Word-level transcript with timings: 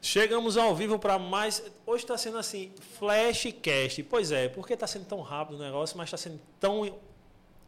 Chegamos 0.00 0.56
ao 0.56 0.74
vivo 0.74 0.98
para 0.98 1.18
mais. 1.18 1.62
Hoje 1.86 2.04
está 2.04 2.16
sendo 2.16 2.38
assim, 2.38 2.72
flashcast. 2.98 4.02
Pois 4.04 4.32
é, 4.32 4.48
porque 4.48 4.74
está 4.74 4.86
sendo 4.86 5.04
tão 5.06 5.20
rápido 5.20 5.56
o 5.56 5.62
negócio, 5.62 5.96
mas 5.96 6.08
está 6.08 6.16
sendo 6.16 6.40
tão 6.60 6.94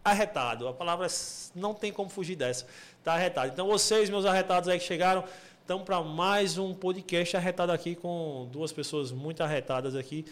arretado. 0.04 0.69
A 0.69 0.73
palavra 0.73 1.07
não 1.54 1.75
tem 1.75 1.93
como 1.93 2.09
fugir 2.09 2.37
dessa. 2.37 2.67
Está 2.99 3.15
arretado. 3.15 3.53
Então, 3.53 3.67
vocês, 3.67 4.09
meus 4.09 4.25
arretados 4.25 4.69
aí 4.69 4.79
que 4.79 4.85
chegaram, 4.85 5.25
estão 5.61 5.83
para 5.83 6.01
mais 6.01 6.58
um 6.58 6.72
podcast 6.75 7.37
arretado 7.37 7.72
aqui 7.72 7.94
com 7.94 8.49
duas 8.53 8.72
pessoas 8.72 9.11
muito 9.11 9.43
arretadas 9.43 9.97
aqui 9.97 10.24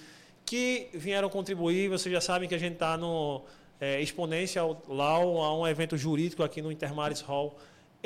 que 0.44 0.88
vieram 0.94 1.28
contribuir. 1.28 1.88
Vocês 1.88 2.12
já 2.12 2.20
sabem 2.20 2.48
que 2.48 2.54
a 2.54 2.58
gente 2.58 2.74
está 2.74 2.96
no 2.96 3.42
é, 3.80 4.00
Exponência 4.00 4.62
a 4.62 5.54
um 5.54 5.66
evento 5.66 5.96
jurídico 5.96 6.42
aqui 6.42 6.62
no 6.62 6.70
Intermares 6.70 7.20
Hall 7.20 7.56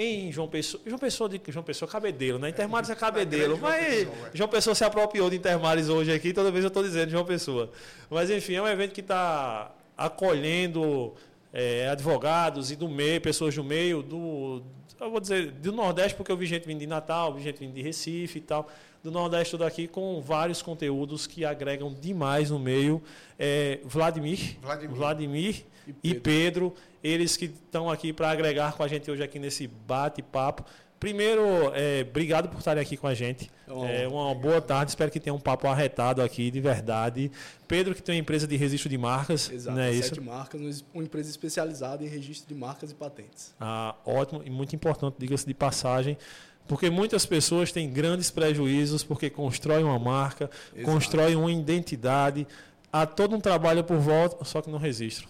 em 0.00 0.30
João 0.30 0.46
Pessoa, 0.46 0.80
João 0.86 0.98
Pessoa 0.98 1.28
de 1.28 1.40
João 1.48 1.64
Pessoa 1.64 1.90
Cabedelo, 1.90 2.38
né? 2.38 2.50
Intermares 2.50 2.88
é, 2.88 2.92
é 2.92 2.96
Cabedelo, 2.96 3.58
mas 3.58 3.82
João 3.82 4.14
Pessoa, 4.14 4.30
João 4.32 4.48
Pessoa 4.48 4.74
se 4.76 4.84
apropriou 4.84 5.28
de 5.28 5.36
Intermares 5.36 5.88
hoje 5.88 6.12
aqui, 6.12 6.32
toda 6.32 6.52
vez 6.52 6.62
eu 6.62 6.68
estou 6.68 6.84
dizendo 6.84 7.10
João 7.10 7.24
Pessoa. 7.24 7.68
Mas 8.08 8.30
enfim, 8.30 8.54
é 8.54 8.62
um 8.62 8.68
evento 8.68 8.92
que 8.92 9.00
está 9.00 9.72
acolhendo 9.96 11.14
é, 11.52 11.88
advogados 11.88 12.70
e 12.70 12.76
do 12.76 12.88
meio, 12.88 13.20
pessoas 13.20 13.52
do 13.56 13.64
meio, 13.64 14.00
do, 14.00 14.62
eu 15.00 15.10
vou 15.10 15.20
dizer, 15.20 15.50
do 15.50 15.72
Nordeste, 15.72 16.16
porque 16.16 16.30
eu 16.30 16.36
vi 16.36 16.46
gente 16.46 16.64
vindo 16.64 16.78
de 16.78 16.86
Natal, 16.86 17.34
vi 17.34 17.42
gente 17.42 17.58
vindo 17.58 17.74
de 17.74 17.82
Recife 17.82 18.38
e 18.38 18.40
tal, 18.40 18.68
do 19.02 19.10
Nordeste 19.10 19.52
tudo 19.52 19.64
aqui, 19.64 19.88
com 19.88 20.20
vários 20.20 20.62
conteúdos 20.62 21.26
que 21.26 21.44
agregam 21.44 21.92
demais 21.92 22.50
no 22.50 22.58
meio. 22.58 23.02
É, 23.38 23.80
Vladimir, 23.84 24.56
Vladimir, 24.60 24.96
Vladimir 24.96 25.64
e, 25.86 25.92
Pedro. 25.92 26.04
e 26.04 26.14
Pedro, 26.14 26.74
eles 27.02 27.36
que 27.36 27.46
estão 27.46 27.90
aqui 27.90 28.12
para 28.12 28.30
agregar 28.30 28.72
com 28.74 28.82
a 28.82 28.88
gente 28.88 29.10
hoje 29.10 29.22
aqui 29.22 29.38
nesse 29.38 29.66
bate-papo. 29.66 30.64
Primeiro, 30.98 31.42
é, 31.74 32.04
obrigado 32.08 32.48
por 32.48 32.58
estarem 32.58 32.82
aqui 32.82 32.96
com 32.96 33.06
a 33.06 33.14
gente. 33.14 33.48
Oh, 33.68 33.84
é, 33.84 34.08
uma 34.08 34.30
obrigado. 34.30 34.42
boa 34.42 34.60
tarde, 34.60 34.90
espero 34.90 35.10
que 35.10 35.20
tenha 35.20 35.32
um 35.32 35.38
papo 35.38 35.68
arretado 35.68 36.20
aqui, 36.20 36.50
de 36.50 36.60
verdade. 36.60 37.30
Pedro, 37.68 37.94
que 37.94 38.02
tem 38.02 38.16
uma 38.16 38.20
empresa 38.20 38.48
de 38.48 38.56
registro 38.56 38.88
de 38.88 38.98
marcas. 38.98 39.48
Exato, 39.48 39.76
não 39.76 39.82
é 39.82 39.92
sete 39.92 40.14
isso? 40.14 40.22
marcas, 40.22 40.84
uma 40.92 41.04
empresa 41.04 41.30
especializada 41.30 42.02
em 42.02 42.08
registro 42.08 42.52
de 42.52 42.54
marcas 42.60 42.90
e 42.90 42.94
patentes. 42.94 43.54
Ah, 43.60 43.94
ótimo 44.04 44.42
e 44.44 44.50
muito 44.50 44.74
importante, 44.74 45.14
diga-se 45.18 45.46
de 45.46 45.54
passagem, 45.54 46.18
porque 46.66 46.90
muitas 46.90 47.24
pessoas 47.24 47.70
têm 47.70 47.88
grandes 47.88 48.28
prejuízos 48.28 49.04
porque 49.04 49.30
constroem 49.30 49.84
uma 49.84 50.00
marca, 50.00 50.50
Exato. 50.74 50.92
constroem 50.92 51.36
uma 51.36 51.52
identidade, 51.52 52.44
há 52.92 53.06
todo 53.06 53.36
um 53.36 53.40
trabalho 53.40 53.84
por 53.84 53.98
volta, 53.98 54.44
só 54.44 54.60
que 54.60 54.68
não 54.68 54.78
registro. 54.78 55.28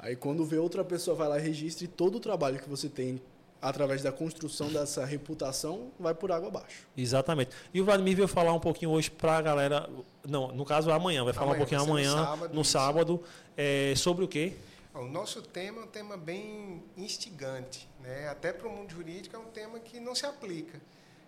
Aí 0.00 0.16
quando 0.16 0.44
vê 0.44 0.58
outra 0.58 0.82
pessoa 0.82 1.16
vai 1.16 1.28
lá 1.28 1.38
e 1.38 1.42
registre 1.42 1.86
todo 1.86 2.16
o 2.16 2.20
trabalho 2.20 2.58
que 2.58 2.68
você 2.68 2.88
tem 2.88 3.20
através 3.60 4.02
da 4.02 4.10
construção 4.10 4.68
dessa 4.72 5.04
reputação, 5.04 5.90
vai 5.98 6.14
por 6.14 6.32
água 6.32 6.48
abaixo. 6.48 6.86
Exatamente. 6.96 7.50
E 7.74 7.80
o 7.80 7.84
Vladimir 7.84 8.16
veio 8.16 8.28
falar 8.28 8.54
um 8.54 8.60
pouquinho 8.60 8.90
hoje 8.90 9.10
para 9.10 9.36
a 9.36 9.42
galera, 9.42 9.88
não, 10.26 10.48
no 10.48 10.64
caso 10.64 10.90
amanhã, 10.90 11.22
vai 11.24 11.34
falar 11.34 11.52
amanhã, 11.52 11.56
um 11.56 11.58
pouquinho 11.58 11.82
amanhã, 11.82 12.14
no 12.14 12.24
sábado, 12.24 12.54
no 12.54 12.64
sábado 12.64 13.22
é, 13.56 13.92
sobre 13.96 14.24
o 14.24 14.28
quê? 14.28 14.54
O 14.94 15.04
nosso 15.04 15.42
tema 15.42 15.82
é 15.82 15.84
um 15.84 15.88
tema 15.88 16.16
bem 16.16 16.82
instigante, 16.96 17.86
né? 18.00 18.28
até 18.28 18.52
para 18.52 18.66
o 18.66 18.72
mundo 18.72 18.90
jurídico 18.90 19.36
é 19.36 19.38
um 19.38 19.50
tema 19.50 19.78
que 19.78 20.00
não 20.00 20.14
se 20.14 20.26
aplica. 20.26 20.80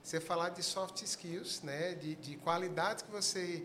Você 0.02 0.18
falar 0.18 0.48
de 0.48 0.62
soft 0.64 1.00
skills, 1.02 1.62
né? 1.62 1.94
de, 1.94 2.16
de 2.16 2.36
qualidades 2.38 3.04
que 3.04 3.10
você 3.12 3.64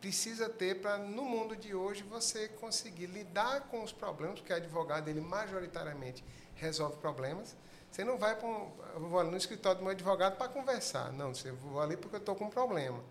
precisa 0.00 0.48
ter 0.48 0.80
para, 0.80 0.98
no 0.98 1.24
mundo 1.24 1.54
de 1.54 1.74
hoje, 1.74 2.02
você 2.02 2.48
conseguir 2.48 3.06
lidar 3.06 3.68
com 3.68 3.82
os 3.82 3.92
problemas, 3.92 4.40
porque 4.40 4.52
o 4.52 4.56
advogado, 4.56 5.08
ele 5.08 5.20
majoritariamente 5.20 6.24
resolve 6.54 6.96
problemas, 6.96 7.56
você 7.90 8.04
não 8.04 8.16
vai 8.16 8.36
para 8.36 8.48
um, 8.48 8.70
eu 8.94 9.00
vou 9.00 9.18
ali 9.18 9.30
no 9.30 9.36
escritório 9.36 9.78
do 9.78 9.82
meu 9.82 9.92
advogado 9.92 10.36
para 10.36 10.48
conversar. 10.48 11.12
Não, 11.12 11.34
você 11.34 11.50
vou 11.50 11.80
ali 11.80 11.96
porque 11.96 12.16
eu 12.16 12.20
estou 12.20 12.34
com 12.36 12.44
um 12.44 12.50
problema. 12.50 13.02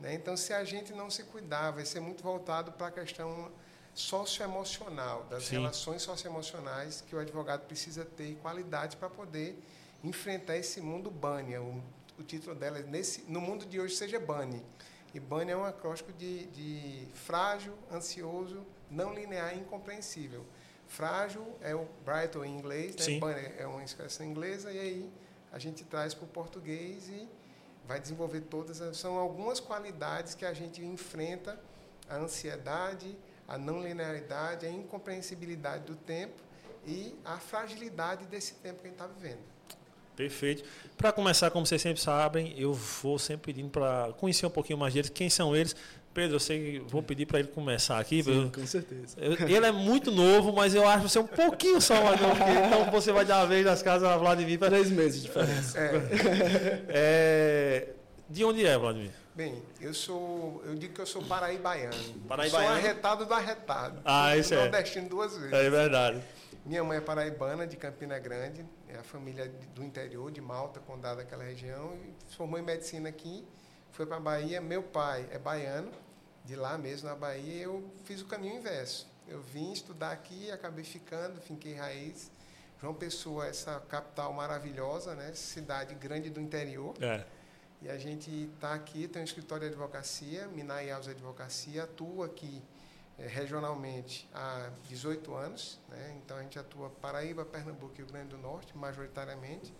Né? 0.00 0.14
Então, 0.14 0.36
se 0.36 0.52
a 0.52 0.64
gente 0.64 0.92
não 0.92 1.10
se 1.10 1.24
cuidar, 1.24 1.70
vai 1.72 1.84
ser 1.84 2.00
muito 2.00 2.22
voltado 2.22 2.72
para 2.72 2.86
a 2.86 2.90
questão 2.90 3.50
socioemocional, 3.94 5.24
das 5.24 5.44
Sim. 5.44 5.56
relações 5.56 6.02
socioemocionais 6.02 7.00
que 7.02 7.14
o 7.14 7.18
advogado 7.18 7.66
precisa 7.66 8.04
ter 8.04 8.30
e 8.30 8.34
qualidade 8.34 8.96
para 8.96 9.08
poder 9.08 9.62
enfrentar 10.02 10.56
esse 10.56 10.80
mundo 10.80 11.10
bunny. 11.10 11.56
O, 11.56 11.82
o, 12.18 12.22
título 12.22 12.56
dela 12.56 12.78
é 12.78 12.82
nesse, 12.82 13.24
No 13.28 13.40
Mundo 13.40 13.64
de 13.64 13.78
Hoje 13.78 13.94
Seja 13.94 14.18
Bunny. 14.18 14.62
E 15.14 15.20
bunny 15.20 15.52
é 15.52 15.56
um 15.56 15.64
acróstico 15.64 16.12
de, 16.12 16.46
de 16.46 17.06
frágil, 17.14 17.72
ansioso, 17.90 18.66
não 18.90 19.14
linear 19.14 19.56
e 19.56 19.60
incompreensível. 19.60 20.44
Frágil 20.88 21.56
é 21.60 21.72
o 21.72 21.86
Brighton 22.04 22.44
em 22.44 22.58
inglês, 22.58 22.96
né? 22.96 23.54
é 23.58 23.66
uma 23.66 23.84
expressão 23.84 24.26
inglesa, 24.26 24.72
e 24.72 24.78
aí 24.78 25.12
a 25.52 25.58
gente 25.58 25.84
traz 25.84 26.14
para 26.14 26.24
o 26.24 26.28
português 26.28 27.08
e 27.08 27.28
vai 27.86 28.00
desenvolver 28.00 28.40
todas. 28.40 28.96
São 28.96 29.16
algumas 29.16 29.60
qualidades 29.60 30.34
que 30.34 30.44
a 30.44 30.52
gente 30.52 30.84
enfrenta 30.84 31.60
a 32.08 32.16
ansiedade, 32.16 33.16
a 33.46 33.56
não 33.56 33.80
linearidade, 33.80 34.66
a 34.66 34.70
incompreensibilidade 34.70 35.84
do 35.84 35.94
tempo 35.94 36.42
e 36.84 37.16
a 37.24 37.38
fragilidade 37.38 38.26
desse 38.26 38.54
tempo 38.54 38.80
que 38.80 38.88
a 38.88 38.90
gente 38.90 39.00
está 39.00 39.06
vivendo. 39.06 39.53
Perfeito. 40.16 40.64
Para 40.96 41.12
começar, 41.12 41.50
como 41.50 41.66
vocês 41.66 41.82
sempre 41.82 42.00
sabem, 42.00 42.54
eu 42.56 42.72
vou 42.72 43.18
sempre 43.18 43.52
pedindo 43.52 43.70
para 43.70 44.12
conhecer 44.18 44.46
um 44.46 44.50
pouquinho 44.50 44.78
mais 44.78 44.94
deles. 44.94 45.10
Quem 45.10 45.28
são 45.28 45.54
eles? 45.54 45.74
Pedro, 46.14 46.36
eu 46.36 46.40
sei 46.40 46.78
que 46.78 46.78
vou 46.86 47.02
pedir 47.02 47.26
para 47.26 47.40
ele 47.40 47.48
começar 47.48 47.98
aqui. 47.98 48.22
Sim, 48.22 48.48
com 48.54 48.64
certeza. 48.64 49.16
Ele 49.18 49.66
é 49.66 49.72
muito 49.72 50.12
novo, 50.12 50.52
mas 50.52 50.72
eu 50.72 50.86
acho 50.86 51.08
você 51.08 51.18
um 51.18 51.26
pouquinho 51.26 51.80
só 51.80 52.00
mais 52.04 52.20
novo 52.20 52.36
que 52.36 52.50
ele. 52.50 52.66
Então 52.66 52.90
você 52.92 53.10
vai 53.10 53.24
dar 53.24 53.38
uma 53.38 53.46
vez 53.48 53.66
nas 53.66 53.82
casas 53.82 54.08
da 54.08 54.16
Vladimir. 54.16 54.56
Pra... 54.56 54.68
Três 54.68 54.88
meses 54.90 55.22
de 55.22 55.26
diferença. 55.26 55.76
É. 55.76 56.84
é... 56.88 57.88
De 58.30 58.44
onde 58.44 58.64
é, 58.64 58.78
Vladimir? 58.78 59.10
Bem, 59.34 59.60
eu 59.80 59.92
sou. 59.92 60.62
Eu 60.64 60.76
digo 60.76 60.94
que 60.94 61.00
eu 61.00 61.06
sou 61.06 61.20
paraibaiano. 61.24 61.96
Paraibaiano. 62.28 62.68
Sou 62.68 62.76
arretado 62.76 63.26
do 63.26 63.34
arretado. 63.34 64.00
Ah, 64.04 64.36
isso 64.36 64.54
é. 64.54 64.58
Nordestino 64.58 65.08
duas 65.08 65.36
vezes. 65.36 65.52
É 65.52 65.68
verdade. 65.68 66.22
Minha 66.64 66.84
mãe 66.84 66.98
é 66.98 67.00
paraibana, 67.00 67.66
de 67.66 67.76
Campina 67.76 68.18
Grande, 68.18 68.64
é 68.96 69.00
a 69.00 69.02
família 69.02 69.48
do 69.74 69.82
interior, 69.82 70.30
de 70.30 70.40
Malta, 70.40 70.80
condado 70.80 71.18
daquela 71.18 71.44
região, 71.44 71.94
e 71.94 72.34
formou 72.34 72.58
em 72.58 72.62
medicina 72.62 73.08
aqui, 73.08 73.46
foi 73.92 74.06
para 74.06 74.16
a 74.16 74.20
Bahia. 74.20 74.60
Meu 74.60 74.82
pai 74.82 75.28
é 75.30 75.38
baiano, 75.38 75.90
de 76.44 76.56
lá 76.56 76.76
mesmo, 76.78 77.08
na 77.08 77.14
Bahia, 77.14 77.54
e 77.54 77.62
eu 77.62 77.90
fiz 78.04 78.20
o 78.20 78.26
caminho 78.26 78.56
inverso. 78.56 79.08
Eu 79.26 79.40
vim 79.40 79.72
estudar 79.72 80.12
aqui, 80.12 80.50
acabei 80.50 80.84
ficando, 80.84 81.40
finquei 81.40 81.74
raiz. 81.74 82.30
João 82.80 82.94
Pessoa, 82.94 83.46
essa 83.46 83.80
capital 83.88 84.32
maravilhosa, 84.32 85.14
né? 85.14 85.32
cidade 85.34 85.94
grande 85.94 86.28
do 86.28 86.40
interior. 86.40 86.94
É. 87.00 87.24
E 87.80 87.88
a 87.88 87.96
gente 87.96 88.50
está 88.54 88.74
aqui, 88.74 89.08
tem 89.08 89.22
um 89.22 89.24
escritório 89.24 89.66
de 89.66 89.74
advocacia, 89.74 90.46
Minai 90.48 90.90
Alves 90.90 91.08
Advocacia, 91.08 91.84
atua 91.84 92.26
aqui 92.26 92.62
é, 92.62 92.73
regionalmente 93.18 94.28
há 94.34 94.70
18 94.88 95.34
anos, 95.34 95.80
né? 95.88 96.16
então 96.22 96.36
a 96.36 96.42
gente 96.42 96.58
atua 96.58 96.90
Paraíba, 96.90 97.44
Pernambuco 97.44 97.92
e 97.94 97.98
Rio 97.98 98.06
Grande 98.06 98.28
do 98.28 98.38
Norte, 98.38 98.76
majoritariamente. 98.76 99.72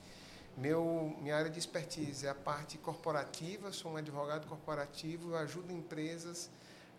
Meu, 0.57 1.17
minha 1.21 1.37
área 1.37 1.51
de 1.51 1.59
expertise 1.59 2.27
é 2.27 2.31
a 2.31 2.35
parte 2.35 2.79
corporativa, 2.79 3.73
sou 3.73 3.93
um 3.93 3.97
advogado 3.97 4.47
corporativo, 4.47 5.35
ajudo 5.35 5.73
empresas 5.73 6.49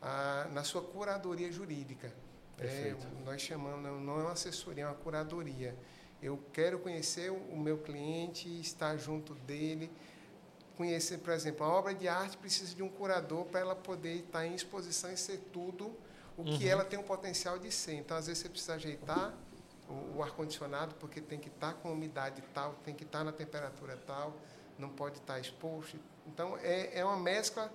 a, 0.02 0.50
na 0.52 0.64
sua 0.64 0.82
curadoria 0.82 1.50
jurídica. 1.52 2.14
É, 2.60 2.96
nós 3.26 3.42
chamamos, 3.42 3.82
não 4.02 4.20
é 4.20 4.24
uma 4.24 4.32
assessoria, 4.34 4.84
é 4.84 4.88
uma 4.88 4.96
curadoria. 4.96 5.76
Eu 6.22 6.42
quero 6.52 6.80
conhecer 6.80 7.32
o 7.32 7.58
meu 7.58 7.78
cliente, 7.78 8.50
estar 8.60 8.98
junto 8.98 9.34
dele, 9.34 9.90
conhecer, 10.76 11.20
por 11.20 11.32
exemplo, 11.32 11.66
a 11.66 11.70
obra 11.70 11.94
de 11.94 12.08
arte 12.10 12.38
precisa 12.38 12.76
de 12.76 12.84
um 12.84 12.90
curador 12.90 13.46
para 13.46 13.62
ela 13.62 13.76
poder 13.76 14.16
estar 14.16 14.46
em 14.46 14.54
exposição 14.54 15.12
e 15.12 15.18
ser 15.18 15.38
tudo 15.54 15.96
o 16.38 16.44
que 16.44 16.66
uhum. 16.66 16.70
ela 16.70 16.86
tem 16.86 17.00
o 17.00 17.04
potencial 17.04 17.58
de 17.58 17.72
ser. 17.72 17.96
Então, 17.96 18.18
às 18.18 18.28
vezes, 18.28 18.42
você 18.42 18.50
precisa 18.50 18.76
ajeitar 18.76 19.34
o, 19.88 20.18
o 20.18 20.24
ar-condicionado, 20.24 20.96
porque 20.96 21.22
tem 21.22 21.40
que 21.40 21.48
estar 21.48 21.74
tá 21.74 21.80
com 21.80 21.92
umidade 21.92 22.42
tal, 22.54 22.74
tem 22.84 22.94
que 22.94 23.04
estar 23.04 23.20
tá 23.20 23.24
na 23.26 23.32
temperatura 23.32 23.98
tal, 24.06 24.36
não 24.78 24.90
pode 24.90 25.18
estar 25.18 25.36
tá 25.36 25.40
exposto. 25.40 25.98
Então, 26.28 26.58
é, 26.58 27.00
é 27.00 27.06
uma 27.06 27.18
mescla 27.18 27.72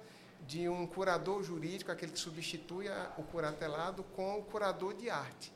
de 0.46 0.68
um 0.68 0.86
curador 0.86 1.42
jurídico, 1.42 1.90
aquele 1.90 2.12
que 2.12 2.18
substitui 2.18 2.88
a, 2.88 3.12
o 3.16 3.22
curatelado, 3.22 4.02
com 4.02 4.38
o 4.38 4.42
curador 4.42 4.94
de 4.94 5.08
arte. 5.08 5.52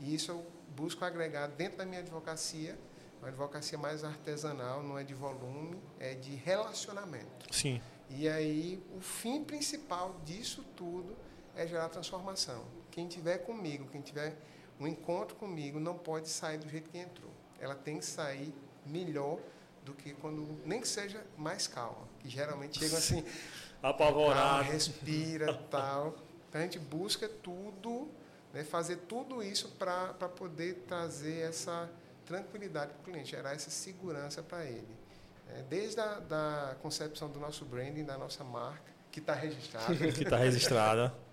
E 0.00 0.14
isso 0.14 0.30
eu 0.30 0.46
busco 0.76 1.04
agregar 1.04 1.48
dentro 1.48 1.78
da 1.78 1.86
minha 1.86 2.00
advocacia, 2.00 2.78
uma 3.20 3.28
advocacia 3.28 3.76
mais 3.76 4.04
artesanal, 4.04 4.82
não 4.82 4.98
é 4.98 5.02
de 5.02 5.14
volume, 5.14 5.80
é 5.98 6.14
de 6.14 6.34
relacionamento. 6.34 7.52
Sim. 7.52 7.80
E 8.10 8.28
aí, 8.28 8.82
o 8.96 9.00
fim 9.00 9.44
principal 9.44 10.20
disso 10.24 10.64
tudo 10.76 11.16
é 11.58 11.66
gerar 11.66 11.88
transformação. 11.88 12.64
Quem 12.90 13.08
tiver 13.08 13.38
comigo, 13.38 13.88
quem 13.90 14.00
tiver 14.00 14.36
um 14.78 14.86
encontro 14.86 15.34
comigo, 15.36 15.80
não 15.80 15.98
pode 15.98 16.28
sair 16.28 16.56
do 16.56 16.68
jeito 16.68 16.88
que 16.88 16.98
entrou. 16.98 17.32
Ela 17.58 17.74
tem 17.74 17.98
que 17.98 18.06
sair 18.06 18.54
melhor 18.86 19.40
do 19.84 19.92
que 19.92 20.14
quando, 20.14 20.46
nem 20.64 20.80
que 20.80 20.86
seja 20.86 21.24
mais 21.36 21.66
calma, 21.66 22.06
que 22.20 22.28
geralmente 22.28 22.78
chega 22.78 22.96
assim, 22.96 23.24
apavorado, 23.82 24.70
respira, 24.70 25.52
tal. 25.68 26.14
Então 26.48 26.60
a 26.60 26.64
gente 26.64 26.78
busca 26.78 27.28
tudo, 27.28 28.08
né, 28.54 28.62
fazer 28.62 28.96
tudo 29.08 29.42
isso 29.42 29.68
para 29.70 30.12
poder 30.14 30.84
trazer 30.86 31.40
essa 31.40 31.90
tranquilidade 32.24 32.92
para 32.92 33.00
o 33.00 33.04
cliente, 33.04 33.30
gerar 33.30 33.54
essa 33.54 33.70
segurança 33.70 34.42
para 34.42 34.64
ele. 34.64 34.96
É, 35.48 35.62
desde 35.62 35.98
a 35.98 36.20
da 36.20 36.76
concepção 36.82 37.28
do 37.28 37.40
nosso 37.40 37.64
branding, 37.64 38.04
da 38.04 38.16
nossa 38.16 38.44
marca, 38.44 38.92
que 39.10 39.18
está 39.18 39.34
registrada. 39.34 39.94
que 40.12 40.22
está 40.22 40.36
registrada. 40.36 41.27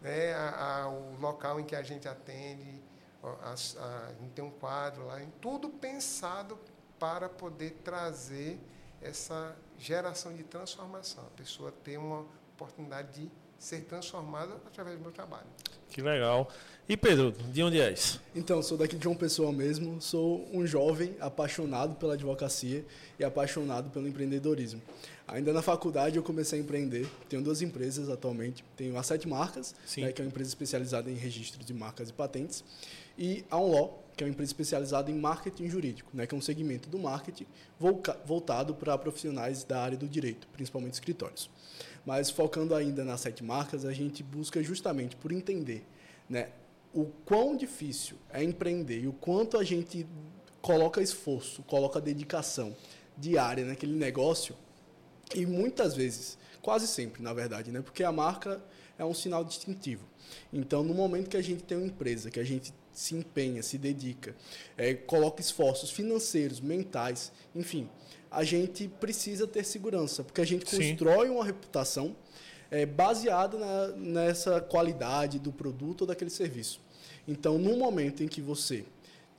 Né, 0.00 0.32
a, 0.34 0.82
a, 0.82 0.88
o 0.88 1.18
local 1.20 1.60
em 1.60 1.64
que 1.64 1.76
a 1.76 1.82
gente 1.82 2.08
atende, 2.08 2.82
a, 3.22 3.54
a, 3.54 4.12
tem 4.34 4.44
um 4.44 4.50
quadro 4.50 5.06
lá, 5.06 5.20
tudo 5.40 5.68
pensado 5.68 6.58
para 6.98 7.28
poder 7.28 7.80
trazer 7.84 8.58
essa 9.02 9.56
geração 9.78 10.34
de 10.34 10.44
transformação, 10.44 11.24
a 11.26 11.36
pessoa 11.36 11.72
ter 11.72 11.96
uma 11.96 12.26
oportunidade 12.54 13.22
de 13.22 13.30
ser 13.58 13.82
transformada 13.84 14.54
através 14.66 14.96
do 14.96 15.02
meu 15.02 15.12
trabalho. 15.12 15.46
Que 15.88 16.02
legal. 16.02 16.50
E 16.90 16.96
Pedro, 16.96 17.32
de 17.52 17.62
onde 17.62 17.80
és? 17.80 18.18
Então, 18.34 18.60
sou 18.60 18.76
daqui 18.76 18.96
de 18.96 19.04
João 19.04 19.14
Pessoa 19.14 19.52
mesmo, 19.52 20.02
sou 20.02 20.44
um 20.52 20.66
jovem 20.66 21.14
apaixonado 21.20 21.94
pela 21.94 22.14
advocacia 22.14 22.84
e 23.16 23.22
apaixonado 23.22 23.90
pelo 23.90 24.08
empreendedorismo. 24.08 24.82
Ainda 25.28 25.52
na 25.52 25.62
faculdade 25.62 26.16
eu 26.16 26.22
comecei 26.24 26.58
a 26.58 26.62
empreender, 26.62 27.06
tenho 27.28 27.42
duas 27.42 27.62
empresas 27.62 28.08
atualmente, 28.08 28.64
tenho 28.76 28.98
a 28.98 29.04
Sete 29.04 29.28
Marcas, 29.28 29.72
né, 29.98 30.10
que 30.10 30.20
é 30.20 30.24
uma 30.24 30.30
empresa 30.30 30.48
especializada 30.48 31.08
em 31.08 31.14
registro 31.14 31.64
de 31.64 31.72
marcas 31.72 32.08
e 32.08 32.12
patentes, 32.12 32.64
e 33.16 33.44
a 33.48 33.56
Unlaw, 33.56 34.02
que 34.16 34.24
é 34.24 34.26
uma 34.26 34.32
empresa 34.32 34.50
especializada 34.50 35.12
em 35.12 35.14
marketing 35.14 35.68
jurídico, 35.68 36.10
né, 36.12 36.26
que 36.26 36.34
é 36.34 36.38
um 36.38 36.42
segmento 36.42 36.88
do 36.88 36.98
marketing 36.98 37.46
voltado 38.26 38.74
para 38.74 38.98
profissionais 38.98 39.62
da 39.62 39.80
área 39.80 39.96
do 39.96 40.08
direito, 40.08 40.48
principalmente 40.48 40.94
escritórios. 40.94 41.48
Mas 42.04 42.30
focando 42.30 42.74
ainda 42.74 43.04
nas 43.04 43.20
sete 43.20 43.44
marcas, 43.44 43.84
a 43.84 43.92
gente 43.92 44.24
busca 44.24 44.60
justamente 44.60 45.14
por 45.14 45.30
entender 45.30 45.84
né, 46.28 46.48
o 46.92 47.06
quão 47.24 47.56
difícil 47.56 48.16
é 48.32 48.42
empreender 48.42 49.00
e 49.00 49.08
o 49.08 49.12
quanto 49.12 49.56
a 49.56 49.64
gente 49.64 50.06
coloca 50.60 51.00
esforço, 51.00 51.62
coloca 51.62 52.00
dedicação 52.00 52.76
diária 53.16 53.64
naquele 53.64 53.94
negócio 53.94 54.54
e 55.34 55.46
muitas 55.46 55.94
vezes, 55.94 56.36
quase 56.60 56.86
sempre, 56.86 57.22
na 57.22 57.32
verdade, 57.32 57.70
né, 57.70 57.80
porque 57.80 58.02
a 58.02 58.10
marca 58.10 58.62
é 58.98 59.04
um 59.04 59.14
sinal 59.14 59.44
distintivo. 59.44 60.04
Então, 60.52 60.82
no 60.82 60.94
momento 60.94 61.28
que 61.28 61.36
a 61.36 61.42
gente 61.42 61.62
tem 61.62 61.78
uma 61.78 61.86
empresa, 61.86 62.30
que 62.30 62.40
a 62.40 62.44
gente 62.44 62.74
se 62.92 63.14
empenha, 63.14 63.62
se 63.62 63.78
dedica, 63.78 64.34
é, 64.76 64.94
coloca 64.94 65.40
esforços 65.40 65.90
financeiros, 65.90 66.60
mentais, 66.60 67.32
enfim, 67.54 67.88
a 68.30 68.44
gente 68.44 68.88
precisa 68.88 69.46
ter 69.46 69.64
segurança, 69.64 70.22
porque 70.22 70.40
a 70.40 70.44
gente 70.44 70.68
Sim. 70.68 70.76
constrói 70.76 71.28
uma 71.30 71.44
reputação 71.44 72.14
é, 72.70 72.86
baseada 72.86 73.58
na, 73.58 73.88
nessa 73.88 74.60
qualidade 74.60 75.38
do 75.38 75.52
produto 75.52 76.02
ou 76.02 76.06
daquele 76.06 76.30
serviço. 76.30 76.80
Então, 77.26 77.58
no 77.58 77.76
momento 77.76 78.22
em 78.22 78.28
que 78.28 78.40
você 78.40 78.84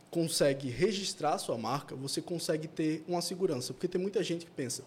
consegue 0.10 0.70
registrar 0.70 1.38
sua 1.38 1.58
marca, 1.58 1.96
você 1.96 2.22
consegue 2.22 2.68
ter 2.68 3.04
uma 3.08 3.22
segurança, 3.22 3.74
porque 3.74 3.88
tem 3.88 4.00
muita 4.00 4.22
gente 4.22 4.46
que 4.46 4.52
pensa, 4.52 4.84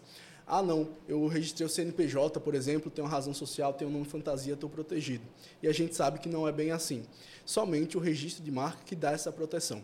ah, 0.47 0.61
não, 0.61 0.89
eu 1.07 1.25
registrei 1.27 1.65
o 1.65 1.69
CNPJ, 1.69 2.39
por 2.39 2.53
exemplo, 2.53 2.91
tenho 2.91 3.07
uma 3.07 3.11
razão 3.11 3.33
social, 3.33 3.73
tenho 3.73 3.89
um 3.89 3.93
nome 3.93 4.05
fantasia, 4.05 4.53
estou 4.53 4.69
protegido. 4.69 5.23
E 5.61 5.67
a 5.67 5.73
gente 5.73 5.95
sabe 5.95 6.19
que 6.19 6.29
não 6.29 6.47
é 6.47 6.51
bem 6.51 6.69
assim. 6.69 7.03
Somente 7.43 7.97
o 7.97 7.99
registro 7.99 8.43
de 8.43 8.51
marca 8.51 8.83
que 8.85 8.95
dá 8.95 9.11
essa 9.11 9.31
proteção. 9.31 9.83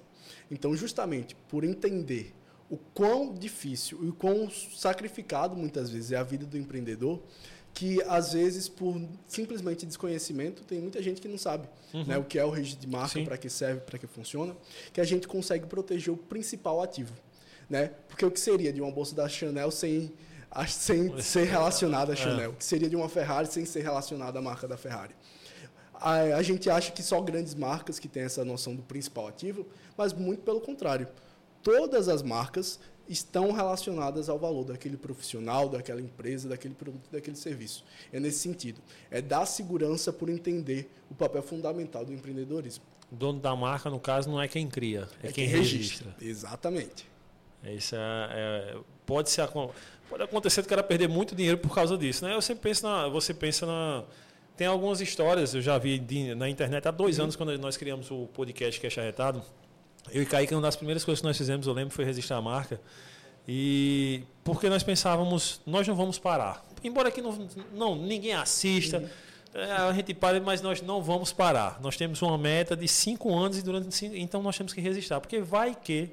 Então, 0.51 0.75
justamente 0.75 1.35
por 1.49 1.63
entender 1.63 2.35
o 2.69 2.77
quão 2.77 3.33
difícil 3.33 4.03
e 4.03 4.09
o 4.09 4.13
quão 4.13 4.49
sacrificado 4.49 5.55
muitas 5.55 5.89
vezes 5.89 6.11
é 6.11 6.17
a 6.17 6.23
vida 6.23 6.45
do 6.45 6.57
empreendedor, 6.57 7.19
que 7.73 8.01
às 8.03 8.33
vezes 8.33 8.67
por 8.67 9.01
simplesmente 9.27 9.85
desconhecimento 9.85 10.63
tem 10.63 10.79
muita 10.79 11.01
gente 11.01 11.21
que 11.21 11.27
não 11.27 11.37
sabe 11.37 11.67
uhum. 11.93 12.05
né, 12.05 12.17
o 12.17 12.23
que 12.23 12.37
é 12.37 12.45
o 12.45 12.49
registro 12.49 12.81
de 12.81 12.87
marca, 12.87 13.21
para 13.23 13.37
que 13.37 13.49
serve, 13.49 13.81
para 13.81 13.97
que 13.97 14.07
funciona, 14.07 14.55
que 14.91 14.99
a 14.99 15.03
gente 15.03 15.27
consegue 15.27 15.65
proteger 15.65 16.13
o 16.13 16.17
principal 16.17 16.81
ativo, 16.81 17.13
né? 17.69 17.91
Porque 18.07 18.25
o 18.25 18.31
que 18.31 18.39
seria 18.39 18.73
de 18.73 18.81
uma 18.81 18.91
bolsa 18.91 19.15
da 19.15 19.27
Chanel 19.27 19.71
sem 19.71 20.11
sem 20.67 21.17
ser 21.21 21.45
relacionada 21.45 22.11
à 22.11 22.13
é. 22.13 22.17
Chanel, 22.17 22.51
o 22.51 22.55
que 22.55 22.65
seria 22.65 22.89
de 22.89 22.95
uma 22.95 23.07
Ferrari 23.07 23.47
sem 23.47 23.65
ser 23.65 23.81
relacionada 23.81 24.37
à 24.37 24.41
marca 24.41 24.67
da 24.67 24.75
Ferrari? 24.75 25.15
A, 25.93 26.15
a 26.15 26.41
gente 26.41 26.69
acha 26.69 26.91
que 26.91 27.01
só 27.01 27.21
grandes 27.21 27.55
marcas 27.55 27.99
que 27.99 28.07
têm 28.07 28.23
essa 28.23 28.43
noção 28.43 28.75
do 28.75 28.81
principal 28.81 29.27
ativo, 29.27 29.65
mas 29.95 30.11
muito 30.11 30.41
pelo 30.43 30.59
contrário 30.59 31.07
todas 31.63 32.07
as 32.07 32.21
marcas 32.21 32.79
estão 33.07 33.51
relacionadas 33.51 34.29
ao 34.29 34.39
valor 34.39 34.65
daquele 34.65 34.97
profissional, 34.97 35.67
daquela 35.67 36.01
empresa, 36.01 36.49
daquele 36.49 36.73
produto, 36.73 37.09
daquele 37.11 37.35
serviço. 37.35 37.83
É 38.11 38.19
nesse 38.19 38.39
sentido. 38.39 38.81
É 39.09 39.21
dar 39.21 39.45
segurança 39.45 40.13
por 40.13 40.29
entender 40.29 40.89
o 41.09 41.15
papel 41.15 41.41
fundamental 41.41 42.05
do 42.05 42.13
empreendedorismo. 42.13 42.83
O 43.11 43.15
dono 43.15 43.39
da 43.39 43.55
marca, 43.55 43.89
no 43.89 43.99
caso, 43.99 44.29
não 44.29 44.41
é 44.41 44.47
quem 44.47 44.67
cria, 44.67 45.07
é, 45.21 45.27
é 45.27 45.31
quem, 45.31 45.45
quem 45.45 45.47
registra. 45.47 46.07
registra. 46.07 46.15
Exatamente. 46.21 47.05
Isso 47.63 47.95
é, 47.95 47.99
é, 47.99 48.77
pode 49.05 49.29
ser 49.29 49.47
pode 50.09 50.23
acontecer 50.23 50.61
que 50.61 50.67
o 50.67 50.69
cara 50.69 50.81
perder 50.81 51.07
muito 51.07 51.35
dinheiro 51.35 51.57
por 51.57 51.73
causa 51.73 51.97
disso, 51.97 52.25
né? 52.25 52.33
Eu 52.33 52.41
sempre 52.41 52.63
penso 52.63 52.83
na, 52.83 53.07
você 53.07 53.33
pensa 53.33 53.65
na 53.65 54.03
tem 54.57 54.67
algumas 54.67 55.01
histórias, 55.01 55.53
eu 55.53 55.61
já 55.61 55.77
vi 55.77 55.99
na 56.35 56.49
internet 56.49 56.87
há 56.87 56.91
dois 56.91 57.17
uhum. 57.17 57.23
anos 57.23 57.35
quando 57.35 57.57
nós 57.57 57.77
criamos 57.77 58.11
o 58.11 58.27
podcast 58.27 58.79
Cash 58.79 58.97
Arretado 58.97 59.43
eu 60.09 60.23
e 60.23 60.25
Kaique, 60.25 60.53
uma 60.53 60.61
das 60.61 60.75
primeiras 60.75 61.03
coisas 61.03 61.21
que 61.21 61.27
nós 61.27 61.37
fizemos, 61.37 61.67
eu 61.67 61.73
lembro, 61.73 61.93
foi 61.93 62.05
registrar 62.05 62.37
a 62.37 62.41
marca. 62.41 62.79
E 63.47 64.23
porque 64.43 64.69
nós 64.69 64.83
pensávamos, 64.83 65.61
nós 65.65 65.87
não 65.87 65.95
vamos 65.95 66.17
parar. 66.17 66.65
Embora 66.83 67.11
que 67.11 67.21
não, 67.21 67.47
não 67.73 67.95
ninguém 67.95 68.33
assista, 68.33 68.99
uhum. 68.99 69.09
É, 69.53 69.69
a 69.69 69.91
gente 69.91 70.13
para, 70.13 70.39
mas 70.39 70.61
nós 70.61 70.81
não 70.81 71.03
vamos 71.03 71.33
parar. 71.33 71.79
Nós 71.81 71.97
temos 71.97 72.21
uma 72.21 72.37
meta 72.37 72.75
de 72.75 72.87
cinco 72.87 73.35
anos 73.35 73.57
e 73.57 73.61
durante 73.61 73.93
cinco, 73.93 74.15
então 74.15 74.41
nós 74.41 74.57
temos 74.57 74.71
que 74.71 74.79
registrar, 74.79 75.19
porque 75.19 75.41
vai 75.41 75.75
que 75.75 76.09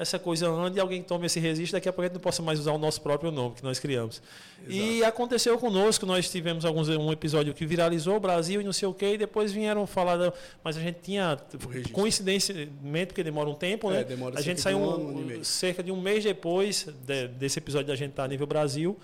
essa 0.00 0.18
coisa 0.18 0.48
anda 0.48 0.78
e 0.78 0.80
alguém 0.80 1.02
toma 1.02 1.26
esse 1.26 1.38
registro, 1.38 1.76
daqui 1.76 1.86
a 1.86 1.92
pouco 1.92 2.02
a 2.02 2.04
gente 2.06 2.14
não 2.14 2.20
possa 2.22 2.42
mais 2.42 2.58
usar 2.58 2.72
o 2.72 2.78
nosso 2.78 3.02
próprio 3.02 3.30
nome 3.30 3.56
que 3.56 3.62
nós 3.62 3.78
criamos. 3.78 4.22
Exato. 4.66 4.72
E 4.72 5.04
aconteceu 5.04 5.58
conosco, 5.58 6.06
nós 6.06 6.30
tivemos 6.30 6.64
alguns, 6.64 6.88
um 6.88 7.12
episódio 7.12 7.52
que 7.52 7.66
viralizou 7.66 8.16
o 8.16 8.20
Brasil 8.20 8.62
e 8.62 8.64
não 8.64 8.72
sei 8.72 8.88
o 8.88 8.94
quê, 8.94 9.14
e 9.14 9.18
depois 9.18 9.52
vieram 9.52 9.86
falar, 9.86 10.16
da, 10.16 10.32
mas 10.64 10.78
a 10.78 10.80
gente 10.80 11.00
tinha, 11.02 11.38
coincidentemente, 11.92 13.08
porque 13.08 13.22
demora 13.22 13.50
um 13.50 13.54
tempo, 13.54 13.90
né? 13.90 14.00
É, 14.08 14.38
a 14.38 14.40
gente 14.40 14.58
saiu 14.62 14.78
um, 14.78 15.38
um, 15.38 15.44
cerca 15.44 15.82
de 15.82 15.92
um 15.92 16.00
mês 16.00 16.24
depois 16.24 16.88
de, 17.06 17.28
desse 17.28 17.58
episódio 17.58 17.88
da 17.88 17.94
gente 17.94 18.10
estar 18.10 18.22
tá 18.22 18.26
a 18.26 18.28
nível 18.28 18.46
Brasil, 18.46 18.98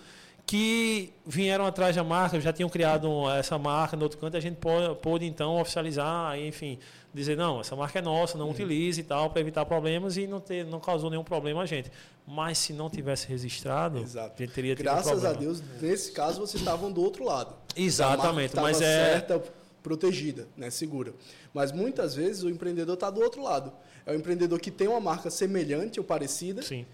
que 0.46 1.12
vieram 1.26 1.66
atrás 1.66 1.96
da 1.96 2.04
marca, 2.04 2.40
já 2.40 2.52
tinham 2.52 2.68
criado 2.70 3.28
essa 3.30 3.58
marca 3.58 3.96
no 3.96 4.04
outro 4.04 4.16
canto, 4.16 4.36
a 4.36 4.40
gente 4.40 4.56
pôde, 5.02 5.26
então 5.26 5.60
oficializar, 5.60 6.38
enfim, 6.38 6.78
dizer, 7.12 7.36
não, 7.36 7.60
essa 7.60 7.74
marca 7.74 7.98
é 7.98 8.02
nossa, 8.02 8.38
não 8.38 8.46
uhum. 8.46 8.52
utilize 8.52 9.00
e 9.00 9.04
tal, 9.04 9.28
para 9.28 9.40
evitar 9.40 9.66
problemas 9.66 10.16
e 10.16 10.24
não, 10.28 10.38
ter, 10.38 10.64
não 10.64 10.78
causou 10.78 11.10
nenhum 11.10 11.24
problema 11.24 11.62
a 11.62 11.66
gente. 11.66 11.90
Mas 12.24 12.58
se 12.58 12.72
não 12.72 12.88
tivesse 12.88 13.26
registrado, 13.26 13.98
Exato. 13.98 14.34
a 14.36 14.44
gente 14.44 14.54
teria 14.54 14.76
tido 14.76 14.84
Graças 14.84 15.24
um 15.24 15.26
a 15.26 15.32
Deus, 15.32 15.60
nesse 15.80 16.12
caso, 16.12 16.40
vocês 16.40 16.60
estavam 16.60 16.92
do 16.92 17.02
outro 17.02 17.24
lado. 17.24 17.52
Exatamente, 17.74 18.54
mas 18.54 18.80
é. 18.80 19.14
certa, 19.14 19.42
protegida, 19.82 20.46
né, 20.56 20.70
segura. 20.70 21.12
Mas 21.52 21.72
muitas 21.72 22.14
vezes 22.14 22.44
o 22.44 22.48
empreendedor 22.48 22.94
está 22.94 23.10
do 23.10 23.20
outro 23.20 23.42
lado. 23.42 23.72
É 24.04 24.12
o 24.12 24.14
empreendedor 24.14 24.60
que 24.60 24.70
tem 24.70 24.86
uma 24.86 25.00
marca 25.00 25.28
semelhante 25.28 25.98
ou 25.98 26.06
parecida. 26.06 26.62
Sim 26.62 26.86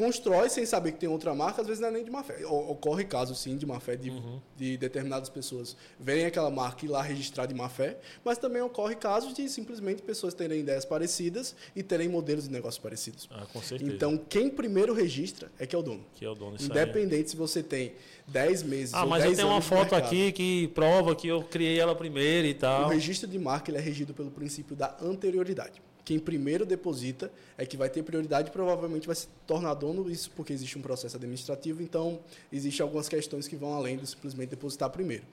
constrói 0.00 0.48
sem 0.48 0.64
saber 0.64 0.92
que 0.92 0.98
tem 0.98 1.08
outra 1.08 1.34
marca, 1.34 1.60
às 1.60 1.66
vezes 1.66 1.80
não 1.80 1.88
é 1.88 1.90
nem 1.90 2.04
de 2.04 2.10
má 2.10 2.22
fé. 2.22 2.46
Ocorre 2.46 3.04
caso, 3.04 3.34
sim, 3.34 3.56
de 3.56 3.66
má 3.66 3.78
fé 3.78 3.96
de, 3.96 4.08
uhum. 4.08 4.40
de 4.56 4.78
determinadas 4.78 5.28
pessoas 5.28 5.76
verem 5.98 6.24
aquela 6.24 6.50
marca 6.50 6.86
e 6.86 6.88
lá 6.88 7.02
registrar 7.02 7.44
de 7.44 7.54
má 7.54 7.68
fé, 7.68 7.98
mas 8.24 8.38
também 8.38 8.62
ocorre 8.62 8.96
casos 8.96 9.34
de 9.34 9.46
simplesmente 9.48 10.00
pessoas 10.00 10.32
terem 10.32 10.60
ideias 10.60 10.86
parecidas 10.86 11.54
e 11.76 11.82
terem 11.82 12.08
modelos 12.08 12.44
de 12.44 12.50
negócio 12.50 12.80
parecidos. 12.80 13.28
Ah, 13.30 13.46
com 13.52 13.60
certeza. 13.60 13.92
Então, 13.92 14.16
quem 14.16 14.48
primeiro 14.48 14.94
registra 14.94 15.52
é 15.58 15.66
que 15.66 15.76
é 15.76 15.78
o 15.78 15.82
dono. 15.82 16.04
Que 16.14 16.24
é 16.24 16.28
o 16.28 16.34
dono, 16.34 16.56
Independente 16.58 17.24
aí. 17.24 17.28
se 17.28 17.36
você 17.36 17.62
tem 17.62 17.92
10 18.26 18.62
meses 18.62 18.94
Ah, 18.94 19.04
mas 19.04 19.24
eu 19.24 19.36
tenho 19.36 19.48
uma 19.48 19.60
foto 19.60 19.94
aqui 19.94 20.32
que 20.32 20.68
prova 20.68 21.14
que 21.14 21.28
eu 21.28 21.42
criei 21.42 21.78
ela 21.78 21.94
primeiro 21.94 22.46
e 22.46 22.54
tal. 22.54 22.86
O 22.86 22.88
registro 22.88 23.28
de 23.28 23.38
marca 23.38 23.70
ele 23.70 23.78
é 23.78 23.80
regido 23.80 24.14
pelo 24.14 24.30
princípio 24.30 24.74
da 24.74 24.96
anterioridade 25.02 25.82
quem 26.04 26.18
primeiro 26.18 26.64
deposita 26.64 27.30
é 27.56 27.64
que 27.66 27.76
vai 27.76 27.88
ter 27.88 28.02
prioridade 28.02 28.50
provavelmente 28.50 29.06
vai 29.06 29.16
se 29.16 29.28
tornar 29.46 29.74
dono, 29.74 30.10
isso 30.10 30.30
porque 30.32 30.52
existe 30.52 30.78
um 30.78 30.82
processo 30.82 31.16
administrativo, 31.16 31.82
então 31.82 32.20
existem 32.52 32.82
algumas 32.82 33.08
questões 33.08 33.46
que 33.46 33.56
vão 33.56 33.74
além 33.74 33.96
de 33.96 34.06
simplesmente 34.06 34.50
depositar 34.50 34.90
primeiro. 34.90 35.24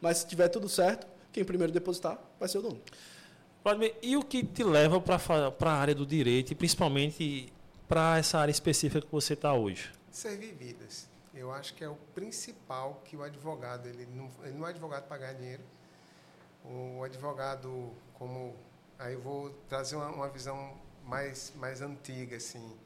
Mas 0.00 0.18
se 0.18 0.26
tiver 0.26 0.48
tudo 0.48 0.68
certo, 0.68 1.06
quem 1.32 1.44
primeiro 1.44 1.72
depositar 1.72 2.18
vai 2.38 2.48
ser 2.48 2.58
o 2.58 2.62
dono. 2.62 2.80
E 4.00 4.16
o 4.16 4.22
que 4.22 4.44
te 4.44 4.62
leva 4.62 5.00
para 5.00 5.70
a 5.70 5.74
área 5.74 5.94
do 5.94 6.06
direito 6.06 6.52
e 6.52 6.54
principalmente 6.54 7.52
para 7.88 8.18
essa 8.18 8.38
área 8.38 8.52
específica 8.52 9.04
que 9.04 9.12
você 9.12 9.32
está 9.32 9.52
hoje? 9.54 9.90
Servir 10.10 10.54
vidas. 10.54 11.08
Eu 11.34 11.52
acho 11.52 11.74
que 11.74 11.84
é 11.84 11.88
o 11.88 11.96
principal 12.14 13.02
que 13.04 13.16
o 13.16 13.22
advogado, 13.22 13.88
ele 13.88 14.06
não, 14.14 14.30
ele 14.42 14.56
não 14.56 14.66
é 14.66 14.70
advogado 14.70 15.06
para 15.06 15.18
ganhar 15.18 15.32
dinheiro. 15.34 15.62
O 16.64 17.02
advogado, 17.02 17.90
como 18.14 18.54
Aí 18.98 19.14
eu 19.14 19.20
vou 19.20 19.50
trazer 19.68 19.96
uma, 19.96 20.08
uma 20.08 20.28
visão 20.28 20.76
mais, 21.04 21.52
mais 21.56 21.80
antiga, 21.80 22.36
assim. 22.36 22.76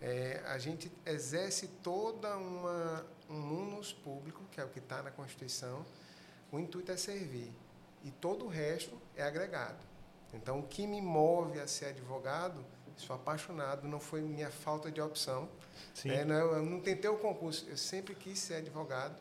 É, 0.00 0.42
a 0.46 0.58
gente 0.58 0.90
exerce 1.04 1.68
toda 1.82 2.36
uma 2.36 3.04
um 3.28 3.40
munus 3.40 3.92
público, 3.92 4.42
que 4.50 4.60
é 4.60 4.64
o 4.64 4.68
que 4.68 4.80
está 4.80 5.02
na 5.02 5.10
Constituição. 5.10 5.86
O 6.50 6.58
intuito 6.58 6.90
é 6.90 6.96
servir 6.96 7.52
e 8.02 8.10
todo 8.10 8.46
o 8.46 8.48
resto 8.48 9.00
é 9.16 9.22
agregado. 9.22 9.78
Então, 10.34 10.58
o 10.58 10.62
que 10.64 10.84
me 10.84 11.00
move 11.00 11.60
a 11.60 11.66
ser 11.66 11.86
advogado 11.86 12.64
Sou 13.00 13.16
apaixonado, 13.16 13.88
não 13.88 13.98
foi 13.98 14.20
minha 14.20 14.50
falta 14.50 14.90
de 14.90 15.00
opção. 15.00 15.48
Sim. 15.94 16.10
É, 16.10 16.24
não, 16.24 16.36
eu 16.36 16.62
não 16.62 16.80
tentei 16.80 17.10
o 17.10 17.16
concurso, 17.16 17.66
eu 17.68 17.76
sempre 17.76 18.14
quis 18.14 18.38
ser 18.38 18.56
advogado, 18.56 19.16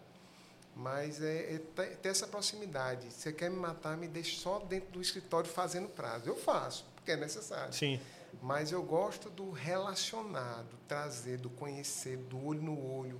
mas 0.79 1.21
é, 1.21 1.55
é 1.55 1.57
ter 1.57 2.07
essa 2.07 2.25
proximidade. 2.25 3.11
Você 3.11 3.33
quer 3.33 3.49
me 3.49 3.57
matar, 3.57 3.97
me 3.97 4.07
deixe 4.07 4.37
só 4.37 4.59
dentro 4.59 4.91
do 4.91 5.01
escritório 5.01 5.49
fazendo 5.49 5.89
prazo. 5.89 6.29
Eu 6.29 6.37
faço, 6.37 6.85
porque 6.95 7.11
é 7.11 7.17
necessário. 7.17 7.73
Sim. 7.73 7.99
Mas 8.41 8.71
eu 8.71 8.81
gosto 8.81 9.29
do 9.29 9.51
relacionar, 9.51 10.63
do 10.63 10.77
trazer, 10.87 11.37
do 11.37 11.49
conhecer, 11.49 12.15
do 12.15 12.45
olho 12.45 12.61
no 12.61 12.97
olho, 12.97 13.19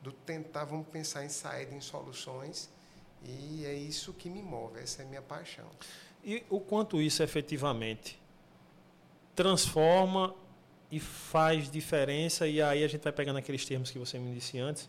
do 0.00 0.12
tentar, 0.12 0.64
vamos 0.64 0.86
pensar 0.86 1.24
em 1.24 1.28
saída, 1.28 1.74
em 1.74 1.80
soluções. 1.80 2.70
E 3.24 3.64
é 3.66 3.74
isso 3.74 4.12
que 4.12 4.30
me 4.30 4.40
move, 4.40 4.78
essa 4.78 5.02
é 5.02 5.04
a 5.04 5.08
minha 5.08 5.22
paixão. 5.22 5.66
E 6.24 6.44
o 6.48 6.60
quanto 6.60 7.02
isso 7.02 7.24
efetivamente 7.24 8.20
transforma 9.34 10.32
e 10.92 11.00
faz 11.00 11.68
diferença, 11.68 12.46
e 12.46 12.62
aí 12.62 12.84
a 12.84 12.88
gente 12.88 13.02
vai 13.02 13.12
pegando 13.12 13.38
aqueles 13.38 13.64
termos 13.64 13.90
que 13.90 13.98
você 13.98 14.18
me 14.18 14.32
disse 14.32 14.58
antes, 14.58 14.88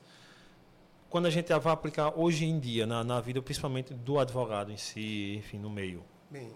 quando 1.11 1.25
a 1.25 1.29
gente 1.29 1.53
vai 1.53 1.73
aplicar 1.73 2.17
hoje 2.17 2.45
em 2.45 2.57
dia 2.57 2.87
na, 2.87 3.03
na 3.03 3.19
vida, 3.19 3.41
principalmente 3.41 3.93
do 3.93 4.17
advogado 4.17 4.71
em 4.71 4.77
si, 4.77 5.35
enfim, 5.37 5.59
no 5.59 5.69
meio. 5.69 6.03
Bem, 6.29 6.53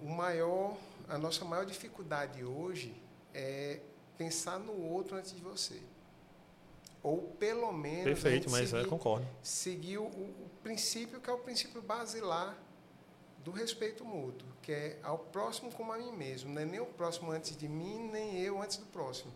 o 0.00 0.08
maior, 0.08 0.76
a 1.08 1.18
nossa 1.18 1.44
maior 1.44 1.66
dificuldade 1.66 2.44
hoje 2.44 2.94
é 3.34 3.80
pensar 4.16 4.60
no 4.60 4.80
outro 4.80 5.16
antes 5.16 5.34
de 5.34 5.42
você. 5.42 5.82
Ou 7.02 7.18
pelo 7.38 7.72
menos 7.72 8.04
Perfeito, 8.04 8.48
mas 8.48 8.72
é, 8.72 8.78
seguir, 8.78 8.88
concordo. 8.88 9.26
seguir 9.42 9.98
o, 9.98 10.04
o 10.04 10.50
princípio 10.62 11.20
que 11.20 11.28
é 11.28 11.32
o 11.32 11.38
princípio 11.38 11.82
basilar 11.82 12.56
do 13.38 13.50
respeito 13.50 14.04
mútuo, 14.04 14.46
que 14.62 14.70
é 14.70 14.98
ao 15.02 15.18
próximo 15.18 15.72
como 15.72 15.92
a 15.92 15.98
mim 15.98 16.12
mesmo, 16.12 16.52
não 16.52 16.62
é 16.62 16.64
nem 16.64 16.78
o 16.78 16.86
próximo 16.86 17.32
antes 17.32 17.56
de 17.56 17.66
mim, 17.66 18.08
nem 18.12 18.38
eu 18.38 18.62
antes 18.62 18.76
do 18.76 18.86
próximo. 18.86 19.32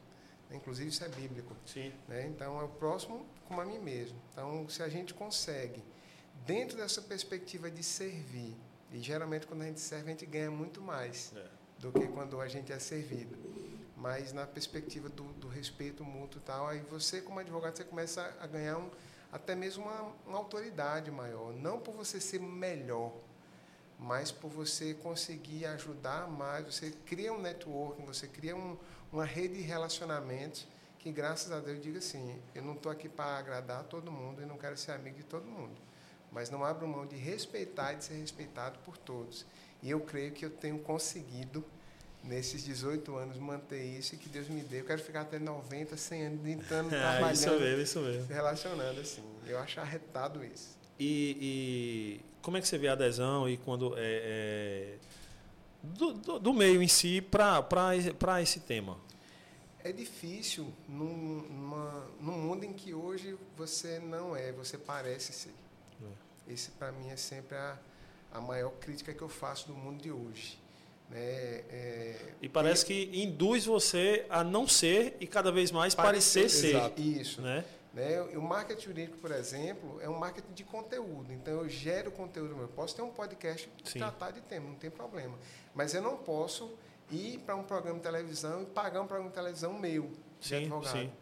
Inclusive 0.50 0.88
isso 0.90 1.04
é 1.04 1.08
bíblico. 1.08 1.54
Sim. 1.66 1.92
Né? 2.08 2.26
Então, 2.26 2.60
é 2.60 2.64
o 2.64 2.68
próximo 2.68 3.26
como 3.48 3.60
a 3.60 3.64
mim 3.64 3.78
mesmo. 3.78 4.16
Então, 4.32 4.68
se 4.68 4.82
a 4.82 4.88
gente 4.88 5.12
consegue, 5.14 5.82
dentro 6.46 6.76
dessa 6.76 7.02
perspectiva 7.02 7.70
de 7.70 7.82
servir, 7.82 8.56
e 8.92 9.00
geralmente 9.00 9.46
quando 9.46 9.62
a 9.62 9.66
gente 9.66 9.80
serve, 9.80 10.06
a 10.06 10.10
gente 10.10 10.26
ganha 10.26 10.50
muito 10.50 10.80
mais 10.80 11.32
É. 11.36 11.46
do 11.80 11.92
que 11.92 12.06
quando 12.08 12.40
a 12.40 12.46
gente 12.48 12.72
é 12.72 12.78
servido. 12.78 13.36
Mas 13.96 14.32
na 14.32 14.46
perspectiva 14.46 15.08
do, 15.08 15.24
do 15.34 15.48
respeito 15.48 16.04
mútuo 16.04 16.40
e 16.40 16.44
tal, 16.44 16.66
aí 16.68 16.80
você, 16.90 17.20
como 17.20 17.40
advogado, 17.40 17.76
você 17.76 17.84
começa 17.84 18.36
a 18.40 18.46
ganhar 18.46 18.78
um, 18.78 18.90
até 19.32 19.54
mesmo 19.54 19.84
uma, 19.84 20.12
uma 20.26 20.38
autoridade 20.38 21.10
maior. 21.10 21.52
Não 21.52 21.80
por 21.80 21.94
você 21.94 22.20
ser 22.20 22.40
melhor, 22.40 23.12
mas 24.04 24.30
por 24.30 24.50
você 24.50 24.92
conseguir 24.92 25.64
ajudar 25.64 26.28
mais, 26.28 26.66
você 26.66 26.90
cria 27.06 27.32
um 27.32 27.40
networking, 27.40 28.04
você 28.04 28.26
cria 28.26 28.54
um, 28.54 28.76
uma 29.10 29.24
rede 29.24 29.54
de 29.54 29.62
relacionamentos 29.62 30.68
que, 30.98 31.10
graças 31.10 31.50
a 31.50 31.58
Deus, 31.58 31.80
diga 31.80 32.00
assim, 32.00 32.38
eu 32.54 32.62
não 32.62 32.74
estou 32.74 32.92
aqui 32.92 33.08
para 33.08 33.38
agradar 33.38 33.82
todo 33.84 34.12
mundo 34.12 34.42
e 34.42 34.44
não 34.44 34.58
quero 34.58 34.76
ser 34.76 34.92
amigo 34.92 35.16
de 35.16 35.22
todo 35.24 35.46
mundo, 35.46 35.74
mas 36.30 36.50
não 36.50 36.62
abro 36.62 36.86
mão 36.86 37.06
de 37.06 37.16
respeitar 37.16 37.94
e 37.94 37.96
de 37.96 38.04
ser 38.04 38.14
respeitado 38.14 38.78
por 38.80 38.98
todos. 38.98 39.46
E 39.82 39.88
eu 39.88 40.00
creio 40.00 40.32
que 40.32 40.44
eu 40.44 40.50
tenho 40.50 40.78
conseguido, 40.80 41.64
nesses 42.22 42.62
18 42.62 43.16
anos, 43.16 43.38
manter 43.38 43.82
isso 43.82 44.14
e 44.14 44.18
que 44.18 44.28
Deus 44.28 44.48
me 44.48 44.60
dê. 44.62 44.80
Eu 44.80 44.84
quero 44.84 45.02
ficar 45.02 45.22
até 45.22 45.38
90, 45.38 45.96
100 45.96 46.26
anos 46.26 46.42
tentando, 46.42 46.88
É, 46.94 47.00
trabalhando, 47.00 47.34
isso 47.34 47.50
mesmo, 47.58 47.82
isso 47.82 48.00
mesmo. 48.00 48.26
se 48.26 48.32
relacionando 48.34 49.00
assim. 49.00 49.24
Eu 49.46 49.58
acho 49.58 49.80
arretado 49.80 50.44
isso. 50.44 50.83
E, 50.98 52.20
e 52.20 52.20
como 52.42 52.56
é 52.56 52.60
que 52.60 52.68
você 52.68 52.78
vê 52.78 52.88
a 52.88 52.92
adesão 52.92 53.48
e 53.48 53.56
quando 53.56 53.94
é, 53.96 53.98
é, 53.98 54.94
do, 55.82 56.12
do, 56.12 56.38
do 56.38 56.52
meio 56.52 56.82
em 56.82 56.88
si 56.88 57.20
para 57.20 58.40
esse 58.40 58.60
tema? 58.60 58.96
É 59.82 59.92
difícil 59.92 60.72
num, 60.88 61.42
numa, 61.50 62.06
num 62.20 62.38
mundo 62.38 62.64
em 62.64 62.72
que 62.72 62.94
hoje 62.94 63.36
você 63.56 63.98
não 63.98 64.34
é, 64.34 64.50
você 64.52 64.78
parece 64.78 65.32
ser. 65.32 65.52
Esse, 66.48 66.70
para 66.72 66.92
mim, 66.92 67.08
é 67.08 67.16
sempre 67.16 67.56
a, 67.56 67.78
a 68.32 68.40
maior 68.40 68.70
crítica 68.72 69.12
que 69.14 69.22
eu 69.22 69.28
faço 69.28 69.66
do 69.68 69.74
mundo 69.74 70.02
de 70.02 70.10
hoje. 70.10 70.58
Né? 71.08 71.18
É, 71.20 72.16
E 72.40 72.48
parece 72.48 72.84
que 72.84 73.10
induz 73.12 73.64
você 73.64 74.26
a 74.28 74.44
não 74.44 74.66
ser 74.66 75.16
e 75.20 75.26
cada 75.26 75.50
vez 75.50 75.70
mais 75.70 75.94
parecer, 75.94 76.48
ser. 76.50 76.68
exato. 76.76 77.00
Isso. 77.00 77.40
Né? 77.40 77.64
Né? 77.94 78.20
O 78.36 78.42
marketing 78.42 78.82
jurídico, 78.82 79.18
por 79.18 79.30
exemplo, 79.30 80.00
é 80.00 80.08
um 80.08 80.18
marketing 80.18 80.52
de 80.52 80.64
conteúdo. 80.64 81.32
Então, 81.32 81.54
eu 81.54 81.68
gero 81.68 82.10
conteúdo. 82.10 82.60
Eu 82.60 82.68
posso 82.68 82.94
ter 82.96 83.02
um 83.02 83.10
podcast 83.10 83.70
e 83.84 83.88
Sim. 83.88 84.00
tratar 84.00 84.32
de 84.32 84.40
tema, 84.40 84.68
não 84.68 84.74
tem 84.74 84.90
problema. 84.90 85.38
Mas 85.72 85.94
eu 85.94 86.02
não 86.02 86.16
posso 86.16 86.76
ir 87.10 87.38
para 87.40 87.54
um 87.54 87.62
programa 87.62 87.98
de 87.98 88.02
televisão 88.02 88.62
e 88.62 88.66
pagar 88.66 89.00
um 89.00 89.06
programa 89.06 89.30
de 89.30 89.36
televisão 89.36 89.72
meu, 89.78 90.10
de 90.40 90.48
Sim, 90.48 90.56
advogado. 90.56 90.92
sim. 90.92 91.12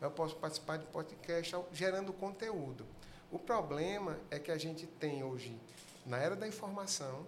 Eu 0.00 0.10
posso 0.10 0.36
participar 0.36 0.78
de 0.78 0.86
podcast 0.86 1.54
gerando 1.72 2.12
conteúdo. 2.12 2.86
O 3.30 3.38
problema 3.38 4.18
é 4.30 4.38
que 4.38 4.50
a 4.50 4.56
gente 4.56 4.86
tem 4.86 5.22
hoje, 5.22 5.58
na 6.06 6.18
era 6.18 6.36
da 6.36 6.48
informação, 6.48 7.26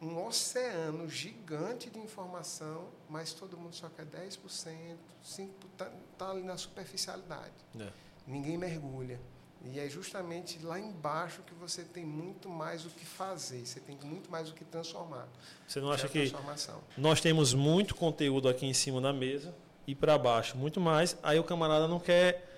um 0.00 0.26
oceano 0.26 1.08
gigante 1.08 1.90
de 1.90 1.98
informação, 1.98 2.88
mas 3.08 3.32
todo 3.32 3.56
mundo 3.56 3.74
só 3.74 3.88
quer 3.88 4.06
10%, 4.06 4.96
5% 5.24 5.48
está 5.72 5.90
tá 6.18 6.30
ali 6.30 6.42
na 6.42 6.56
superficialidade. 6.56 7.54
É. 7.78 8.05
Ninguém 8.26 8.56
mergulha. 8.58 9.20
E 9.64 9.80
é 9.80 9.88
justamente 9.88 10.58
lá 10.64 10.78
embaixo 10.78 11.42
que 11.42 11.54
você 11.54 11.82
tem 11.82 12.04
muito 12.04 12.48
mais 12.48 12.84
o 12.84 12.88
que 12.90 13.04
fazer, 13.04 13.66
você 13.66 13.80
tem 13.80 13.98
muito 14.04 14.30
mais 14.30 14.48
o 14.48 14.54
que 14.54 14.64
transformar. 14.64 15.26
Você 15.66 15.80
não 15.80 15.90
é 15.90 15.94
acha 15.94 16.08
que 16.08 16.32
nós 16.96 17.20
temos 17.20 17.52
muito 17.52 17.94
conteúdo 17.94 18.48
aqui 18.48 18.64
em 18.66 18.74
cima 18.74 19.00
da 19.00 19.12
mesa 19.12 19.54
e 19.86 19.94
para 19.94 20.16
baixo 20.18 20.56
muito 20.56 20.80
mais, 20.80 21.16
aí 21.22 21.38
o 21.38 21.42
camarada 21.44 21.88
não 21.88 21.98
quer 21.98 22.48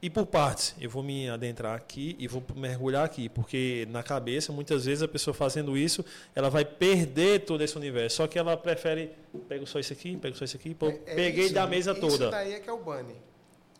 ir 0.00 0.10
por 0.10 0.26
partes. 0.26 0.76
Eu 0.80 0.88
vou 0.90 1.02
me 1.02 1.28
adentrar 1.28 1.74
aqui 1.74 2.14
e 2.20 2.28
vou 2.28 2.42
mergulhar 2.54 3.04
aqui, 3.04 3.28
porque 3.28 3.86
na 3.90 4.02
cabeça, 4.02 4.52
muitas 4.52 4.84
vezes 4.84 5.02
a 5.02 5.08
pessoa 5.08 5.34
fazendo 5.34 5.76
isso, 5.76 6.04
ela 6.36 6.48
vai 6.50 6.64
perder 6.64 7.40
todo 7.46 7.62
esse 7.64 7.76
universo. 7.76 8.18
Só 8.18 8.26
que 8.28 8.38
ela 8.38 8.56
prefere, 8.56 9.10
pego 9.48 9.66
só 9.66 9.80
isso 9.80 9.92
aqui, 9.92 10.16
pego 10.16 10.36
só 10.36 10.44
isso 10.44 10.56
aqui, 10.56 10.72
pô, 10.74 10.86
É- 10.88 11.00
é 11.06 11.14
peguei 11.16 11.46
isso, 11.46 11.54
da 11.54 11.66
mesa 11.66 11.92
Isso 11.92 12.00
toda. 12.00 12.30
daí 12.30 12.52
é 12.54 12.60
que 12.60 12.68
é 12.70 12.72
o 12.72 12.78
bunny, 12.78 13.16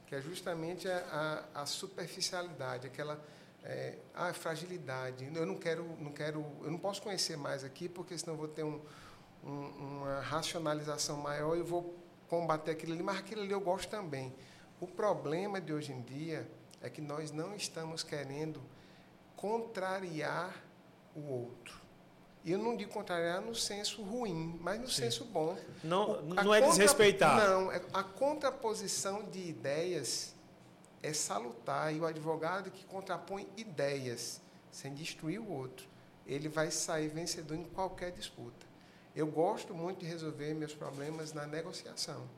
que 0.06 0.14
é 0.14 0.20
justamente 0.20 0.88
a, 0.88 1.42
a, 1.54 1.62
a 1.62 1.66
superficialidade, 1.66 2.86
aquela 2.86 3.20
é, 3.64 3.98
a 4.14 4.32
fragilidade. 4.32 5.28
Eu 5.34 5.44
não 5.44 5.56
quero, 5.56 5.84
não 5.98 6.12
quero, 6.12 6.44
eu 6.62 6.70
não 6.70 6.78
posso 6.78 7.02
conhecer 7.02 7.36
mais 7.36 7.64
aqui, 7.64 7.88
porque 7.88 8.16
senão 8.16 8.36
vou 8.36 8.46
ter 8.48 8.62
um, 8.64 8.80
um- 9.44 9.68
uma 9.78 10.20
racionalização 10.20 11.16
maior 11.16 11.56
e 11.56 11.62
vou 11.62 11.96
combater 12.28 12.70
aquilo 12.70 12.92
ali, 12.92 13.02
mas 13.02 13.18
aquilo 13.18 13.42
ali 13.42 13.50
eu 13.52 13.60
gosto 13.60 13.88
também. 13.90 14.32
O 14.80 14.86
problema 14.86 15.60
de 15.60 15.72
hoje 15.72 15.92
em 15.92 16.02
dia 16.02 16.48
é 16.80 16.88
que 16.88 17.00
nós 17.00 17.30
não 17.32 17.54
estamos 17.56 18.02
querendo 18.04 18.60
contrariar 19.34 20.54
o 21.14 21.20
outro. 21.20 21.85
E 22.46 22.52
eu 22.52 22.58
não 22.58 22.76
digo 22.76 22.92
contrariar 22.92 23.40
no 23.42 23.56
senso 23.56 24.02
ruim, 24.04 24.56
mas 24.62 24.80
no 24.80 24.88
senso 24.88 25.24
bom. 25.24 25.58
Não, 25.82 26.14
A 26.36 26.44
não 26.44 26.54
é 26.54 26.60
contra- 26.60 26.68
desrespeitar. 26.68 27.36
Não, 27.36 27.72
é- 27.72 27.82
a 27.92 28.04
contraposição 28.04 29.24
de 29.24 29.40
ideias 29.48 30.32
é 31.02 31.12
salutar. 31.12 31.92
E 31.92 31.98
o 31.98 32.06
advogado 32.06 32.70
que 32.70 32.84
contrapõe 32.84 33.48
ideias 33.56 34.40
sem 34.70 34.94
destruir 34.94 35.40
o 35.40 35.50
outro, 35.50 35.88
ele 36.24 36.48
vai 36.48 36.70
sair 36.70 37.08
vencedor 37.08 37.56
em 37.56 37.64
qualquer 37.64 38.12
disputa. 38.12 38.64
Eu 39.14 39.26
gosto 39.26 39.74
muito 39.74 39.98
de 40.00 40.06
resolver 40.06 40.54
meus 40.54 40.72
problemas 40.72 41.32
na 41.32 41.46
negociação. 41.46 42.28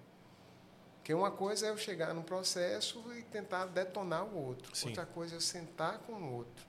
Porque 0.97 1.13
uma 1.13 1.31
coisa 1.31 1.67
é 1.67 1.71
eu 1.71 1.77
chegar 1.77 2.15
num 2.15 2.23
processo 2.23 3.05
e 3.15 3.23
tentar 3.25 3.67
detonar 3.67 4.25
o 4.25 4.47
outro. 4.47 4.75
Sim. 4.75 4.89
Outra 4.89 5.05
coisa 5.05 5.35
é 5.35 5.37
eu 5.37 5.41
sentar 5.41 5.99
com 5.99 6.13
o 6.15 6.33
outro, 6.37 6.67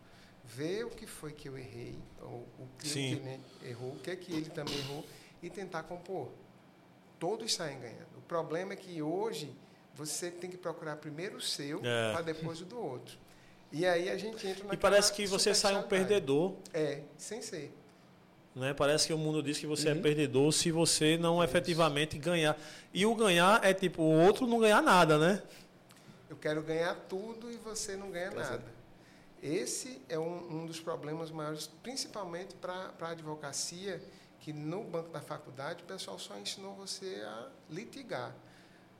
ver 0.55 0.85
o 0.85 0.89
que 0.89 1.05
foi 1.05 1.31
que 1.31 1.47
eu 1.47 1.57
errei, 1.57 1.95
ou 2.21 2.47
o 2.59 2.67
que 2.79 2.87
Sim. 2.89 3.11
ele 3.13 3.39
errou, 3.63 3.91
o 3.91 3.99
que 3.99 4.09
é 4.11 4.15
que 4.15 4.33
ele 4.33 4.49
também 4.49 4.77
errou, 4.79 5.05
e 5.43 5.49
tentar 5.49 5.83
compor. 5.83 6.29
Todos 7.19 7.53
saem 7.53 7.79
ganhando. 7.79 8.17
O 8.17 8.21
problema 8.21 8.73
é 8.73 8.75
que 8.75 9.01
hoje 9.01 9.53
você 9.95 10.31
tem 10.31 10.49
que 10.49 10.57
procurar 10.57 10.95
primeiro 10.95 11.37
o 11.37 11.41
seu, 11.41 11.79
É. 11.83 12.13
para 12.13 12.21
depois 12.21 12.61
o 12.61 12.65
do 12.65 12.79
outro. 12.79 13.17
E 13.71 13.85
aí 13.85 14.09
a 14.09 14.17
gente 14.17 14.45
entra 14.47 14.63
na 14.65 14.73
E 14.73 14.77
parece 14.77 15.13
que 15.13 15.27
você 15.27 15.53
sai 15.53 15.75
um 15.75 15.83
perdedor, 15.83 16.55
É, 16.73 17.01
sem 17.17 17.41
ser. 17.41 17.71
né? 18.55 18.73
Parece 18.73 19.05
que 19.05 19.13
o 19.13 19.17
mundo 19.17 19.43
diz 19.43 19.59
que 19.59 19.67
você 19.67 19.89
é 19.89 19.93
Uhum. 19.93 20.01
perdedor 20.01 20.51
se 20.51 20.71
você 20.71 21.17
não 21.17 21.43
efetivamente 21.43 22.17
ganhar. 22.17 22.57
E 22.93 23.05
o 23.05 23.13
ganhar 23.13 23.63
é 23.63 23.73
tipo 23.73 24.01
o 24.01 24.25
outro 24.25 24.47
não 24.47 24.59
ganhar 24.59 24.81
nada, 24.81 25.17
né? 25.19 25.43
Eu 26.29 26.37
quero 26.37 26.63
ganhar 26.63 26.95
tudo 27.07 27.51
e 27.51 27.57
você 27.57 27.95
não 27.95 28.09
ganha 28.09 28.27
é. 28.27 28.35
nada. 28.35 28.78
Esse 29.41 30.01
é 30.09 30.17
um, 30.19 30.61
um 30.61 30.65
dos 30.65 30.79
problemas 30.79 31.31
maiores, 31.31 31.67
principalmente 31.81 32.55
para 32.55 32.93
a 32.99 33.09
advocacia, 33.09 34.01
que 34.39 34.53
no 34.53 34.83
banco 34.83 35.09
da 35.09 35.21
faculdade 35.21 35.83
o 35.83 35.85
pessoal 35.85 36.17
só 36.19 36.37
ensinou 36.37 36.73
você 36.75 37.21
a 37.25 37.49
litigar. 37.69 38.35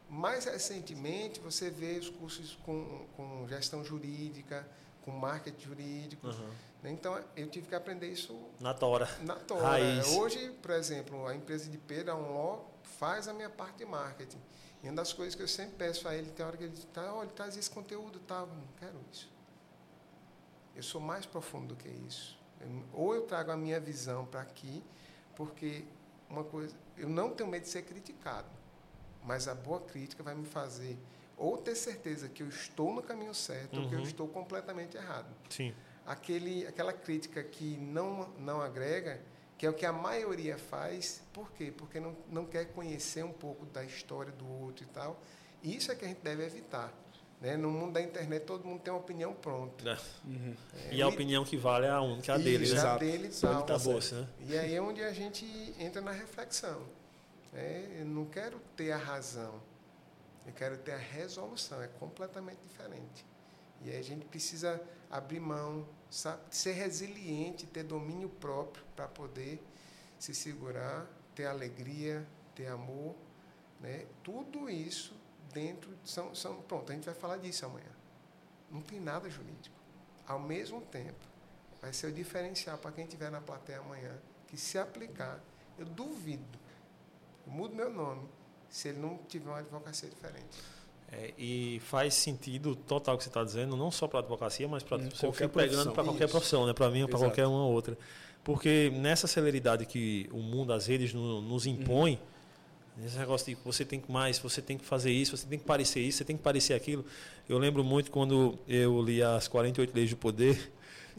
Mais 0.10 0.46
recentemente, 0.46 1.40
você 1.40 1.70
vê 1.70 1.98
os 1.98 2.10
cursos 2.10 2.58
com, 2.64 3.06
com 3.16 3.48
gestão 3.48 3.84
jurídica, 3.84 4.68
com 5.04 5.12
marketing 5.12 5.62
jurídico. 5.62 6.28
Uhum. 6.28 6.50
Então, 6.84 7.22
eu 7.36 7.48
tive 7.48 7.68
que 7.68 7.76
aprender 7.76 8.08
isso 8.08 8.36
Na 8.60 8.74
tora. 8.74 9.10
na 9.22 9.36
tora. 9.46 9.68
Raiz. 9.68 10.08
Hoje, 10.14 10.52
por 10.62 10.72
exemplo, 10.72 11.28
a 11.28 11.36
empresa 11.36 11.70
de 11.70 11.78
Pedro, 11.78 12.14
a 12.14 12.16
Unlaw, 12.16 12.74
faz 12.98 13.28
a 13.28 13.34
minha 13.34 13.50
parte 13.50 13.78
de 13.80 13.86
marketing. 13.86 14.42
E 14.82 14.88
uma 14.88 14.96
das 14.96 15.12
coisas 15.12 15.36
que 15.36 15.44
eu 15.44 15.48
sempre 15.48 15.76
peço 15.76 16.08
a 16.08 16.16
ele, 16.16 16.32
tem 16.32 16.46
hora 16.46 16.56
que 16.56 16.64
ele 16.64 16.74
diz, 16.74 16.86
tá, 16.86 17.14
olha, 17.14 17.30
traz 17.30 17.58
esse 17.58 17.70
conteúdo, 17.70 18.20
tá, 18.20 18.46
não 18.46 18.68
quero 18.80 18.98
isso. 19.12 19.30
Eu 20.76 20.84
sou 20.84 21.02
mais 21.02 21.26
profundo 21.26 21.70
do 21.70 21.76
que 21.76 21.88
isso. 21.90 22.38
Eu- 22.62 22.84
ou 22.94 23.16
eu 23.16 23.22
trago 23.24 23.52
a 23.52 23.58
minha 23.58 23.80
visão 23.80 24.26
para 24.26 24.42
aqui, 24.42 24.84
porque 25.36 25.84
uma 26.30 26.44
coisa, 26.44 26.76
eu 26.98 27.10
não 27.10 27.32
tenho 27.32 27.50
medo 27.50 27.64
de 27.64 27.70
ser 27.70 27.84
criticado, 27.84 28.48
mas 29.24 29.48
a 29.48 29.56
boa 29.56 29.80
crítica 29.82 30.22
vai 30.24 30.36
me 30.36 30.46
fazer 30.46 30.98
ou 31.38 31.58
ter 31.58 31.76
certeza 31.76 32.28
que 32.28 32.44
eu 32.44 32.50
estou 32.50 32.94
no 32.94 33.02
caminho 33.02 33.34
certo 33.34 33.80
ou 33.82 33.88
que 33.88 33.96
eu 33.96 34.00
Uhum. 34.00 34.06
estou 34.06 34.28
completamente 34.28 34.98
errado 34.98 35.28
Sim. 35.50 35.74
aquele, 36.06 36.68
aquela 36.68 36.92
crítica 36.92 37.42
que 37.44 37.78
não, 37.78 38.28
não 38.38 38.62
agrega, 38.62 39.22
que 39.58 39.66
é 39.66 39.70
o 39.70 39.74
que 39.74 39.86
a 39.86 39.94
maioria 39.94 40.58
faz, 40.58 41.22
por 41.34 41.50
quê? 41.54 41.74
Porque 41.76 42.00
não, 42.00 42.16
não 42.30 42.46
quer 42.46 42.66
conhecer 42.74 43.24
um 43.24 43.32
pouco 43.34 43.66
da 43.68 43.84
história 43.86 44.32
do 44.34 44.48
outro 44.48 44.84
e 44.84 44.88
tal. 44.88 45.20
Isso 45.64 45.92
é 45.92 45.96
que 45.96 46.06
a 46.06 46.08
gente 46.08 46.22
deve 46.22 46.46
evitar. 46.46 46.94
Né? 47.42 47.56
No 47.56 47.70
mundo 47.72 47.94
da 47.94 48.02
internet, 48.02 48.44
todo 48.44 48.66
mundo 48.66 48.82
tem 48.82 48.92
uma 48.92 49.00
opinião 49.00 49.34
pronta. 49.34 49.90
É. 49.90 49.98
Uhum. 50.28 50.56
E 50.92 51.02
a 51.02 51.08
opinião 51.08 51.46
que 51.46 51.56
vale 51.56 51.86
é 51.86 51.90
a 51.90 52.02
única, 52.02 52.34
a 52.34 52.38
dele, 52.38 52.70
né? 52.74 52.80
a 52.80 52.98
dele 52.98 53.28
e 53.28 53.30
tal. 53.30 53.64
tá 53.64 53.76
Acabou-se, 53.76 54.14
né? 54.14 54.28
E 54.42 54.58
aí 54.58 54.76
é 54.76 54.82
onde 54.82 55.02
a 55.02 55.14
gente 55.14 55.46
entra 55.80 56.02
na 56.02 56.12
reflexão. 56.12 56.84
né? 57.54 58.00
Eu 58.00 58.06
não 58.06 58.26
quero 58.26 58.60
ter 58.76 58.92
a 58.92 58.98
razão, 58.98 59.62
eu 60.46 60.52
quero 60.54 60.78
ter 60.78 60.92
a 60.92 60.98
resolução. 60.98 61.82
É 61.82 61.88
completamente 61.88 62.60
diferente. 62.68 63.26
E 63.82 63.90
aí 63.90 63.98
a 63.98 64.04
gente 64.04 64.26
precisa 64.26 64.82
abrir 65.10 65.40
mão, 65.40 65.88
sabe? 66.10 66.42
ser 66.52 66.74
resiliente, 66.74 67.66
ter 67.66 67.84
domínio 67.84 68.28
próprio 68.28 68.84
para 68.96 69.08
poder 69.08 69.64
se 70.20 70.36
segurar, 70.36 71.08
ter 71.34 71.46
alegria, 71.46 72.28
ter 72.54 72.68
amor. 72.68 73.16
Né? 73.80 74.06
Tudo 74.22 74.70
isso 74.70 75.16
dentro 75.54 75.90
são, 76.04 76.34
são. 76.36 76.56
Pronto, 76.62 76.92
a 76.92 76.96
gente 76.96 77.06
vai 77.06 77.16
falar 77.16 77.38
disso 77.38 77.66
amanhã. 77.66 77.92
Não 78.72 78.82
tem 78.82 79.00
nada 79.00 79.30
jurídico. 79.30 79.76
Ao 80.28 80.40
mesmo 80.40 80.82
tempo, 80.82 81.26
vai 81.82 81.92
ser 81.92 82.08
o 82.08 82.12
diferencial 82.12 82.78
para 82.78 82.92
quem 82.92 83.06
estiver 83.06 83.32
na 83.32 83.42
plateia 83.42 83.80
amanhã, 83.80 84.16
que 84.48 84.58
se 84.58 84.78
aplicar, 84.78 85.40
eu 85.78 85.86
duvido, 85.86 86.44
eu 87.48 87.52
mudo 87.54 87.76
meu 87.76 87.92
nome, 87.92 88.28
se 88.70 88.90
ele 88.90 89.00
não 89.00 89.18
tiver 89.28 89.50
uma 89.50 89.60
advocacia 89.60 90.08
diferente. 90.10 90.58
É, 91.12 91.34
e 91.40 91.80
faz 91.86 92.14
sentido 92.14 92.76
total 92.76 93.16
o 93.16 93.18
que 93.18 93.24
você 93.24 93.30
está 93.32 93.44
dizendo, 93.44 93.76
não 93.76 93.90
só 93.90 94.08
para 94.08 94.20
a 94.20 94.22
advocacia, 94.22 94.68
mas 94.68 94.84
para 94.84 94.98
Hum, 94.98 95.10
você 95.10 95.26
qualquer 95.26 95.50
pegando 95.50 95.72
profissão. 95.72 95.94
para 95.94 96.04
qualquer 96.04 96.26
Isso. 96.26 96.32
profissão, 96.34 96.68
né? 96.68 96.74
Para 96.74 96.92
mim 96.92 97.02
ou 97.02 97.10
para 97.10 97.18
qualquer 97.20 97.48
uma 97.48 97.66
outra. 97.66 97.98
Porque 98.44 98.92
nessa 98.96 99.26
celeridade 99.26 99.88
que 99.88 100.30
o 100.32 100.38
mundo, 100.38 100.72
as 100.72 100.86
redes 100.86 101.12
no- 101.12 101.42
nos 101.42 101.66
impõe, 101.66 102.22
esse 103.06 103.18
negócio 103.18 103.54
de 103.56 103.62
você 103.64 103.86
tem 103.86 104.00
que 104.00 104.12
mais, 104.12 104.40
você 104.40 104.62
tem 104.62 104.78
que 104.78 104.86
fazer 104.86 105.12
isso, 105.12 105.36
você 105.38 105.46
tem 105.48 105.58
que 105.60 105.66
parecer 105.66 106.00
isso, 106.02 106.20
você 106.20 106.26
tem 106.26 106.38
que 106.38 106.44
parecer 106.44 106.74
aquilo. 106.74 107.06
Eu 107.48 107.58
lembro 107.58 107.84
muito 107.84 108.12
quando 108.12 108.58
eu 108.68 109.02
li 109.02 109.22
as 109.24 109.48
48 109.48 109.94
leis 109.96 110.10
do 110.10 110.18
poder, 110.18 110.72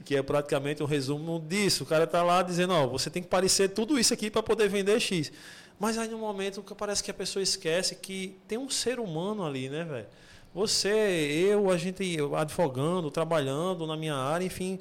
que 0.04 0.16
é 0.16 0.22
praticamente 0.22 0.82
um 0.82 0.86
resumo 0.86 1.40
disso. 1.40 1.84
O 1.84 1.86
cara 1.86 2.04
está 2.04 2.22
lá 2.22 2.42
dizendo, 2.42 2.72
ó, 2.72 2.86
você 2.86 3.10
tem 3.10 3.22
que 3.22 3.28
parecer 3.28 3.68
tudo 3.70 3.98
isso 3.98 4.12
aqui 4.14 4.30
para 4.30 4.42
poder 4.42 4.68
vender 4.68 4.98
X. 5.00 5.32
Mas 5.78 5.96
aí 5.96 6.08
no 6.08 6.18
momento 6.18 6.62
parece 6.76 7.02
que 7.02 7.10
a 7.10 7.14
pessoa 7.14 7.42
esquece 7.42 7.94
que 7.94 8.36
tem 8.46 8.58
um 8.58 8.68
ser 8.68 9.00
humano 9.00 9.44
ali, 9.46 9.68
né, 9.68 9.84
velho? 9.84 10.06
Você, 10.52 10.88
eu, 10.88 11.70
a 11.70 11.76
gente 11.76 12.18
advogando, 12.36 13.10
trabalhando 13.10 13.86
na 13.86 13.96
minha 13.96 14.14
área, 14.16 14.44
enfim, 14.44 14.78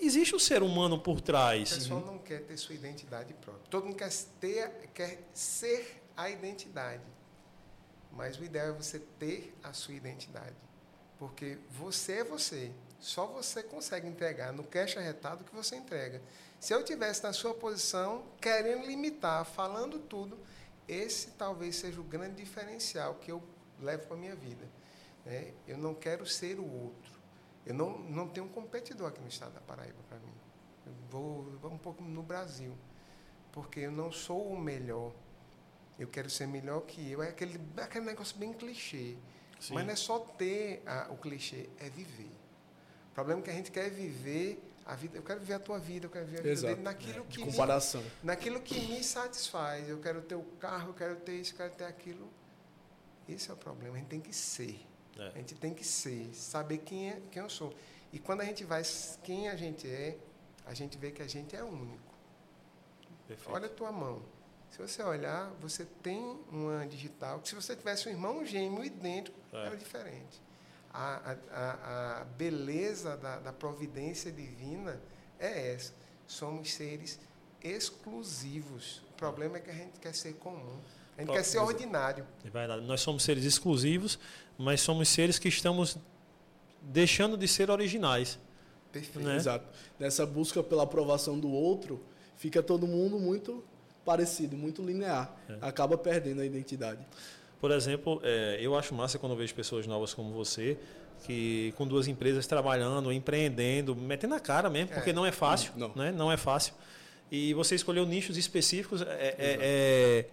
existe 0.00 0.34
um 0.34 0.38
ser 0.38 0.62
humano 0.62 0.98
por 0.98 1.18
O 1.18 1.20
trás. 1.20 1.74
pessoal 1.74 2.00
não 2.06 2.18
quer 2.18 2.42
ter 2.42 2.56
sua 2.56 2.74
identidade 2.74 3.34
própria. 3.34 3.64
Todo 3.68 3.84
mundo 3.86 3.96
quer, 3.96 4.10
ter, 4.40 4.70
quer 4.94 5.28
ser 5.34 5.99
a 6.16 6.28
identidade. 6.30 7.02
Mas 8.12 8.38
o 8.38 8.44
ideal 8.44 8.68
é 8.68 8.72
você 8.72 8.98
ter 8.98 9.54
a 9.62 9.72
sua 9.72 9.94
identidade. 9.94 10.56
Porque 11.18 11.58
você 11.70 12.14
é 12.14 12.24
você. 12.24 12.72
Só 12.98 13.26
você 13.26 13.62
consegue 13.62 14.06
entregar 14.06 14.52
no 14.52 14.64
cash 14.64 14.96
arretado 14.96 15.44
que 15.44 15.54
você 15.54 15.76
entrega. 15.76 16.20
Se 16.58 16.74
eu 16.74 16.84
tivesse 16.84 17.22
na 17.22 17.32
sua 17.32 17.54
posição, 17.54 18.24
querendo 18.40 18.86
limitar, 18.86 19.44
falando 19.44 19.98
tudo, 19.98 20.38
esse 20.86 21.30
talvez 21.32 21.76
seja 21.76 22.00
o 22.00 22.04
grande 22.04 22.34
diferencial 22.34 23.14
que 23.14 23.30
eu 23.30 23.42
levo 23.80 24.06
para 24.06 24.16
a 24.16 24.20
minha 24.20 24.34
vida. 24.34 24.68
né? 25.24 25.52
Eu 25.66 25.78
não 25.78 25.94
quero 25.94 26.26
ser 26.26 26.58
o 26.58 26.70
outro. 26.70 27.20
Eu 27.64 27.74
não, 27.74 27.98
não 27.98 28.28
tenho 28.28 28.46
um 28.46 28.50
competidor 28.50 29.08
aqui 29.08 29.20
no 29.20 29.28
estado 29.28 29.52
da 29.52 29.60
Paraíba 29.60 30.02
para 30.08 30.18
mim. 30.18 30.34
Eu 30.86 30.92
vou, 31.10 31.42
vou 31.58 31.70
um 31.70 31.78
pouco 31.78 32.02
no 32.02 32.22
Brasil. 32.22 32.76
Porque 33.52 33.80
eu 33.80 33.92
não 33.92 34.10
sou 34.10 34.52
o 34.52 34.58
melhor. 34.58 35.12
Eu 36.00 36.08
quero 36.08 36.28
ser 36.30 36.46
melhor 36.48 36.80
que 36.80 37.10
eu. 37.12 37.22
É 37.22 37.28
aquele, 37.28 37.60
aquele 37.76 38.06
negócio 38.06 38.36
bem 38.38 38.52
clichê. 38.52 39.16
Sim. 39.60 39.74
Mas 39.74 39.84
não 39.84 39.92
é 39.92 39.96
só 39.96 40.18
ter 40.18 40.82
a- 40.86 41.08
o 41.10 41.16
clichê, 41.18 41.68
é 41.78 41.90
viver. 41.90 42.30
O 43.10 43.14
problema 43.14 43.40
é 43.40 43.44
que 43.44 43.50
a 43.50 43.52
gente 43.52 43.70
quer 43.70 43.90
viver 43.90 44.60
a 44.86 44.94
vida. 44.94 45.18
Eu 45.18 45.22
quero 45.22 45.38
viver 45.40 45.54
a 45.54 45.58
tua 45.58 45.78
vida, 45.78 46.06
eu 46.06 46.10
quero 46.10 46.24
viver 46.24 46.38
a 46.38 46.42
vida 46.42 46.52
Exato. 46.52 46.72
dele 46.74 46.82
naquilo 46.82 47.26
De 47.26 47.38
que 47.38 47.44
comparação. 47.44 48.02
naquilo 48.22 48.60
que 48.62 48.80
me 48.80 49.04
satisfaz. 49.04 49.86
Eu 49.88 50.00
quero 50.00 50.22
ter 50.22 50.36
o 50.36 50.42
carro, 50.58 50.90
eu 50.90 50.94
quero 50.94 51.16
ter 51.16 51.34
isso, 51.38 51.52
eu 51.52 51.56
quero 51.58 51.74
ter 51.74 51.84
aquilo. 51.84 52.30
Esse 53.28 53.50
é 53.50 53.52
o 53.52 53.56
problema. 53.56 53.96
A 53.96 53.98
gente 53.98 54.08
tem 54.08 54.20
que 54.20 54.34
ser. 54.34 54.80
É. 55.18 55.26
A 55.28 55.30
gente 55.38 55.54
tem 55.54 55.74
que 55.74 55.84
ser, 55.84 56.34
saber 56.34 56.78
quem, 56.78 57.10
é, 57.10 57.20
quem 57.30 57.42
eu 57.42 57.50
sou. 57.50 57.74
E 58.10 58.18
quando 58.18 58.40
a 58.40 58.44
gente 58.44 58.64
vai 58.64 58.82
quem 59.22 59.50
a 59.50 59.54
gente 59.56 59.86
é, 59.86 60.16
a 60.64 60.72
gente 60.72 60.96
vê 60.96 61.10
que 61.10 61.20
a 61.20 61.26
gente 61.28 61.54
é 61.54 61.62
único. 61.62 62.10
Perfeito. 63.28 63.52
Olha 63.54 63.66
a 63.66 63.70
tua 63.70 63.92
mão. 63.92 64.22
Se 64.70 64.78
você 64.80 65.02
olhar, 65.02 65.50
você 65.60 65.84
tem 66.02 66.38
uma 66.50 66.86
digital. 66.86 67.40
que 67.40 67.48
Se 67.48 67.54
você 67.54 67.74
tivesse 67.76 68.08
um 68.08 68.12
irmão 68.12 68.44
gêmeo 68.46 68.84
idêntico, 68.84 69.36
É. 69.52 69.66
era 69.66 69.76
diferente. 69.76 70.40
A, 70.92 71.36
a, 71.52 72.20
a, 72.20 72.24
beleza 72.24 73.16
da, 73.16 73.38
da 73.38 73.52
providência 73.52 74.30
divina 74.32 75.00
é 75.38 75.72
essa. 75.74 75.92
Somos 76.26 76.72
seres 76.72 77.18
exclusivos. 77.62 79.02
O 79.10 79.12
problema 79.16 79.56
é 79.58 79.60
que 79.60 79.70
a 79.70 79.74
gente 79.74 79.98
quer 80.00 80.14
ser 80.14 80.34
comum. 80.34 80.78
A 81.16 81.20
gente 81.20 81.26
Pro- 81.26 81.34
quer 81.36 81.44
ser 81.44 81.58
ordinário. 81.58 82.26
É 82.44 82.50
verdade. 82.50 82.84
Nós 82.86 83.00
somos 83.00 83.22
seres 83.22 83.44
exclusivos, 83.44 84.18
mas 84.58 84.80
somos 84.80 85.08
seres 85.08 85.38
que 85.38 85.48
estamos 85.48 85.96
deixando 86.82 87.36
de 87.36 87.46
ser 87.46 87.70
originais. 87.70 88.38
Perfeito. 88.92 89.20
Né? 89.20 89.36
Exato. 89.36 89.66
Nessa 89.98 90.24
busca 90.26 90.62
pela 90.62 90.82
aprovação 90.84 91.38
do 91.38 91.50
outro, 91.50 92.02
fica 92.36 92.62
todo 92.62 92.86
mundo 92.86 93.18
muito 93.18 93.62
parecido, 94.04 94.56
muito 94.56 94.82
linear. 94.82 95.34
É. 95.48 95.56
Acaba 95.60 95.96
perdendo 95.98 96.40
a 96.40 96.46
identidade. 96.46 97.00
Por 97.60 97.70
exemplo, 97.70 98.20
é, 98.24 98.58
eu 98.60 98.76
acho 98.76 98.94
massa 98.94 99.18
quando 99.18 99.36
vejo 99.36 99.54
pessoas 99.54 99.86
novas 99.86 100.14
como 100.14 100.32
você, 100.32 100.78
que 101.24 101.74
com 101.76 101.86
duas 101.86 102.08
empresas 102.08 102.46
trabalhando, 102.46 103.12
empreendendo, 103.12 103.94
metendo 103.94 104.34
a 104.34 104.40
cara 104.40 104.70
mesmo, 104.70 104.92
É. 104.92 104.94
porque 104.94 105.12
não 105.12 105.26
é 105.26 105.30
fácil, 105.32 105.72
Não. 105.76 105.92
né? 105.94 106.10
Não 106.10 106.32
é 106.32 106.36
fácil. 106.36 106.72
E 107.30 107.52
você 107.54 107.74
escolheu 107.74 108.06
nichos 108.06 108.36
específicos, 108.36 109.02
é, 109.02 109.04
é- 109.06 109.36
é- 109.38 110.26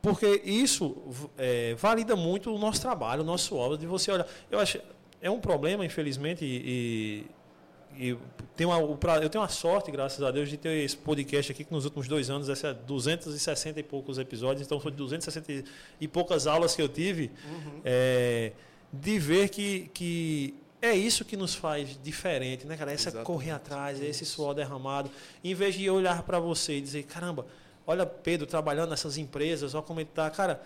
porque 0.00 0.40
isso 0.44 0.96
é, 1.38 1.74
valida 1.74 2.16
muito 2.16 2.52
o 2.52 2.58
nosso 2.58 2.80
trabalho, 2.80 3.22
o 3.22 3.24
nosso 3.24 3.54
obra, 3.54 3.78
de 3.78 3.86
você 3.86 4.10
olhar. 4.10 4.26
Eu 4.50 4.58
acho 4.58 4.80
é 5.20 5.30
um 5.30 5.38
problema, 5.38 5.84
infelizmente, 5.84 6.44
e, 6.44 6.62
e, 6.66 7.26
e 7.96 8.16
tem 8.56 8.66
uma, 8.66 8.78
eu 8.78 9.28
tenho 9.30 9.42
uma 9.42 9.48
sorte, 9.48 9.90
graças 9.90 10.22
a 10.22 10.30
Deus, 10.30 10.48
de 10.48 10.56
ter 10.56 10.84
esse 10.84 10.96
podcast 10.96 11.52
aqui 11.52 11.64
que 11.64 11.72
nos 11.72 11.84
últimos 11.84 12.06
dois 12.08 12.28
anos, 12.30 12.48
essa 12.48 12.68
é 12.68 12.74
260 12.74 13.80
e 13.80 13.82
poucos 13.82 14.18
episódios, 14.18 14.64
então 14.66 14.78
foi 14.80 14.90
260 14.92 15.64
e- 16.00 16.08
poucas 16.08 16.46
aulas 16.46 16.74
que 16.74 16.82
eu 16.82 16.88
tive, 16.88 17.30
Uhum. 17.44 17.80
é, 17.84 18.52
de 18.92 19.18
ver 19.18 19.48
que, 19.48 19.90
que 19.94 20.54
é 20.80 20.94
isso 20.94 21.24
que 21.24 21.36
nos 21.36 21.54
faz 21.54 21.98
diferente, 22.02 22.66
né, 22.66 22.76
cara? 22.76 22.92
Essa 22.92 23.08
Exatamente. 23.10 23.26
correr 23.26 23.50
atrás, 23.52 24.00
é 24.02 24.06
esse 24.06 24.24
suor 24.26 24.54
derramado. 24.54 25.10
Em 25.42 25.54
vez 25.54 25.74
de 25.74 25.88
olhar 25.88 26.22
para 26.24 26.38
você 26.38 26.76
e 26.76 26.80
dizer, 26.80 27.04
caramba, 27.04 27.46
olha 27.86 28.04
Pedro 28.04 28.46
trabalhando 28.46 28.90
nessas 28.90 29.16
empresas, 29.16 29.74
olha 29.74 29.82
como 29.82 30.00
ele 30.00 30.10
tá, 30.12 30.28
cara, 30.28 30.60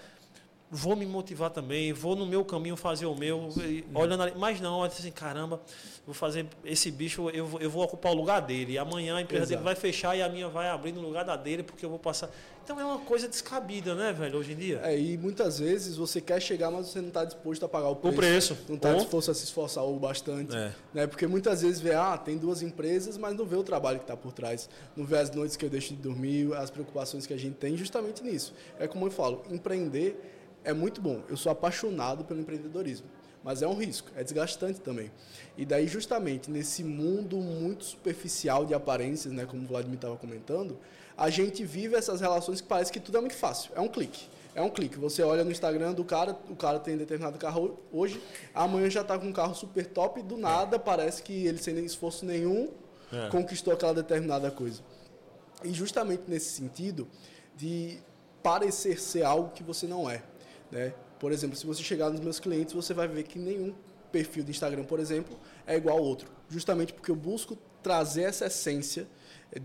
vou 0.70 0.96
me 0.96 1.06
motivar 1.06 1.50
também, 1.50 1.92
vou 1.92 2.16
no 2.16 2.26
meu 2.26 2.44
caminho 2.44 2.76
fazer 2.76 3.06
o 3.06 3.14
meu, 3.14 3.48
e 3.58 3.84
olhando 3.94 4.24
ali, 4.24 4.32
mas 4.36 4.60
não, 4.60 4.78
olha 4.78 4.88
assim, 4.90 5.10
caramba, 5.12 5.60
vou 6.04 6.12
fazer 6.14 6.44
esse 6.64 6.90
bicho, 6.90 7.30
eu, 7.30 7.46
vou- 7.46 7.60
eu 7.60 7.70
vou 7.70 7.84
ocupar 7.84 8.10
o 8.12 8.16
lugar 8.16 8.40
dele, 8.40 8.72
e 8.72 8.78
amanhã 8.78 9.16
a 9.16 9.22
empresa 9.22 9.44
Exato. 9.44 9.62
dele 9.62 9.64
vai 9.64 9.74
fechar 9.76 10.16
e 10.16 10.22
a 10.22 10.28
minha 10.28 10.48
vai 10.48 10.68
abrir 10.68 10.90
no 10.92 11.00
lugar 11.00 11.24
da 11.24 11.36
dele, 11.36 11.62
porque 11.62 11.84
eu 11.84 11.90
vou 11.90 11.98
passar. 12.00 12.30
Então 12.64 12.80
é 12.80 12.84
uma 12.84 12.98
coisa 12.98 13.28
descabida, 13.28 13.94
né, 13.94 14.12
velho, 14.12 14.36
hoje 14.40 14.52
em 14.52 14.56
dia? 14.56 14.80
É, 14.82 14.98
e 14.98 15.16
muitas 15.16 15.60
vezes 15.60 15.96
você 15.96 16.20
quer 16.20 16.42
chegar, 16.42 16.68
mas 16.68 16.88
você 16.88 17.00
não 17.00 17.08
está 17.08 17.24
disposto 17.24 17.64
a 17.64 17.68
pagar 17.68 17.86
o 17.90 17.92
o 17.92 17.96
preço. 17.96 18.16
preço. 18.16 18.56
Não 18.68 18.74
está 18.74 18.92
disposto 18.92 19.30
a 19.30 19.34
se 19.34 19.44
esforçar 19.44 19.84
o 19.84 19.96
bastante. 20.00 20.56
É. 20.56 20.72
Né? 20.92 21.06
Porque 21.06 21.28
muitas 21.28 21.62
vezes 21.62 21.78
vê, 21.80 21.94
ah, 21.94 22.18
tem 22.18 22.36
duas 22.36 22.60
empresas, 22.62 23.16
mas 23.16 23.36
não 23.36 23.46
vê 23.46 23.54
o 23.54 23.62
trabalho 23.62 23.98
que 23.98 24.04
está 24.04 24.16
por 24.16 24.32
trás. 24.32 24.68
Não 24.96 25.04
vê 25.04 25.16
as 25.16 25.30
noites 25.30 25.56
que 25.56 25.64
eu 25.64 25.70
deixo 25.70 25.94
de 25.94 26.02
dormir, 26.02 26.52
as 26.56 26.68
preocupações 26.68 27.24
que 27.24 27.32
a 27.32 27.36
gente 27.36 27.54
tem 27.54 27.76
justamente 27.76 28.24
nisso. 28.24 28.52
É 28.80 28.88
como 28.88 29.06
eu 29.06 29.12
falo, 29.12 29.44
empreender 29.48 30.32
é 30.66 30.74
muito 30.74 31.00
bom. 31.00 31.22
Eu 31.28 31.36
sou 31.36 31.50
apaixonado 31.50 32.24
pelo 32.24 32.40
empreendedorismo, 32.40 33.06
mas 33.42 33.62
é 33.62 33.66
um 33.66 33.74
risco, 33.74 34.10
é 34.16 34.22
desgastante 34.22 34.80
também. 34.80 35.10
E 35.56 35.64
daí, 35.64 35.86
justamente, 35.86 36.50
nesse 36.50 36.84
mundo 36.84 37.36
muito 37.36 37.84
superficial 37.84 38.66
de 38.66 38.74
aparências, 38.74 39.32
né, 39.32 39.46
como 39.46 39.62
o 39.62 39.66
Vladimir 39.66 39.94
estava 39.94 40.16
comentando, 40.16 40.78
a 41.16 41.30
gente 41.30 41.64
vive 41.64 41.94
essas 41.94 42.20
relações 42.20 42.60
que 42.60 42.66
parece 42.66 42.92
que 42.92 43.00
tudo 43.00 43.16
é 43.16 43.20
muito 43.20 43.36
fácil. 43.36 43.70
É 43.74 43.80
um 43.80 43.88
clique. 43.88 44.28
É 44.54 44.60
um 44.60 44.68
clique. 44.68 44.98
Você 44.98 45.22
olha 45.22 45.44
no 45.44 45.50
Instagram 45.50 45.92
do 45.92 46.04
cara, 46.04 46.36
o 46.50 46.56
cara 46.56 46.78
tem 46.80 46.96
determinado 46.96 47.38
carro 47.38 47.78
hoje, 47.92 48.20
amanhã 48.54 48.90
já 48.90 49.02
está 49.02 49.18
com 49.18 49.26
um 49.26 49.32
carro 49.32 49.54
super 49.54 49.86
top, 49.86 50.22
do 50.22 50.36
nada 50.36 50.78
parece 50.78 51.22
que 51.22 51.46
ele 51.46 51.58
sem 51.58 51.78
esforço 51.84 52.26
nenhum 52.26 52.70
é. 53.12 53.28
conquistou 53.28 53.72
aquela 53.72 53.94
determinada 53.94 54.50
coisa. 54.50 54.82
E 55.62 55.72
justamente 55.72 56.24
nesse 56.26 56.50
sentido 56.50 57.06
de 57.56 57.98
parecer 58.42 59.00
ser 59.00 59.22
algo 59.22 59.50
que 59.50 59.62
você 59.62 59.86
não 59.86 60.08
é. 60.08 60.22
Né? 60.70 60.94
Por 61.18 61.32
exemplo, 61.32 61.56
se 61.56 61.66
você 61.66 61.82
chegar 61.82 62.10
nos 62.10 62.20
meus 62.20 62.40
clientes, 62.40 62.74
você 62.74 62.92
vai 62.92 63.08
ver 63.08 63.22
que 63.24 63.38
nenhum 63.38 63.74
perfil 64.12 64.44
de 64.44 64.50
Instagram, 64.50 64.84
por 64.84 65.00
exemplo, 65.00 65.38
é 65.66 65.76
igual 65.76 65.98
ao 65.98 66.04
outro. 66.04 66.30
Justamente 66.48 66.92
porque 66.92 67.10
eu 67.10 67.16
busco 67.16 67.56
trazer 67.82 68.22
essa 68.22 68.46
essência 68.46 69.06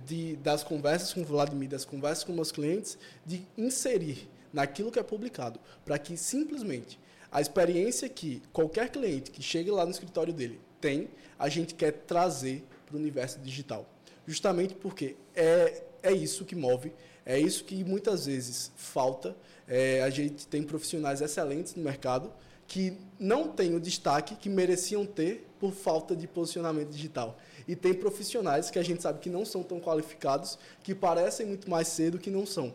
de, 0.05 0.35
das 0.37 0.63
conversas 0.63 1.13
com 1.13 1.21
o 1.21 1.25
Vladimir, 1.25 1.69
das 1.69 1.85
conversas 1.85 2.23
com 2.23 2.33
meus 2.33 2.51
clientes, 2.51 2.97
de 3.25 3.45
inserir 3.57 4.29
naquilo 4.53 4.91
que 4.91 4.99
é 4.99 5.03
publicado, 5.03 5.59
para 5.85 5.97
que 5.97 6.17
simplesmente 6.17 6.99
a 7.31 7.39
experiência 7.39 8.09
que 8.09 8.41
qualquer 8.51 8.89
cliente 8.89 9.31
que 9.31 9.41
chegue 9.41 9.71
lá 9.71 9.85
no 9.85 9.91
escritório 9.91 10.33
dele 10.33 10.59
tem, 10.81 11.09
a 11.39 11.47
gente 11.47 11.73
quer 11.73 11.91
trazer 11.91 12.63
para 12.85 12.95
o 12.95 12.99
universo 12.99 13.39
digital. 13.39 13.87
Justamente 14.27 14.75
porque 14.75 15.15
é, 15.33 15.83
é 16.03 16.11
isso 16.11 16.45
que 16.45 16.55
move, 16.55 16.93
é 17.25 17.39
isso 17.39 17.63
que 17.63 17.83
muitas 17.83 18.25
vezes 18.25 18.71
falta. 18.75 19.35
É, 19.67 20.01
a 20.01 20.09
gente 20.09 20.47
tem 20.47 20.63
profissionais 20.63 21.21
excelentes 21.21 21.75
no 21.75 21.83
mercado 21.83 22.31
que 22.67 22.97
não 23.19 23.49
têm 23.49 23.75
o 23.75 23.79
destaque 23.79 24.35
que 24.35 24.49
mereciam 24.49 25.05
ter 25.05 25.45
por 25.59 25.73
falta 25.73 26.15
de 26.15 26.27
posicionamento 26.27 26.89
digital. 26.89 27.37
E 27.67 27.75
tem 27.75 27.93
profissionais 27.93 28.71
que 28.71 28.79
a 28.79 28.83
gente 28.83 29.01
sabe 29.01 29.19
que 29.19 29.29
não 29.29 29.45
são 29.45 29.61
tão 29.61 29.79
qualificados, 29.79 30.57
que 30.81 30.95
parecem 30.95 31.45
muito 31.45 31.69
mais 31.69 31.89
cedo 31.89 32.17
que 32.17 32.29
não 32.29 32.45
são. 32.45 32.73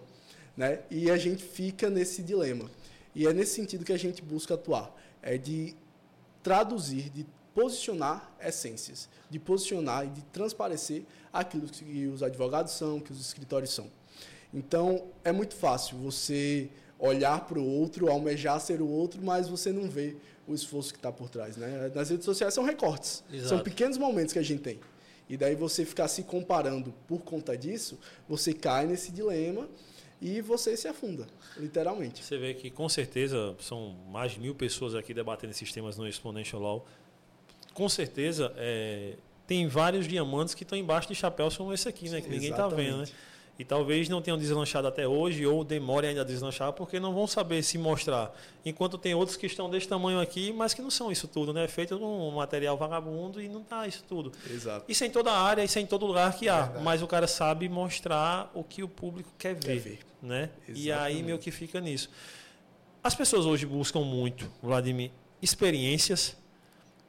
Né? 0.57 0.81
E 0.91 1.11
a 1.11 1.17
gente 1.17 1.43
fica 1.43 1.91
nesse 1.91 2.23
dilema. 2.23 2.71
E 3.15 3.27
é 3.27 3.33
nesse 3.33 3.55
sentido 3.55 3.85
que 3.85 3.93
a 3.93 3.99
gente 3.99 4.23
busca 4.23 4.55
atuar. 4.55 4.95
É 5.23 5.39
de 5.39 5.75
traduzir, 6.43 7.09
de 7.09 7.27
posicionar 7.55 8.31
essências, 8.39 9.09
de 9.31 9.39
posicionar 9.39 10.05
e 10.05 10.09
de 10.09 10.23
transparecer 10.27 11.05
aquilo 11.33 11.67
que 11.67 12.07
os 12.07 12.23
advogados 12.23 12.73
são, 12.73 13.01
que 13.01 13.11
os 13.11 13.19
escritórios 13.19 13.71
são. 13.71 13.91
Então, 14.53 15.05
é 15.25 15.33
muito 15.33 15.55
fácil 15.55 15.99
você 15.99 16.69
olhar 16.99 17.45
para 17.47 17.59
o 17.59 17.65
outro, 17.65 18.11
almejar 18.11 18.61
ser 18.61 18.81
o 18.81 18.89
outro, 18.89 19.21
mas 19.23 19.49
você 19.49 19.73
não 19.73 19.89
vê 19.89 20.17
o 20.47 20.55
esforço 20.55 20.93
que 20.93 20.99
está 20.99 21.13
por 21.13 21.29
trás. 21.29 21.57
Né? 21.57 21.91
Nas 21.95 22.11
redes 22.11 22.25
sociais 22.25 22.55
são 22.55 22.65
recortes, 22.65 23.23
Exato. 23.31 23.49
são 23.49 23.59
pequenos 23.61 23.99
momentos 23.99 24.33
que 24.33 24.39
a 24.39 24.43
gente 24.43 24.63
tem. 24.63 24.81
E 25.29 25.37
daí 25.37 25.55
você 25.55 25.85
ficar 25.85 26.09
se 26.09 26.23
comparando 26.23 26.95
por 27.07 27.21
conta 27.23 27.57
disso, 27.57 27.99
você 28.29 28.53
cai 28.53 28.87
nesse 28.87 29.11
dilema 29.11 29.69
e 30.23 30.41
você 30.41 30.77
se 30.77 30.87
afunda, 30.87 31.27
literalmente. 31.57 32.23
Você 32.23 32.39
vê 32.39 32.55
que 32.55 32.71
com 32.71 32.89
certeza 32.89 33.55
são 33.61 33.97
mais 34.09 34.33
de 34.33 34.41
mil 34.41 34.55
pessoas 34.55 34.95
aqui 34.95 35.13
debatendo 35.13 35.51
esses 35.51 35.73
temas 35.73 35.97
no 35.97 36.07
Exponential 36.07 36.63
Law. 36.63 36.87
Com 37.75 37.89
certeza 37.89 38.55
é, 38.57 39.17
tem 39.47 39.67
vários 39.67 40.07
diamantes 40.07 40.55
que 40.55 40.63
estão 40.63 40.79
embaixo 40.79 41.09
de 41.09 41.15
chapéus 41.15 41.57
como 41.57 41.73
esse 41.73 41.89
aqui, 41.89 42.09
né? 42.09 42.21
Que 42.21 42.29
ninguém 42.29 42.51
está 42.51 42.69
vendo, 42.69 42.99
né? 42.99 43.07
E 43.59 43.65
talvez 43.65 44.09
não 44.09 44.21
tenham 44.21 44.37
deslanchado 44.37 44.87
até 44.87 45.09
hoje 45.09 45.47
ou 45.47 45.65
demore 45.65 46.07
ainda 46.07 46.21
a 46.21 46.25
deslanchar 46.25 46.73
porque 46.75 47.01
não 47.01 47.15
vão 47.15 47.27
saber 47.27 47.63
se 47.63 47.79
mostrar. 47.79 48.35
Enquanto 48.65 48.99
tem 48.99 49.15
outros 49.15 49.37
que 49.37 49.47
estão 49.47 49.71
desse 49.71 49.89
tamanho 49.89 50.21
aqui, 50.21 50.53
mas 50.53 50.75
que 50.75 50.83
não 50.83 50.91
são 50.91 51.11
isso 51.11 51.27
tudo, 51.27 51.55
né? 51.55 51.67
Feito 51.67 51.99
num 51.99 52.31
material 52.33 52.77
vagabundo 52.77 53.41
e 53.41 53.49
não 53.49 53.63
tá 53.63 53.87
isso 53.87 54.05
tudo. 54.07 54.31
Exato. 54.51 54.85
Isso 54.87 55.05
é 55.05 55.07
em 55.07 55.11
toda 55.11 55.33
área, 55.33 55.65
isso 55.65 55.79
é 55.79 55.83
em 55.83 55.87
todo 55.87 56.05
lugar 56.05 56.35
que 56.35 56.49
há. 56.49 56.63
Verdade. 56.63 56.85
Mas 56.85 57.01
o 57.01 57.07
cara 57.07 57.27
sabe 57.27 57.67
mostrar 57.69 58.51
o 58.53 58.63
que 58.63 58.83
o 58.83 58.89
público 58.89 59.31
quer 59.39 59.55
ver. 59.55 59.61
Quer 59.61 59.79
ver. 59.79 59.99
Né? 60.21 60.51
E 60.69 60.93
aí 60.93 61.23
meio 61.23 61.39
que 61.39 61.51
fica 61.51 61.81
nisso. 61.81 62.11
As 63.03 63.15
pessoas 63.15 63.47
hoje 63.47 63.65
buscam 63.65 64.01
muito, 64.01 64.51
Vladimir, 64.63 65.13
experiências. 65.41 66.37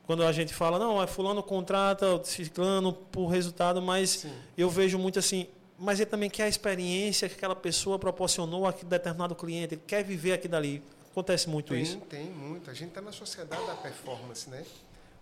Quando 0.06 0.24
a 0.24 0.32
gente 0.32 0.54
fala, 0.54 0.80
não, 0.80 1.02
é 1.02 1.08
fulano 1.08 1.44
contrata 1.44 2.24
ciclano 2.24 2.94
por 2.94 3.28
resultado, 3.28 3.82
mas 3.82 4.10
Sim. 4.12 4.32
eu 4.58 4.70
vejo 4.70 4.98
muito 4.98 5.20
assim, 5.20 5.48
mas 5.78 6.00
ele 6.00 6.10
também 6.10 6.30
quer 6.30 6.44
a 6.44 6.48
experiência 6.48 7.30
que 7.30 7.36
aquela 7.36 7.56
pessoa 7.56 8.00
proporcionou 8.00 8.66
a 8.66 8.72
determinado 8.72 9.36
cliente, 9.36 9.76
ele 9.76 9.84
quer 9.86 10.04
viver 10.04 10.34
aqui 10.34 10.48
dali. 10.48 10.84
Acontece 11.12 11.50
muito 11.50 11.74
tem, 11.74 11.82
isso? 11.82 11.98
Tem, 12.02 12.26
muito. 12.26 12.70
A 12.70 12.74
gente 12.74 12.90
está 12.90 13.02
na 13.02 13.12
sociedade 13.12 13.66
da 13.66 13.76
performance, 13.76 14.50
né? 14.50 14.66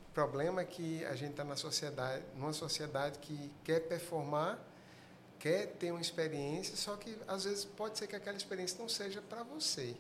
O 0.10 0.13
problema 0.13 0.62
é 0.62 0.65
que 0.65 1.04
a 1.06 1.15
gente 1.15 1.32
está 1.32 1.44
na 1.44 1.56
sociedade, 1.56 2.24
numa 2.36 2.54
sociedade 2.54 3.20
que 3.20 3.52
quer 3.63 3.82
performar, 3.82 4.60
quer 5.39 5.68
ter 5.68 5.91
uma 5.91 6.02
experiência, 6.02 6.76
só 6.76 6.96
que 6.96 7.18
às 7.28 7.44
vezes 7.44 7.65
pode 7.65 7.98
ser 7.98 8.08
que 8.08 8.15
aquela 8.15 8.38
experiência 8.38 8.78
não 8.80 8.88
seja 8.88 9.22
para 9.22 9.44
você. 9.44 9.96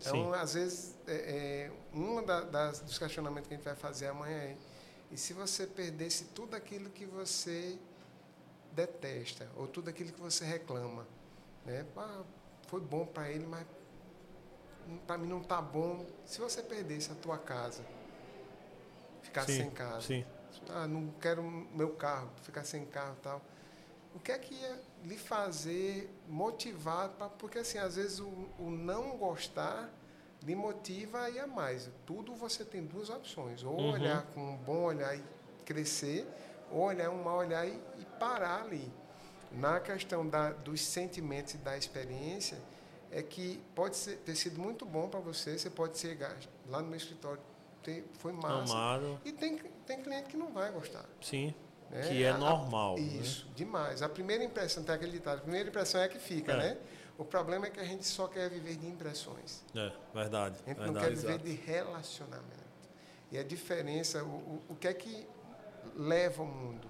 Então, 0.00 0.32
Sim. 0.32 0.34
às 0.34 0.54
vezes, 0.54 0.94
é, 1.06 1.12
é, 1.12 1.70
um 1.92 2.24
da, 2.24 2.40
das, 2.40 2.80
dos 2.80 2.98
questionamentos 2.98 3.48
que 3.48 3.54
a 3.54 3.56
gente 3.56 3.64
vai 3.64 3.76
fazer 3.76 4.06
amanhã 4.06 4.36
é: 4.36 4.56
e 5.10 5.16
se 5.16 5.32
você 5.32 5.66
perdesse 5.66 6.24
tudo 6.34 6.54
aquilo 6.54 6.88
que 6.90 7.04
você 7.04 7.76
detesta, 8.72 9.48
ou 9.56 9.66
tudo 9.66 9.90
aquilo 9.90 10.12
que 10.12 10.20
você 10.20 10.44
reclama. 10.44 11.06
Né? 11.64 11.84
Ah, 11.96 12.22
foi 12.68 12.80
bom 12.80 13.04
para 13.04 13.30
ele, 13.30 13.46
mas 13.46 13.66
para 15.06 15.18
mim 15.18 15.28
não 15.28 15.40
está 15.40 15.60
bom. 15.60 16.06
Se 16.24 16.40
você 16.40 16.62
perdesse 16.62 17.10
a 17.12 17.14
tua 17.14 17.38
casa, 17.38 17.84
ficar 19.22 19.44
sim, 19.44 19.56
sem 19.56 19.70
casa, 19.70 20.02
sim. 20.02 20.24
ah, 20.70 20.86
não 20.86 21.08
quero 21.20 21.42
meu 21.42 21.90
carro, 21.94 22.30
ficar 22.42 22.64
sem 22.64 22.84
carro 22.86 23.16
tal. 23.22 23.42
O 24.14 24.18
que 24.18 24.32
é 24.32 24.38
que 24.38 24.54
ia 24.54 24.80
lhe 25.04 25.16
fazer 25.16 26.10
motivar? 26.28 27.10
Pra, 27.10 27.28
porque 27.28 27.58
assim, 27.58 27.78
às 27.78 27.96
vezes 27.96 28.18
o, 28.18 28.28
o 28.58 28.70
não 28.70 29.16
gostar 29.16 29.88
lhe 30.42 30.54
motiva 30.54 31.22
a 31.22 31.30
ir 31.30 31.38
a 31.38 31.46
mais. 31.46 31.88
Tudo 32.06 32.34
você 32.34 32.64
tem 32.64 32.84
duas 32.84 33.10
opções. 33.10 33.62
Ou 33.62 33.78
uhum. 33.78 33.92
olhar 33.92 34.22
com 34.34 34.54
um 34.54 34.56
bom 34.56 34.84
olhar 34.84 35.16
e 35.16 35.22
crescer, 35.64 36.26
olhar 36.70 37.10
um 37.10 37.22
mau 37.22 37.38
olhar 37.38 37.66
e, 37.66 37.72
e 37.98 38.04
parar 38.18 38.62
ali. 38.62 38.92
Na 39.52 39.80
questão 39.80 40.26
da, 40.28 40.50
dos 40.50 40.80
sentimentos 40.80 41.54
e 41.54 41.58
da 41.58 41.76
experiência, 41.76 42.58
é 43.10 43.22
que 43.22 43.60
pode 43.74 43.96
ser, 43.96 44.16
ter 44.18 44.36
sido 44.36 44.60
muito 44.60 44.84
bom 44.84 45.08
para 45.08 45.20
você, 45.20 45.58
você 45.58 45.68
pode 45.68 45.98
ser 45.98 46.16
lá 46.68 46.80
no 46.80 46.88
meu 46.88 46.96
escritório, 46.96 47.40
ter, 47.82 48.04
foi 48.14 48.32
massa. 48.32 48.72
Amado. 48.72 49.20
E 49.24 49.32
tem, 49.32 49.58
tem 49.86 50.00
cliente 50.02 50.28
que 50.28 50.36
não 50.36 50.52
vai 50.52 50.70
gostar. 50.70 51.04
Sim. 51.20 51.52
Né? 51.90 52.02
Que 52.08 52.22
é 52.22 52.32
normal. 52.32 52.94
A, 52.94 53.00
né? 53.00 53.06
isso, 53.06 53.46
né? 53.46 53.52
demais. 53.56 54.02
A 54.02 54.08
primeira 54.08 54.44
impressão, 54.44 54.84
tem 54.84 54.94
aquele 54.94 55.12
ditado, 55.12 55.38
a 55.38 55.42
primeira 55.42 55.68
impressão 55.68 56.00
é 56.00 56.08
que 56.08 56.18
fica, 56.18 56.52
é. 56.52 56.56
né? 56.56 56.78
O 57.18 57.24
problema 57.24 57.66
é 57.66 57.70
que 57.70 57.80
a 57.80 57.84
gente 57.84 58.06
só 58.06 58.28
quer 58.28 58.48
viver 58.48 58.76
de 58.76 58.86
impressões. 58.86 59.62
É, 59.74 59.92
verdade. 60.14 60.56
A 60.64 60.68
gente 60.70 60.78
verdade, 60.78 60.92
não 60.92 61.00
quer 61.00 61.10
viver 61.10 61.28
exato. 61.28 61.44
de 61.44 61.52
relacionamento. 61.52 62.60
E 63.30 63.38
a 63.38 63.42
diferença, 63.42 64.24
o, 64.24 64.28
o, 64.28 64.62
o 64.70 64.76
que 64.76 64.88
é 64.88 64.94
que 64.94 65.26
leva 65.96 66.42
o 66.42 66.46
mundo? 66.46 66.88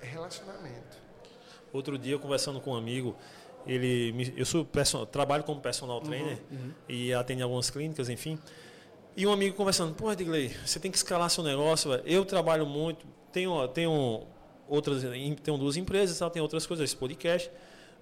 É 0.00 0.06
relacionamento. 0.06 0.98
Outro 1.72 1.96
dia, 1.96 2.18
conversando 2.18 2.60
com 2.60 2.72
um 2.72 2.76
amigo, 2.76 3.16
ele 3.66 4.32
eu 4.36 4.44
sou 4.44 4.64
person, 4.64 5.06
trabalho 5.06 5.44
como 5.44 5.60
personal 5.60 5.98
uhum, 5.98 6.04
trainer 6.04 6.38
uhum, 6.50 6.58
uhum. 6.58 6.72
e 6.88 7.14
atendo 7.14 7.44
algumas 7.44 7.70
clínicas, 7.70 8.08
enfim. 8.08 8.38
E 9.16 9.26
um 9.26 9.32
amigo 9.32 9.54
conversando, 9.54 9.94
pô, 9.94 10.10
Edgley, 10.10 10.48
você 10.64 10.80
tem 10.80 10.90
que 10.90 10.96
escalar 10.96 11.28
seu 11.28 11.44
negócio, 11.44 11.90
véio. 11.90 12.02
eu 12.06 12.24
trabalho 12.24 12.66
muito, 12.66 13.06
tenho, 13.30 13.68
tenho 13.68 14.26
outras, 14.66 15.02
tenho 15.42 15.58
duas 15.58 15.76
empresas, 15.76 16.18
tá? 16.18 16.30
tenho 16.30 16.42
outras 16.42 16.66
coisas, 16.66 16.84
esse 16.84 16.96
podcast, 16.96 17.50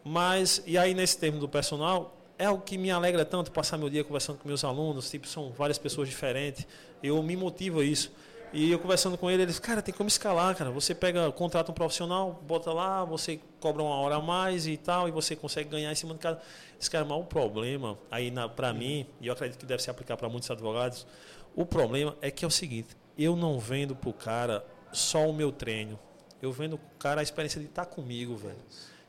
mas, 0.05 0.63
e 0.67 0.79
aí 0.79 0.95
nesse 0.95 1.19
termo 1.19 1.41
do 1.41 1.49
personal, 1.49 2.17
é 2.39 2.49
o 2.49 2.59
que 2.59 2.79
me 2.79 2.91
alegra 2.91 3.25
tanto 3.25 3.51
passar 3.51 3.77
meu 3.77 3.91
dia 3.91 4.05
conversando 4.05 4.39
com 4.39 4.49
meus 4.49 4.63
alunos, 4.63 5.11
tipo, 5.11 5.27
são 5.27 5.51
várias 5.51 5.79
pessoas 5.79 6.09
diferentes, 6.09 6.67
eu 7.03 7.21
me 7.23 7.37
motivo 7.37 7.81
a 7.81 7.85
isso. 7.85 8.13
E 8.53 8.71
eu 8.71 8.81
conversando 8.81 9.17
com 9.17 9.31
ele, 9.31 9.43
ele 9.43 9.51
disse, 9.51 9.61
cara, 9.61 9.81
tem 9.81 9.95
como 9.95 10.09
escalar, 10.09 10.57
cara. 10.57 10.71
Você 10.73 10.93
pega, 10.93 11.31
contrata 11.31 11.71
um 11.71 11.75
profissional, 11.75 12.43
bota 12.47 12.73
lá, 12.73 13.05
você 13.05 13.39
cobra 13.61 13.81
uma 13.81 13.95
hora 13.95 14.17
a 14.17 14.21
mais 14.21 14.67
e 14.67 14.77
tal, 14.77 15.09
e 15.09 15.13
você 15.13 15.37
consegue 15.37 15.69
ganhar 15.69 15.93
em 15.93 15.95
cima 15.95 16.15
de 16.15 16.21
cada. 16.21 16.41
Esse 16.81 16.91
cara, 16.91 17.05
mas 17.05 17.17
o 17.17 17.25
problema, 17.25 17.97
aí 18.11 18.33
para 18.57 18.73
mim, 18.73 19.07
e 19.21 19.29
eu 19.29 19.33
acredito 19.33 19.61
que 19.61 19.67
deve 19.67 19.83
se 19.83 19.89
aplicar 19.89 20.17
para 20.17 20.29
muitos 20.29 20.51
advogados, 20.51 21.07
o 21.55 21.65
problema 21.65 22.17
é 22.21 22.31
que 22.31 22.45
é 22.45 22.49
o 22.49 22.51
seguinte, 22.51 22.97
eu 23.17 23.37
não 23.37 23.59
vendo 23.59 23.95
pro 23.95 24.13
cara 24.13 24.65
só 24.93 25.29
o 25.29 25.33
meu 25.33 25.53
treino. 25.53 25.99
Eu 26.43 26.51
vendo 26.51 26.77
pro 26.77 26.99
cara 26.99 27.21
a 27.21 27.23
experiência 27.23 27.61
de 27.61 27.67
estar 27.67 27.85
tá 27.85 27.91
comigo, 27.91 28.37
velho. 28.37 28.57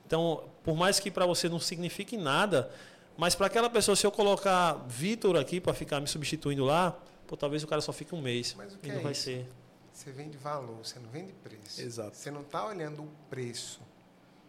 Então, 0.06 0.44
por 0.64 0.76
mais 0.76 1.00
que 1.00 1.10
para 1.10 1.26
você 1.26 1.50
não 1.50 1.60
signifique 1.60 2.16
nada, 2.16 2.70
mas 3.18 3.34
para 3.34 3.48
aquela 3.48 3.70
pessoa, 3.70 3.96
se 3.96 4.06
eu 4.06 4.12
colocar 4.12 4.86
Vitor 4.88 5.36
aqui 5.38 5.60
para 5.60 5.74
ficar 5.74 6.00
me 6.00 6.08
substituindo 6.08 6.66
lá, 6.66 6.98
pô, 7.32 7.38
talvez 7.38 7.64
o 7.64 7.68
cara 7.68 7.80
só 7.80 7.94
fique 7.94 8.14
um 8.14 8.22
mês. 8.22 8.54
Mas 8.56 8.74
o 8.76 8.78
que 8.78 8.90
e 8.90 8.92
é 8.92 8.96
não 8.96 9.02
vai 9.04 9.14
isso? 9.14 9.24
ser. 9.24 9.48
Você 9.94 10.12
vende 10.12 10.38
valor, 10.38 10.86
você 10.86 11.00
não 11.00 11.10
vende 11.10 11.32
preço. 11.32 11.82
Exato. 11.82 12.18
Você 12.18 12.30
não 12.30 12.42
está 12.42 12.66
olhando 12.66 13.04
o 13.04 13.12
preço. 13.30 13.82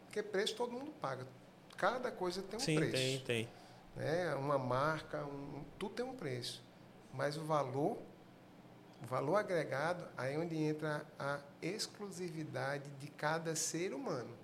Porque 0.07 0.21
preço 0.21 0.57
todo 0.57 0.73
mundo 0.73 0.91
paga. 1.01 1.25
Cada 1.77 2.11
coisa 2.11 2.43
tem 2.43 2.57
um 2.57 2.61
Sim, 2.61 2.77
preço. 2.77 2.93
tem, 2.93 3.19
tem. 3.21 3.49
né? 3.95 4.35
uma 4.35 4.59
marca, 4.59 5.25
um, 5.25 5.65
tudo 5.79 5.95
tem 5.95 6.05
um 6.05 6.15
preço. 6.17 6.61
Mas 7.15 7.37
o 7.37 7.45
valor, 7.45 7.99
o 9.01 9.07
valor 9.07 9.37
agregado, 9.37 10.05
aí 10.17 10.35
é 10.35 10.39
onde 10.39 10.57
entra 10.57 11.07
a 11.17 11.39
exclusividade 11.61 12.91
de 12.99 13.07
cada 13.07 13.55
ser 13.55 13.95
humano. 13.95 14.37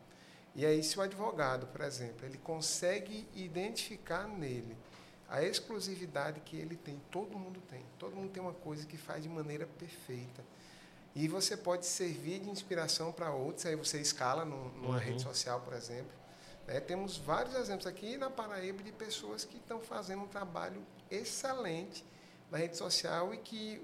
E 0.54 0.64
aí, 0.64 0.82
se 0.82 0.96
o 0.96 1.02
advogado, 1.02 1.66
por 1.66 1.80
exemplo, 1.80 2.24
ele 2.24 2.38
consegue 2.38 3.28
identificar 3.34 4.28
nele 4.28 4.76
a 5.28 5.42
exclusividade 5.42 6.40
que 6.40 6.56
ele 6.56 6.74
tem, 6.74 7.00
todo 7.10 7.38
mundo 7.38 7.60
tem. 7.68 7.84
Todo 7.98 8.16
mundo 8.16 8.30
tem 8.30 8.42
uma 8.42 8.54
coisa 8.54 8.86
que 8.86 8.96
faz 8.96 9.22
de 9.22 9.28
maneira 9.28 9.66
perfeita. 9.66 10.42
E 11.14 11.28
você 11.28 11.56
pode 11.56 11.84
servir 11.84 12.40
de 12.40 12.48
inspiração 12.48 13.12
para 13.12 13.30
outros, 13.30 13.66
aí 13.66 13.76
você 13.76 14.00
escala 14.00 14.44
numa 14.44 14.88
uhum. 14.88 14.96
rede 14.96 15.22
social, 15.22 15.60
por 15.60 15.74
exemplo. 15.74 16.12
Né? 16.66 16.80
Temos 16.80 17.18
vários 17.18 17.54
exemplos 17.56 17.86
aqui 17.86 18.16
na 18.16 18.30
Paraíba 18.30 18.82
de 18.82 18.92
pessoas 18.92 19.44
que 19.44 19.58
estão 19.58 19.80
fazendo 19.80 20.22
um 20.22 20.28
trabalho 20.28 20.82
excelente 21.10 22.04
na 22.50 22.56
rede 22.56 22.76
social 22.76 23.34
e 23.34 23.38
que, 23.38 23.82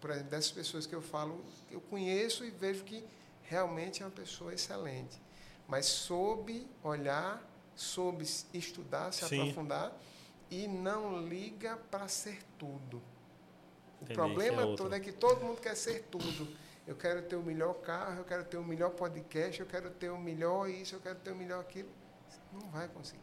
por 0.00 0.10
exemplo, 0.10 0.30
dessas 0.30 0.50
pessoas 0.50 0.86
que 0.86 0.94
eu 0.94 1.02
falo, 1.02 1.44
eu 1.70 1.80
conheço 1.82 2.44
e 2.44 2.50
vejo 2.50 2.82
que 2.82 3.04
realmente 3.42 4.02
é 4.02 4.06
uma 4.06 4.12
pessoa 4.12 4.52
excelente. 4.52 5.20
Mas 5.68 5.86
soube 5.86 6.66
olhar, 6.82 7.40
soube 7.76 8.24
estudar, 8.52 9.12
se 9.12 9.24
Sim. 9.28 9.40
aprofundar 9.40 9.92
e 10.50 10.66
não 10.66 11.26
liga 11.26 11.78
para 11.90 12.08
ser 12.08 12.38
tudo. 12.58 13.02
O 14.00 14.04
Entendi, 14.04 14.14
problema 14.14 14.62
é 14.62 14.76
todo 14.76 14.94
é 14.94 15.00
que 15.00 15.12
todo 15.12 15.44
mundo 15.44 15.60
quer 15.60 15.76
ser 15.76 16.04
tudo. 16.10 16.48
Eu 16.86 16.96
quero 16.96 17.22
ter 17.22 17.36
o 17.36 17.42
melhor 17.42 17.74
carro, 17.74 18.18
eu 18.18 18.24
quero 18.24 18.44
ter 18.44 18.56
o 18.56 18.64
melhor 18.64 18.90
podcast, 18.90 19.60
eu 19.60 19.66
quero 19.66 19.90
ter 19.90 20.10
o 20.10 20.18
melhor 20.18 20.68
isso, 20.68 20.94
eu 20.96 21.00
quero 21.00 21.18
ter 21.18 21.30
o 21.30 21.36
melhor 21.36 21.60
aquilo. 21.60 21.88
Não 22.52 22.68
vai 22.70 22.88
conseguir. 22.88 23.20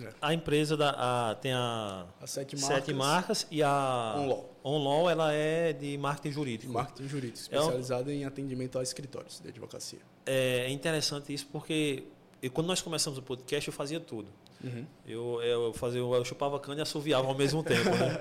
É. 0.00 0.12
A 0.20 0.34
empresa 0.34 0.76
da, 0.76 0.90
a, 1.30 1.34
tem 1.34 1.52
a, 1.52 2.06
a 2.20 2.26
sete, 2.26 2.56
marcas, 2.56 2.76
sete, 2.76 2.94
marcas, 2.94 3.46
e 3.50 3.62
a 3.62 4.14
OnLaw. 4.16 4.56
OnLaw 4.64 5.10
ela 5.10 5.32
é 5.32 5.72
de 5.72 5.96
marketing 5.98 6.32
jurídico. 6.32 6.72
Marketing 6.72 7.08
jurídico, 7.08 7.38
especializada 7.38 8.10
é 8.10 8.14
um, 8.14 8.18
em 8.18 8.24
atendimento 8.24 8.78
a 8.78 8.82
escritórios 8.82 9.40
de 9.40 9.48
advocacia. 9.48 10.00
É 10.24 10.70
interessante 10.70 11.32
isso 11.32 11.46
porque 11.52 12.04
eu, 12.40 12.50
quando 12.50 12.66
nós 12.66 12.80
começamos 12.80 13.18
o 13.18 13.22
podcast 13.22 13.68
eu 13.68 13.74
fazia 13.74 14.00
tudo. 14.00 14.28
Uhum. 14.62 14.86
Eu, 15.06 15.42
eu, 15.42 15.72
fazia, 15.72 16.00
eu 16.00 16.24
chupava 16.24 16.58
cana 16.60 16.80
e 16.80 16.82
assoviava 16.82 17.26
ao 17.26 17.34
mesmo 17.34 17.62
tempo. 17.62 17.90
Né? 17.90 18.20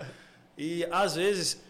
E 0.57 0.85
às 0.91 1.15
vezes, 1.15 1.61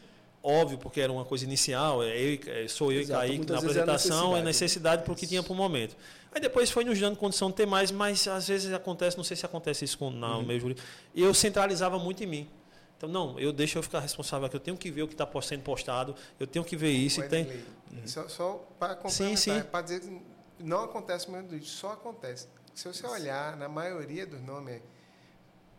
óbvio, 0.41 0.77
porque 0.77 1.01
era 1.01 1.11
uma 1.11 1.25
coisa 1.25 1.43
inicial, 1.45 2.03
é 2.03 2.17
eu, 2.17 2.39
é, 2.47 2.67
sou 2.67 2.91
eu 2.91 3.01
Exato, 3.01 3.25
e 3.25 3.29
Kaique 3.29 3.51
na 3.51 3.57
apresentação, 3.59 4.35
é 4.35 4.41
necessidade, 4.41 4.41
é 4.41 4.43
necessidade 4.43 5.03
porque 5.03 5.27
tinha 5.27 5.43
para 5.43 5.53
o 5.53 5.55
momento. 5.55 5.95
Aí 6.33 6.39
depois 6.39 6.69
foi 6.69 6.83
nos 6.85 6.99
dando 6.99 7.17
condição 7.17 7.49
de 7.49 7.55
ter 7.57 7.65
mais, 7.65 7.91
mas 7.91 8.27
às 8.27 8.47
vezes 8.47 8.71
acontece, 8.73 9.17
não 9.17 9.23
sei 9.23 9.35
se 9.35 9.45
acontece 9.45 9.83
isso 9.83 9.97
com, 9.97 10.09
no 10.09 10.37
uhum. 10.37 10.43
meio 10.43 10.59
jurídico, 10.59 10.87
eu 11.13 11.33
centralizava 11.33 11.99
muito 11.99 12.23
em 12.23 12.27
mim. 12.27 12.49
Então, 12.97 13.09
não, 13.09 13.39
eu 13.39 13.51
deixo 13.51 13.79
eu 13.79 13.83
ficar 13.83 13.99
responsável 13.99 14.45
aqui, 14.45 14.55
eu 14.55 14.59
tenho 14.59 14.77
que 14.77 14.91
ver 14.91 15.01
o 15.01 15.07
que 15.07 15.15
está 15.15 15.27
sendo 15.41 15.63
postado, 15.63 16.15
eu 16.39 16.45
tenho 16.45 16.63
que 16.63 16.77
ver 16.77 16.91
isso. 16.91 17.19
e 17.19 17.27
tem... 17.27 17.45
Uhum. 17.91 18.05
Só, 18.05 18.27
só 18.29 18.67
para 18.79 18.95
complementar, 18.95 19.65
para 19.65 19.81
dizer 19.81 20.01
que 20.01 20.21
não 20.59 20.83
acontece 20.83 21.29
mesmo 21.29 21.55
isso, 21.55 21.77
só 21.77 21.93
acontece. 21.93 22.47
Se 22.73 22.87
você 22.87 23.05
olhar, 23.05 23.55
na 23.57 23.67
maioria 23.67 24.25
dos 24.25 24.41
nomes, 24.41 24.81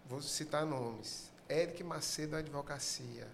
vou 0.06 0.20
citar 0.20 0.64
nomes, 0.64 1.30
Eric 1.48 1.82
Macedo 1.82 2.36
Advocacia. 2.36 3.26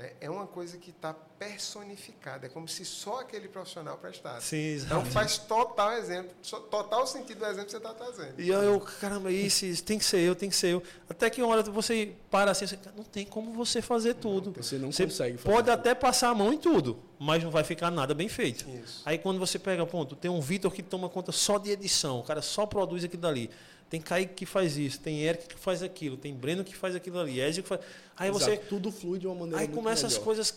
Né? 0.00 0.12
É 0.18 0.30
uma 0.30 0.46
coisa 0.46 0.78
que 0.78 0.88
está 0.88 1.12
personificada, 1.12 2.46
é 2.46 2.48
como 2.48 2.66
se 2.66 2.86
só 2.86 3.20
aquele 3.20 3.48
profissional 3.48 3.98
prestasse. 3.98 4.46
Sim, 4.46 4.84
Então 4.84 5.04
faz 5.04 5.36
total 5.36 5.92
exemplo, 5.92 6.30
total 6.70 7.06
sentido 7.06 7.40
do 7.40 7.44
exemplo 7.44 7.66
que 7.66 7.70
você 7.72 7.76
está 7.76 7.92
trazendo. 7.92 8.40
E 8.40 8.48
eu, 8.48 8.80
caramba, 8.80 9.30
isso, 9.30 9.66
isso, 9.66 9.84
tem 9.84 9.98
que 9.98 10.04
ser 10.04 10.20
eu, 10.20 10.34
tem 10.34 10.48
que 10.48 10.56
ser 10.56 10.68
eu. 10.68 10.82
Até 11.08 11.28
que 11.28 11.42
uma 11.42 11.52
hora 11.52 11.62
você 11.64 12.14
para 12.30 12.50
assim, 12.50 12.64
não 12.96 13.04
tem 13.04 13.26
como 13.26 13.52
você 13.52 13.82
fazer 13.82 14.14
tudo. 14.14 14.52
Não, 14.56 14.62
você 14.62 14.78
não 14.78 14.90
você 14.90 15.04
consegue 15.04 15.36
fazer 15.36 15.54
Pode 15.54 15.68
tudo. 15.68 15.74
até 15.74 15.94
passar 15.94 16.30
a 16.30 16.34
mão 16.34 16.50
em 16.50 16.58
tudo, 16.58 16.98
mas 17.18 17.44
não 17.44 17.50
vai 17.50 17.62
ficar 17.62 17.90
nada 17.90 18.14
bem 18.14 18.28
feito. 18.28 18.66
Isso. 18.82 19.02
Aí 19.04 19.18
quando 19.18 19.38
você 19.38 19.58
pega, 19.58 19.84
ponto, 19.84 20.16
tem 20.16 20.30
um 20.30 20.40
Vitor 20.40 20.72
que 20.72 20.82
toma 20.82 21.10
conta 21.10 21.30
só 21.30 21.58
de 21.58 21.70
edição, 21.70 22.20
o 22.20 22.22
cara 22.22 22.40
só 22.40 22.64
produz 22.64 23.04
aquilo 23.04 23.20
dali. 23.20 23.50
Tem 23.90 24.00
Kaique 24.00 24.34
que 24.34 24.46
faz 24.46 24.76
isso, 24.76 25.00
tem 25.00 25.24
Eric 25.24 25.48
que 25.48 25.58
faz 25.58 25.82
aquilo, 25.82 26.16
tem 26.16 26.32
Breno 26.32 26.62
que 26.62 26.76
faz 26.76 26.94
aquilo 26.94 27.18
ali, 27.18 27.40
Ezio 27.40 27.64
que 27.64 27.68
faz. 27.68 27.80
Aí 28.16 28.30
Exato, 28.30 28.44
você. 28.44 28.56
Tudo 28.56 28.92
flui 28.92 29.18
de 29.18 29.26
uma 29.26 29.34
maneira. 29.34 29.60
Aí 29.60 29.68
começa 29.68 30.06
melhor. 30.06 30.16
as 30.16 30.24
coisas 30.24 30.54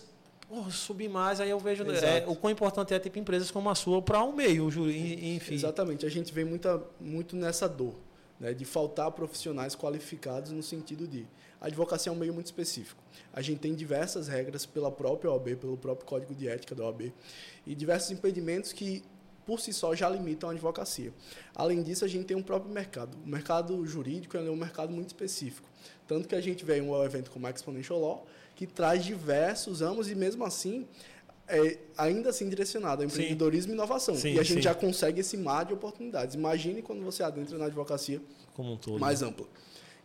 oh, 0.49 0.69
subir 0.69 1.09
mais, 1.09 1.41
aí 1.41 1.49
eu 1.49 1.59
vejo 1.59 1.83
é, 1.83 2.23
o 2.27 2.35
quão 2.35 2.51
importante 2.51 2.93
é 2.93 2.99
tipo 2.99 3.17
empresas 3.17 3.49
como 3.49 3.69
a 3.69 3.75
sua 3.75 4.01
para 4.01 4.23
um 4.23 4.31
meio, 4.31 4.69
enfim. 4.69 5.55
Exatamente, 5.55 6.05
a 6.05 6.09
gente 6.09 6.31
vê 6.31 6.45
muita, 6.45 6.81
muito 6.99 7.35
nessa 7.35 7.67
dor, 7.67 7.95
né, 8.39 8.53
de 8.53 8.65
faltar 8.65 9.11
profissionais 9.11 9.75
qualificados 9.75 10.51
no 10.51 10.61
sentido 10.61 11.07
de 11.07 11.25
a 11.59 11.67
advocacia 11.67 12.11
é 12.11 12.13
um 12.13 12.17
meio 12.17 12.33
muito 12.33 12.47
específico. 12.47 13.01
A 13.31 13.41
gente 13.41 13.59
tem 13.59 13.73
diversas 13.73 14.27
regras 14.27 14.65
pela 14.65 14.91
própria 14.91 15.31
OAB, 15.31 15.55
pelo 15.55 15.77
próprio 15.77 16.05
Código 16.05 16.35
de 16.35 16.45
Ética 16.45 16.75
da 16.75 16.83
OAB, 16.83 17.13
e 17.65 17.73
diversos 17.73 18.11
impedimentos 18.11 18.73
que 18.73 19.01
por 19.45 19.59
si 19.59 19.73
só 19.73 19.95
já 19.95 20.09
limitam 20.09 20.49
a 20.49 20.53
advocacia. 20.53 21.11
Além 21.55 21.83
disso, 21.83 22.05
a 22.05 22.07
gente 22.07 22.25
tem 22.25 22.37
um 22.37 22.43
próprio 22.43 22.71
mercado. 22.71 23.17
O 23.25 23.27
mercado 23.27 23.85
jurídico 23.85 24.37
é 24.37 24.41
um 24.41 24.55
mercado 24.55 24.91
muito 24.91 25.07
específico. 25.07 25.67
Tanto 26.07 26.27
que 26.27 26.35
a 26.35 26.41
gente 26.41 26.63
vê 26.65 26.81
um 26.81 27.03
evento 27.03 27.31
como 27.31 27.47
a 27.47 27.49
Exponential 27.49 27.99
Law, 27.99 28.27
que 28.55 28.67
traz 28.67 29.03
diversos 29.03 29.81
ramos 29.81 30.09
e, 30.09 30.15
mesmo 30.15 30.43
assim, 30.43 30.87
é 31.47 31.77
ainda 31.97 32.29
assim 32.29 32.47
direcionado 32.49 33.01
ao 33.01 33.07
empreendedorismo 33.07 33.67
sim. 33.67 33.73
e 33.73 33.75
inovação. 33.75 34.15
Sim, 34.15 34.33
e 34.33 34.39
a 34.39 34.43
gente 34.43 34.57
sim. 34.57 34.61
já 34.61 34.73
consegue 34.73 35.21
esse 35.21 35.37
mar 35.37 35.65
de 35.65 35.73
oportunidades. 35.73 36.35
Imagine 36.35 36.81
quando 36.81 37.03
você 37.03 37.23
adentra 37.23 37.57
na 37.57 37.65
advocacia 37.65 38.21
Como 38.53 38.73
um 38.73 38.77
todo, 38.77 38.99
mais 38.99 39.21
ampla. 39.21 39.45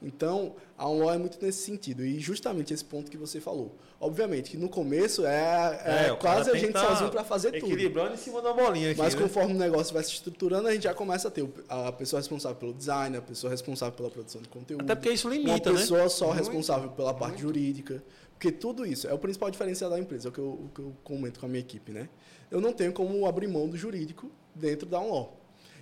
Então, 0.01 0.55
a 0.77 0.89
ONLAW 0.89 1.15
é 1.15 1.19
muito 1.19 1.39
nesse 1.45 1.63
sentido. 1.63 2.05
E 2.05 2.21
justamente 2.21 2.73
esse 2.73 2.85
ponto 2.85 3.11
que 3.11 3.17
você 3.17 3.41
falou. 3.41 3.75
Obviamente 4.01 4.53
que 4.53 4.57
no 4.57 4.69
começo 4.69 5.27
é, 5.27 5.81
é, 5.85 6.11
é 6.11 6.15
quase 6.15 6.51
a 6.51 6.55
gente 6.55 6.79
sozinho 6.79 7.11
para 7.11 7.25
fazer 7.25 7.49
equilibrando 7.49 7.67
tudo. 7.67 7.81
Equilibrando 7.81 8.15
em 8.15 8.17
cima 8.17 8.41
da 8.41 8.53
bolinha 8.53 8.91
aqui, 8.93 9.01
Mas 9.01 9.15
né? 9.15 9.21
conforme 9.21 9.55
o 9.55 9.57
negócio 9.57 9.93
vai 9.93 10.05
se 10.05 10.13
estruturando, 10.13 10.69
a 10.69 10.73
gente 10.73 10.85
já 10.85 10.95
começa 10.95 11.27
a 11.27 11.31
ter 11.31 11.49
a 11.69 11.91
pessoa 11.91 12.21
responsável 12.21 12.57
pelo 12.57 12.73
design, 12.73 13.17
a 13.17 13.23
pessoa 13.23 13.51
responsável 13.51 13.97
pela 13.97 14.09
produção 14.09 14.41
de 14.41 14.49
conteúdo. 14.49 14.83
Até 14.83 14.95
porque 14.95 15.11
isso 15.11 15.29
limita, 15.29 15.71
Uma 15.71 15.75
né? 15.75 15.81
pessoa 15.81 16.03
né? 16.03 16.09
só 16.09 16.27
muito, 16.27 16.39
responsável 16.39 16.91
pela 16.91 17.13
parte 17.13 17.43
muito. 17.43 17.43
jurídica. 17.43 18.03
Porque 18.35 18.53
tudo 18.53 18.87
isso 18.87 19.09
é 19.09 19.13
o 19.13 19.19
principal 19.19 19.51
diferencial 19.51 19.91
da 19.91 19.99
empresa, 19.99 20.29
é 20.29 20.31
o 20.31 20.33
que, 20.33 20.39
eu, 20.39 20.49
o 20.49 20.71
que 20.73 20.81
eu 20.81 20.97
comento 21.03 21.41
com 21.41 21.47
a 21.47 21.49
minha 21.49 21.61
equipe. 21.61 21.91
Né? 21.91 22.09
Eu 22.53 22.61
não 22.61 22.73
tenho 22.73 22.93
como 22.93 23.27
abrir 23.27 23.49
mão 23.49 23.69
do 23.69 23.77
jurídico 23.77 24.31
dentro 24.55 24.87
da 24.87 25.01
ONLAW. 25.01 25.37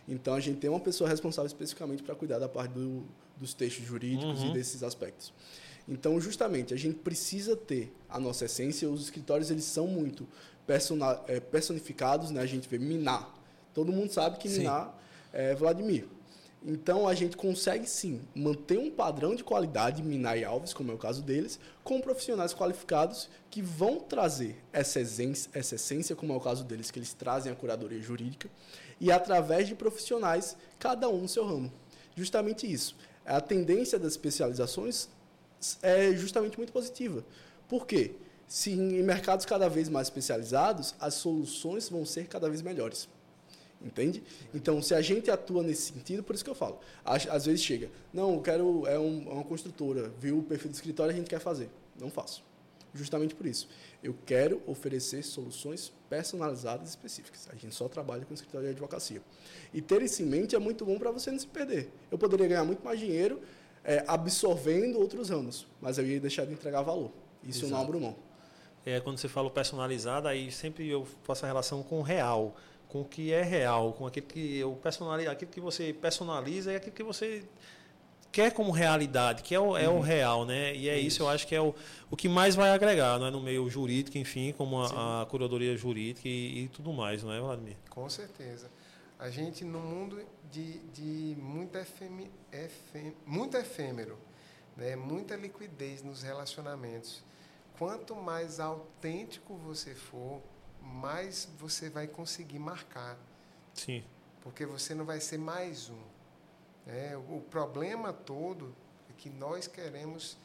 Então, 0.09 0.33
a 0.33 0.41
gente 0.41 0.59
tem 0.59 0.71
uma 0.71 0.81
pessoa 0.81 1.11
responsável 1.11 1.49
especificamente 1.49 2.03
para 2.03 2.15
cuidar 2.15 2.39
da 2.39 2.49
parte 2.49 2.73
do 2.73 3.05
dos 3.37 3.55
textos 3.55 3.85
jurídicos 3.85 4.41
uhum. 4.41 4.51
e 4.51 4.53
desses 4.53 4.83
aspectos. 4.83 5.33
Então, 5.89 6.21
justamente, 6.21 6.75
a 6.75 6.77
gente 6.77 6.99
precisa 6.99 7.57
ter 7.57 7.95
a 8.09 8.19
nossa 8.19 8.47
essência. 8.47 8.91
Os 8.91 9.03
escritórios 9.03 9.51
eles 9.51 9.65
são 9.65 9.87
muito 9.87 10.27
é, 11.29 11.39
personificados, 11.39 12.31
né? 12.31 12.41
A 12.41 12.47
gente 12.47 12.69
vê 12.69 12.79
Minar. 12.79 13.33
Todo 13.73 13.93
mundo 13.93 14.13
sabe 14.13 14.39
que 14.39 14.49
Minar 14.49 14.99
é 15.33 15.55
Vladimir. 15.55 16.09
Então, 16.65 17.07
a 17.07 17.15
gente 17.15 17.37
consegue 17.37 17.89
sim 17.89 18.21
manter 18.35 18.79
um 18.79 18.91
padrão 18.91 19.37
de 19.37 19.45
qualidade, 19.45 20.03
Minar 20.03 20.37
e 20.37 20.45
Alves, 20.45 20.75
como 20.75 20.91
é 20.91 20.95
o 20.95 20.99
caso 20.99 21.23
deles, 21.23 21.61
com 21.85 22.01
profissionais 22.01 22.53
qualificados 22.53 23.29
que 23.49 23.63
vão 23.63 24.01
trazer 24.01 24.57
essa 24.73 25.01
essência, 25.01 25.49
essa 25.55 25.77
essência, 25.77 26.17
como 26.17 26.33
é 26.33 26.37
o 26.37 26.41
caso 26.41 26.65
deles, 26.65 26.91
que 26.91 26.99
eles 26.99 27.15
trazem 27.15 27.53
a 27.53 27.55
curadoria 27.55 28.01
jurídica, 28.01 28.51
e 28.99 29.13
através 29.13 29.69
de 29.69 29.77
profissionais, 29.77 30.57
cada 30.77 31.09
um 31.09 31.23
no 31.23 31.29
seu 31.29 31.47
ramo. 31.47 31.73
Justamente 32.17 32.67
isso 32.67 32.97
a 33.27 33.41
tendência 33.41 33.99
das 33.99 34.13
especializações 34.13 35.09
é 35.83 36.13
justamente 36.13 36.57
muito 36.57 36.73
positiva. 36.73 37.25
Por 37.69 37.87
quê? 37.87 38.13
Se 38.47 38.71
em 38.71 39.03
mercados 39.03 39.45
cada 39.45 39.69
vez 39.69 39.89
mais 39.89 40.07
especializados, 40.07 40.95
as 41.01 41.15
soluções 41.15 41.89
vão 41.89 42.05
ser 42.05 42.29
cada 42.29 42.49
vez 42.49 42.63
melhores. 42.63 43.09
Entende? 43.83 44.23
Então, 44.55 44.81
se 44.81 44.95
a 44.95 45.03
gente 45.03 45.31
atua 45.31 45.63
nesse 45.63 45.93
sentido, 45.93 46.23
por 46.23 46.35
isso 46.35 46.45
que 46.45 46.51
eu 46.51 46.55
falo. 46.55 46.79
Às, 47.05 47.45
vezes 47.45 47.63
chega, 47.63 47.91
não, 48.13 48.35
eu 48.35 48.41
quero, 48.41 48.87
é, 48.87 48.99
um, 48.99 49.29
é 49.29 49.33
uma 49.35 49.45
construtora, 49.45 50.11
viu 50.19 50.39
o 50.39 50.43
perfil 50.43 50.71
do 50.71 50.75
escritório, 50.75 51.13
a 51.13 51.17
gente 51.17 51.29
quer 51.29 51.41
fazer. 51.41 51.69
Não 51.99 52.11
faço. 52.11 52.46
Justamente 52.97 53.35
por 53.35 53.47
isso. 53.47 53.69
Eu 54.03 54.17
quero 54.25 54.63
oferecer 54.67 55.23
soluções 55.23 55.93
personalizadas 56.09 56.89
específicas. 56.89 57.49
A 57.53 57.55
gente 57.55 57.75
só 57.75 57.89
trabalha 57.89 58.25
com 58.25 58.33
escritório 58.33 58.67
de 58.67 58.73
advocacia. 58.73 59.21
E 59.73 59.83
ter 59.83 60.03
isso 60.03 60.23
em 60.23 60.27
mente 60.27 60.57
é 60.57 60.59
muito 60.59 60.85
bom 60.85 60.99
para 60.99 61.11
você 61.11 61.31
não 61.31 61.39
se 61.39 61.47
perder. 61.47 61.91
Eu 62.11 62.17
poderia 62.17 62.49
ganhar 62.49 62.65
muito 62.65 62.85
mais 62.85 62.99
dinheiro 62.99 63.41
é, 63.85 64.03
absorvendo 64.07 64.99
outros 64.99 65.29
ramos, 65.29 65.67
mas 65.81 65.99
eu 65.99 66.07
ia 66.07 66.19
deixar 66.19 66.45
de 66.45 66.53
entregar 66.53 66.83
valor. 66.83 67.13
Isso 67.45 67.61
Exato. 67.61 67.67
eu 67.67 67.71
não 67.71 67.85
abro 67.85 68.01
mão. 68.01 68.17
É, 68.85 69.01
quando 69.01 69.19
você 69.19 69.29
fala 69.29 69.51
personalizado, 69.51 70.29
aí 70.29 70.51
sempre 70.51 70.89
eu 70.89 71.07
faço 71.23 71.45
a 71.45 71.49
relação 71.49 71.83
com 71.83 71.99
o 71.99 72.03
real, 72.03 72.57
com 72.89 73.01
o 73.01 73.05
que 73.05 73.33
é 73.33 73.43
real, 73.43 73.93
com 73.93 74.07
aquilo 74.07 74.27
que 74.27 74.59
eu 74.59 74.73
personalizo, 74.83 75.31
aquilo 75.31 75.51
que 75.51 75.61
você 75.61 75.93
personaliza 75.93 76.73
e 76.73 76.77
aquilo 76.77 76.95
que 76.95 77.03
você 77.03 77.45
quer 78.37 78.53
como 78.53 78.71
realidade, 78.71 79.43
que 79.43 79.55
é 79.55 79.59
o, 79.59 79.75
é 79.79 79.89
o 79.89 79.93
uhum. 79.93 80.01
real, 80.01 80.45
né? 80.45 80.77
E 80.77 80.91
é 80.91 80.99
isso. 80.99 81.07
isso, 81.07 81.23
eu 81.23 81.29
acho 81.31 81.47
que 81.47 81.55
é 81.55 81.61
o, 81.61 81.75
o 82.11 82.15
que 82.15 82.29
mais 82.29 82.55
vai 82.55 82.69
agregar, 82.69 83.19
não 83.19 83.29
é? 83.29 83.31
No 83.31 83.41
meio 83.41 83.67
jurídico, 83.71 84.19
enfim, 84.19 84.53
como 84.53 84.79
a, 84.79 85.23
a 85.23 85.27
curadoria 85.27 85.75
jurídica 85.75 86.29
e, 86.29 86.65
e, 86.65 86.69
tudo 86.69 86.93
mais, 86.93 87.23
não 87.23 87.33
é, 87.33 87.41
Vladimir? 87.41 87.79
Com 87.89 88.07
certeza. 88.11 88.71
A 89.19 89.31
gente, 89.31 89.65
no 89.65 89.81
mundo 89.81 90.23
de, 90.53 90.81
de 90.89 91.35
muito, 91.41 91.79
efeme, 91.79 92.31
efem, 92.53 93.17
muito 93.25 93.57
efêmero, 93.57 94.19
né? 94.77 94.95
muita 94.97 95.35
liquidez 95.35 96.03
nos 96.03 96.23
relacionamentos. 96.23 97.25
Quanto 97.79 98.15
mais 98.15 98.61
autêntico 98.61 99.57
você 99.57 99.95
for, 99.95 100.43
mais 100.83 101.49
você 101.59 101.89
vai 101.89 102.07
conseguir 102.07 102.59
marcar. 102.59 103.19
Sim. 103.73 104.05
Porque 104.43 104.67
você 104.67 104.95
não 104.95 105.07
vai 105.07 105.21
ser 105.21 105.39
mais 105.39 105.89
um. 105.89 106.16
Né? 106.87 107.17
O 107.17 107.41
problema 107.41 108.13
todo 108.13 108.75
é 109.11 109.13
que 109.13 109.29
nós 109.29 109.67
queremos 109.67 110.39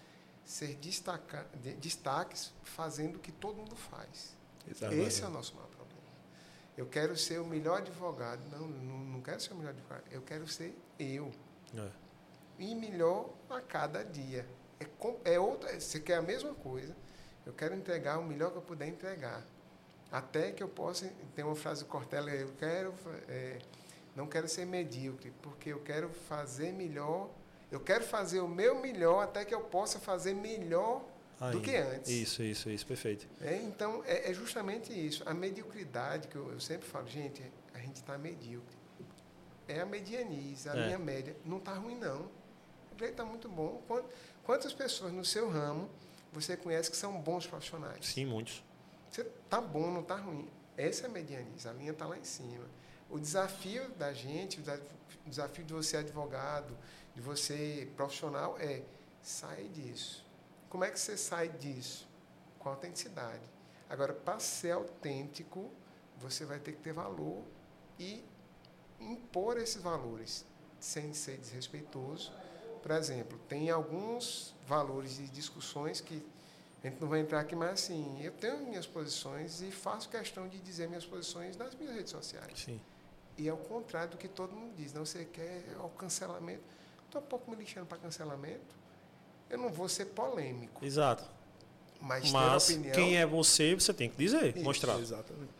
ser 0.43 0.75
destaca, 0.75 1.47
destaques 1.79 2.51
fazendo 2.63 3.17
o 3.17 3.19
que 3.19 3.31
todo 3.31 3.57
mundo 3.57 3.75
faz. 3.75 4.35
Exatamente. 4.67 5.07
Esse 5.07 5.23
é 5.23 5.27
o 5.27 5.29
nosso 5.29 5.55
maior 5.55 5.67
problema. 5.67 5.81
Eu 6.77 6.87
quero 6.87 7.15
ser 7.15 7.39
o 7.39 7.45
melhor 7.45 7.77
advogado. 7.77 8.41
Não, 8.49 8.67
não, 8.67 8.97
não 8.97 9.21
quero 9.21 9.39
ser 9.39 9.53
o 9.53 9.55
melhor 9.55 9.71
advogado. 9.71 10.03
Eu 10.11 10.21
quero 10.21 10.47
ser 10.47 10.75
eu. 10.99 11.31
É. 11.75 11.89
E 12.59 12.75
melhor 12.75 13.29
a 13.49 13.61
cada 13.61 14.03
dia. 14.03 14.45
É, 14.79 15.33
é 15.33 15.39
outra, 15.39 15.79
você 15.79 15.99
quer 15.99 16.15
a 16.15 16.21
mesma 16.21 16.53
coisa. 16.55 16.95
Eu 17.45 17.53
quero 17.53 17.75
entregar 17.75 18.19
o 18.19 18.23
melhor 18.23 18.51
que 18.51 18.57
eu 18.57 18.61
puder 18.61 18.87
entregar. 18.87 19.43
Até 20.11 20.51
que 20.51 20.61
eu 20.61 20.69
possa. 20.69 21.11
Tem 21.35 21.43
uma 21.45 21.55
frase 21.55 21.83
do 21.83 21.89
Cortella, 21.89 22.29
eu 22.31 22.51
quero. 22.59 22.93
É, 23.27 23.59
não 24.15 24.27
quero 24.27 24.47
ser 24.47 24.65
medíocre, 24.65 25.31
porque 25.41 25.69
eu 25.69 25.79
quero 25.79 26.09
fazer 26.09 26.71
melhor. 26.71 27.29
Eu 27.71 27.79
quero 27.79 28.03
fazer 28.03 28.41
o 28.41 28.47
meu 28.47 28.79
melhor 28.79 29.23
até 29.23 29.45
que 29.45 29.55
eu 29.55 29.61
possa 29.61 29.99
fazer 29.99 30.33
melhor 30.33 31.05
Ainda. 31.39 31.57
do 31.57 31.61
que 31.61 31.75
antes. 31.75 32.09
Isso, 32.09 32.43
isso, 32.43 32.69
isso, 32.69 32.85
perfeito. 32.85 33.27
É, 33.39 33.55
então, 33.57 34.03
é, 34.05 34.29
é, 34.29 34.33
justamente 34.33 34.91
isso. 34.91 35.23
A 35.25 35.33
mediocridade, 35.33 36.27
que 36.27 36.35
eu, 36.35 36.51
eu 36.51 36.59
sempre 36.59 36.87
falo, 36.87 37.07
gente, 37.07 37.41
a 37.73 37.79
gente 37.79 37.95
está 37.95 38.17
medíocre. 38.17 38.75
É 39.67 39.79
a 39.79 39.85
medianice, 39.85 40.67
a 40.67 40.75
é. 40.75 40.85
linha 40.85 40.99
média. 40.99 41.35
Não 41.45 41.57
está 41.57 41.73
ruim, 41.73 41.95
não. 41.95 42.23
O 42.93 42.99
jeito 42.99 43.11
está 43.11 43.23
muito 43.23 43.47
bom. 43.47 43.81
Quantas 44.43 44.73
pessoas 44.73 45.13
no 45.13 45.23
seu 45.23 45.49
ramo 45.49 45.89
você 46.33 46.57
conhece 46.57 46.91
que 46.91 46.97
são 46.97 47.19
bons 47.21 47.47
profissionais? 47.47 48.05
Sim, 48.05 48.25
muitos. 48.25 48.63
Você 49.09 49.21
está 49.21 49.61
bom, 49.61 49.89
não 49.89 50.01
está 50.01 50.15
ruim. 50.15 50.49
Essa 50.77 51.05
é 51.05 51.09
a 51.09 51.09
medianice, 51.09 51.67
a 51.67 51.73
linha 51.73 51.91
está 51.91 52.05
lá 52.05 52.17
em 52.17 52.23
cima. 52.23 52.65
O 53.11 53.19
desafio 53.19 53.89
da 53.91 54.13
gente, 54.13 54.59
o 54.59 55.29
desafio 55.29 55.65
de 55.65 55.73
você 55.73 55.97
advogado, 55.97 56.77
de 57.13 57.19
você 57.21 57.91
profissional, 57.97 58.57
é 58.57 58.83
sair 59.21 59.67
disso. 59.67 60.25
Como 60.69 60.85
é 60.85 60.89
que 60.89 60.99
você 60.99 61.17
sai 61.17 61.49
disso? 61.49 62.07
Com 62.57 62.69
autenticidade. 62.69 63.43
Agora, 63.89 64.13
para 64.13 64.39
ser 64.39 64.71
autêntico, 64.71 65.69
você 66.17 66.45
vai 66.45 66.59
ter 66.59 66.71
que 66.71 66.81
ter 66.81 66.93
valor 66.93 67.43
e 67.99 68.23
impor 68.97 69.57
esses 69.57 69.81
valores, 69.81 70.45
sem 70.79 71.13
ser 71.13 71.37
desrespeitoso. 71.37 72.31
Por 72.81 72.91
exemplo, 72.91 73.37
tem 73.49 73.69
alguns 73.69 74.55
valores 74.65 75.19
e 75.19 75.23
discussões 75.23 75.99
que 75.99 76.25
a 76.81 76.87
gente 76.87 77.01
não 77.01 77.09
vai 77.09 77.19
entrar 77.19 77.41
aqui, 77.41 77.55
mas 77.55 77.71
assim, 77.71 78.23
eu 78.23 78.31
tenho 78.31 78.59
minhas 78.59 78.87
posições 78.87 79.61
e 79.61 79.69
faço 79.69 80.07
questão 80.09 80.47
de 80.47 80.59
dizer 80.59 80.87
minhas 80.87 81.05
posições 81.05 81.57
nas 81.57 81.75
minhas 81.75 81.93
redes 81.93 82.11
sociais. 82.11 82.59
Sim. 82.59 82.81
E 83.41 83.47
é 83.47 83.53
o 83.53 83.57
contrário 83.57 84.11
do 84.11 84.17
que 84.17 84.27
todo 84.27 84.55
mundo 84.55 84.73
diz. 84.77 84.93
Não, 84.93 85.03
você 85.03 85.25
quer 85.25 85.63
o 85.79 85.89
cancelamento. 85.89 86.61
Estou 87.07 87.19
um 87.19 87.25
pouco 87.25 87.49
me 87.49 87.57
lixando 87.57 87.87
para 87.87 87.97
cancelamento. 87.97 88.75
Eu 89.49 89.57
não 89.57 89.69
vou 89.69 89.89
ser 89.89 90.05
polêmico. 90.05 90.85
Exato. 90.85 91.23
Mas, 91.99 92.31
mas 92.31 92.69
opinião, 92.69 92.93
quem 92.93 93.17
é 93.17 93.25
você, 93.25 93.73
você 93.73 93.91
tem 93.95 94.11
que 94.11 94.15
dizer, 94.15 94.55
isso, 94.55 94.63
mostrar. 94.63 94.99
Exatamente. 94.99 95.51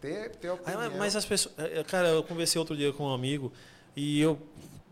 Ter, 0.00 0.34
ter 0.36 0.48
opinião. 0.48 0.80
Ah, 0.80 0.90
mas 0.96 1.14
as 1.14 1.26
pessoas. 1.26 1.54
É, 1.58 1.80
é, 1.80 1.84
cara, 1.84 2.08
eu 2.08 2.22
conversei 2.22 2.58
outro 2.58 2.74
dia 2.74 2.90
com 2.94 3.04
um 3.04 3.12
amigo 3.12 3.52
e 3.94 4.18
eu 4.18 4.40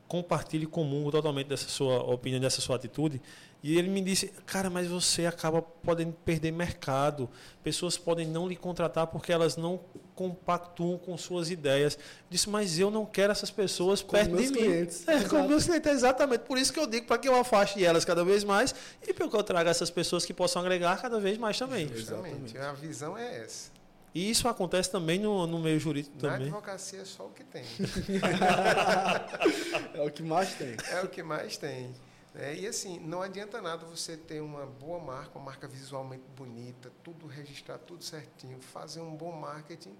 compartilho 0.07 0.69
comungo 0.69 1.11
totalmente 1.11 1.47
dessa 1.47 1.69
sua 1.71 2.03
opinião, 2.03 2.43
dessa 2.43 2.61
sua 2.61 2.77
atitude. 2.77 3.23
E 3.63 3.79
ele 3.79 3.89
me 3.89 4.03
disse, 4.03 4.29
cara, 4.45 4.69
mas 4.69 4.87
você 4.87 5.25
acaba 5.25 5.63
podendo 5.63 6.13
perder 6.13 6.53
mercado. 6.53 7.27
Pessoas 7.63 7.97
podem 7.97 8.27
não 8.27 8.47
lhe 8.47 8.55
contratar 8.55 9.07
porque 9.07 9.33
elas 9.33 9.57
não 9.57 9.81
compactuam 10.15 10.99
com 10.99 11.17
suas 11.17 11.51
ideias. 11.51 11.95
Eu 11.95 12.01
disse, 12.31 12.49
mas 12.49 12.79
eu 12.79 12.91
não 12.91 13.05
quero 13.05 13.33
essas 13.33 13.51
pessoas 13.51 14.03
com 14.03 14.13
perto 14.13 14.37
de 14.37 14.51
clientes. 14.51 15.05
mim. 15.07 15.15
É, 15.15 15.25
com 15.25 15.47
meus 15.47 15.65
clientes, 15.65 15.91
exatamente. 15.91 16.41
Por 16.41 16.57
isso 16.57 16.73
que 16.73 16.79
eu 16.79 16.87
digo 16.87 17.07
para 17.07 17.19
que 17.19 17.29
eu 17.29 17.35
afaste 17.35 17.85
elas 17.85 18.05
cada 18.05 18.25
vez 18.25 18.45
mais 18.45 18.75
e 19.07 19.13
para 19.13 19.29
que 19.29 19.37
eu 19.37 19.43
traga 19.43 19.71
essas 19.71 19.91
pessoas 19.91 20.25
que 20.25 20.33
possam 20.33 20.63
agregar 20.63 21.01
cada 21.01 21.19
vez 21.19 21.37
mais 21.37 21.59
também. 21.59 21.91
Exatamente. 21.93 22.57
A 22.57 22.73
visão 22.73 23.19
é 23.19 23.43
essa. 23.43 23.75
E 24.15 24.31
isso 24.31 24.47
acontece 24.47 24.93
também 24.93 25.19
no, 25.19 25.45
no 25.45 25.59
meio 25.59 25.81
jurídico 25.81 26.15
Na 26.17 26.31
também. 26.31 26.49
Na 26.49 26.57
advocacia 26.57 27.01
é 27.01 27.05
só 27.05 27.27
o 27.27 27.31
que 27.31 27.43
tem. 27.43 27.65
é 29.93 30.01
o 30.01 30.11
que 30.11 30.23
mais 30.23 30.55
tem. 30.55 30.77
É 30.93 31.01
o 31.01 31.09
que 31.09 31.21
mais 31.21 31.57
tem. 31.57 31.93
É, 32.35 32.53
e 32.55 32.67
assim, 32.67 32.99
não 32.99 33.23
adianta 33.23 33.63
nada 33.63 33.87
você 33.87 34.17
ter 34.17 34.41
uma 34.41 34.67
boa 34.67 34.99
marca, 34.99 35.39
uma 35.39 35.45
marca 35.45 35.69
visualmente 35.69 36.25
bonita, 36.37 36.91
tudo 37.05 37.29
registrar, 37.29 37.79
tudo 37.79 38.03
certinho, 38.03 38.61
fazer 38.61 39.01
um 39.01 39.15
bom 39.15 39.31
marketing 39.31 39.97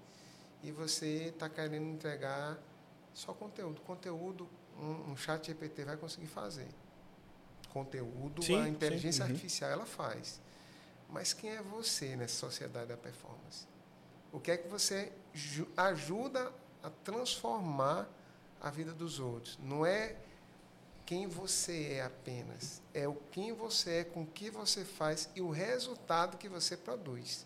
e 0.61 0.69
você 0.71 1.27
está 1.27 1.47
querendo 1.47 1.87
entregar 1.87 2.59
só 3.13 3.33
conteúdo. 3.33 3.79
Conteúdo, 3.81 4.49
um, 4.77 5.11
um 5.11 5.17
chat 5.17 5.47
GPT 5.47 5.85
vai 5.85 5.95
conseguir 5.95 6.27
fazer. 6.27 6.67
Conteúdo, 7.71 8.43
sim, 8.43 8.59
a 8.59 8.67
inteligência 8.67 9.23
sim, 9.23 9.29
uhum. 9.29 9.35
artificial 9.35 9.71
ela 9.71 9.85
faz. 9.85 10.41
Mas 11.09 11.31
quem 11.31 11.51
é 11.51 11.61
você 11.61 12.17
nessa 12.17 12.35
sociedade 12.35 12.87
da 12.87 12.97
performance? 12.97 13.65
O 14.33 14.39
que 14.41 14.51
é 14.51 14.57
que 14.57 14.67
você 14.67 15.13
ajuda 15.77 16.51
a 16.83 16.89
transformar 16.89 18.09
a 18.61 18.69
vida 18.69 18.91
dos 18.91 19.19
outros? 19.19 19.57
Não 19.61 19.85
é 19.85 20.17
quem 21.05 21.27
você 21.27 21.93
é 21.93 22.03
apenas, 22.03 22.81
é 22.93 23.07
o 23.07 23.15
quem 23.31 23.53
você 23.53 23.97
é, 23.97 24.03
com 24.03 24.23
o 24.23 24.27
que 24.27 24.49
você 24.49 24.83
faz 24.83 25.29
e 25.35 25.41
o 25.41 25.51
resultado 25.51 26.37
que 26.37 26.49
você 26.49 26.75
produz. 26.75 27.45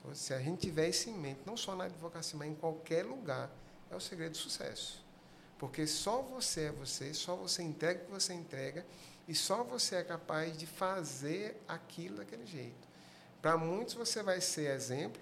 Então, 0.00 0.14
se 0.14 0.32
a 0.32 0.38
gente 0.40 0.62
tiver 0.62 0.88
isso 0.88 1.10
em 1.10 1.12
mente, 1.12 1.40
não 1.44 1.56
só 1.56 1.76
na 1.76 1.84
advocacia, 1.84 2.38
mas 2.38 2.48
em 2.48 2.54
qualquer 2.54 3.04
lugar, 3.04 3.50
é 3.90 3.96
o 3.96 4.00
segredo 4.00 4.32
do 4.32 4.38
sucesso. 4.38 5.04
Porque 5.58 5.86
só 5.86 6.22
você 6.22 6.62
é 6.62 6.72
você, 6.72 7.12
só 7.12 7.36
você 7.36 7.62
entrega 7.62 8.00
o 8.00 8.06
que 8.06 8.10
você 8.10 8.32
entrega 8.32 8.86
e 9.28 9.34
só 9.34 9.62
você 9.62 9.96
é 9.96 10.02
capaz 10.02 10.56
de 10.56 10.66
fazer 10.66 11.60
aquilo 11.68 12.16
daquele 12.16 12.46
jeito. 12.46 12.88
Para 13.42 13.58
muitos 13.58 13.92
você 13.92 14.22
vai 14.22 14.40
ser 14.40 14.74
exemplo, 14.74 15.20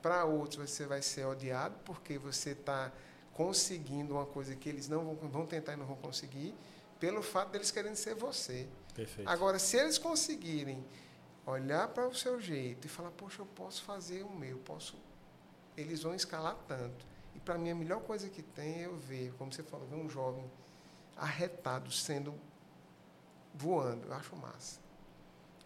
para 0.00 0.24
outros 0.24 0.70
você 0.70 0.86
vai 0.86 1.02
ser 1.02 1.24
odiado 1.24 1.74
porque 1.84 2.18
você 2.18 2.50
está 2.50 2.92
conseguindo 3.34 4.14
uma 4.14 4.26
coisa 4.26 4.54
que 4.54 4.68
eles 4.68 4.88
não 4.88 5.04
vão, 5.04 5.28
vão 5.28 5.46
tentar 5.46 5.72
e 5.72 5.76
não 5.76 5.86
vão 5.86 5.96
conseguir 5.96 6.54
pelo 7.00 7.22
fato 7.22 7.50
deles 7.50 7.70
querendo 7.70 7.96
ser 7.96 8.14
você. 8.14 8.68
Perfeito. 8.94 9.28
Agora, 9.28 9.58
se 9.58 9.76
eles 9.78 9.96
conseguirem 9.96 10.84
olhar 11.46 11.88
para 11.88 12.06
o 12.06 12.14
seu 12.14 12.38
jeito 12.38 12.86
e 12.86 12.90
falar, 12.90 13.10
poxa, 13.12 13.40
eu 13.40 13.46
posso 13.46 13.82
fazer 13.82 14.22
o 14.22 14.30
meu, 14.30 14.58
posso, 14.58 14.96
eles 15.76 16.02
vão 16.02 16.14
escalar 16.14 16.56
tanto. 16.68 17.06
E 17.34 17.40
para 17.40 17.56
mim 17.56 17.70
a 17.70 17.74
melhor 17.74 18.02
coisa 18.02 18.28
que 18.28 18.42
tem 18.42 18.82
é 18.82 18.86
eu 18.86 18.96
ver, 18.96 19.32
como 19.38 19.50
você 19.50 19.62
falou, 19.62 19.86
ver 19.86 19.96
um 19.96 20.10
jovem 20.10 20.44
arretado 21.16 21.90
sendo 21.90 22.34
voando. 23.54 24.06
Eu 24.06 24.14
acho 24.14 24.36
massa. 24.36 24.78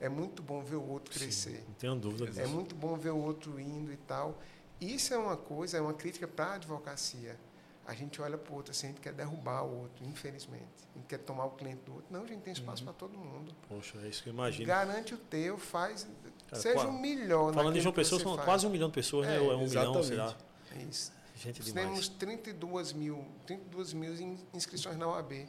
É 0.00 0.08
muito 0.08 0.42
bom 0.42 0.62
ver 0.62 0.76
o 0.76 0.88
outro 0.88 1.12
crescer. 1.12 1.58
Sim, 1.58 1.64
não 1.66 1.74
tenho 1.74 1.96
dúvida 1.96 2.26
disso. 2.26 2.40
É 2.40 2.46
muito 2.46 2.74
bom 2.74 2.96
ver 2.96 3.10
o 3.10 3.18
outro 3.18 3.58
indo 3.58 3.92
e 3.92 3.96
tal. 3.96 4.38
Isso 4.80 5.14
é 5.14 5.18
uma 5.18 5.36
coisa, 5.36 5.78
é 5.78 5.80
uma 5.80 5.94
crítica 5.94 6.28
para 6.28 6.46
a 6.46 6.54
advocacia 6.54 7.38
a 7.86 7.94
gente 7.94 8.20
olha 8.20 8.38
para 8.38 8.52
o 8.52 8.56
outro 8.56 8.70
assim, 8.70 8.86
a 8.86 8.90
gente 8.90 9.00
quer 9.00 9.12
derrubar 9.12 9.62
o 9.62 9.82
outro, 9.82 10.04
infelizmente. 10.04 10.64
A 10.94 10.98
gente 10.98 11.06
quer 11.06 11.18
tomar 11.18 11.44
o 11.44 11.50
cliente 11.50 11.82
do 11.84 11.94
outro. 11.94 12.06
Não, 12.10 12.22
a 12.22 12.26
gente 12.26 12.40
tem 12.40 12.52
espaço 12.52 12.82
uhum. 12.82 12.86
para 12.86 12.94
todo 12.94 13.18
mundo. 13.18 13.54
Poxa, 13.68 13.98
é 14.02 14.08
isso 14.08 14.22
que 14.22 14.30
eu 14.30 14.32
imagino. 14.32 14.66
Garante 14.66 15.14
o 15.14 15.18
teu, 15.18 15.58
faz. 15.58 16.06
Cara, 16.48 16.62
seja 16.62 16.86
um 16.86 16.98
milhão. 16.98 17.52
Falando 17.52 17.74
de 17.74 17.80
João 17.80 17.94
Pessoa, 17.94 18.20
são 18.20 18.34
faz. 18.36 18.44
quase 18.44 18.66
um 18.66 18.70
milhão 18.70 18.88
de 18.88 18.94
pessoas, 18.94 19.26
né? 19.26 19.36
é, 19.36 19.38
né? 19.38 19.44
Ou 19.44 19.52
é 19.52 19.56
um 19.56 19.62
exatamente. 19.62 19.90
milhão, 19.90 20.04
sei 20.04 20.16
lá. 20.16 20.36
É 20.76 20.82
isso. 20.84 21.12
Gente 21.36 21.58
Nós 21.58 21.66
demais. 21.66 21.88
temos 21.88 22.08
32 22.08 22.92
mil, 22.92 23.26
32 23.46 23.92
mil 23.92 24.38
inscrições 24.54 24.96
na 24.96 25.08
OAB. 25.08 25.46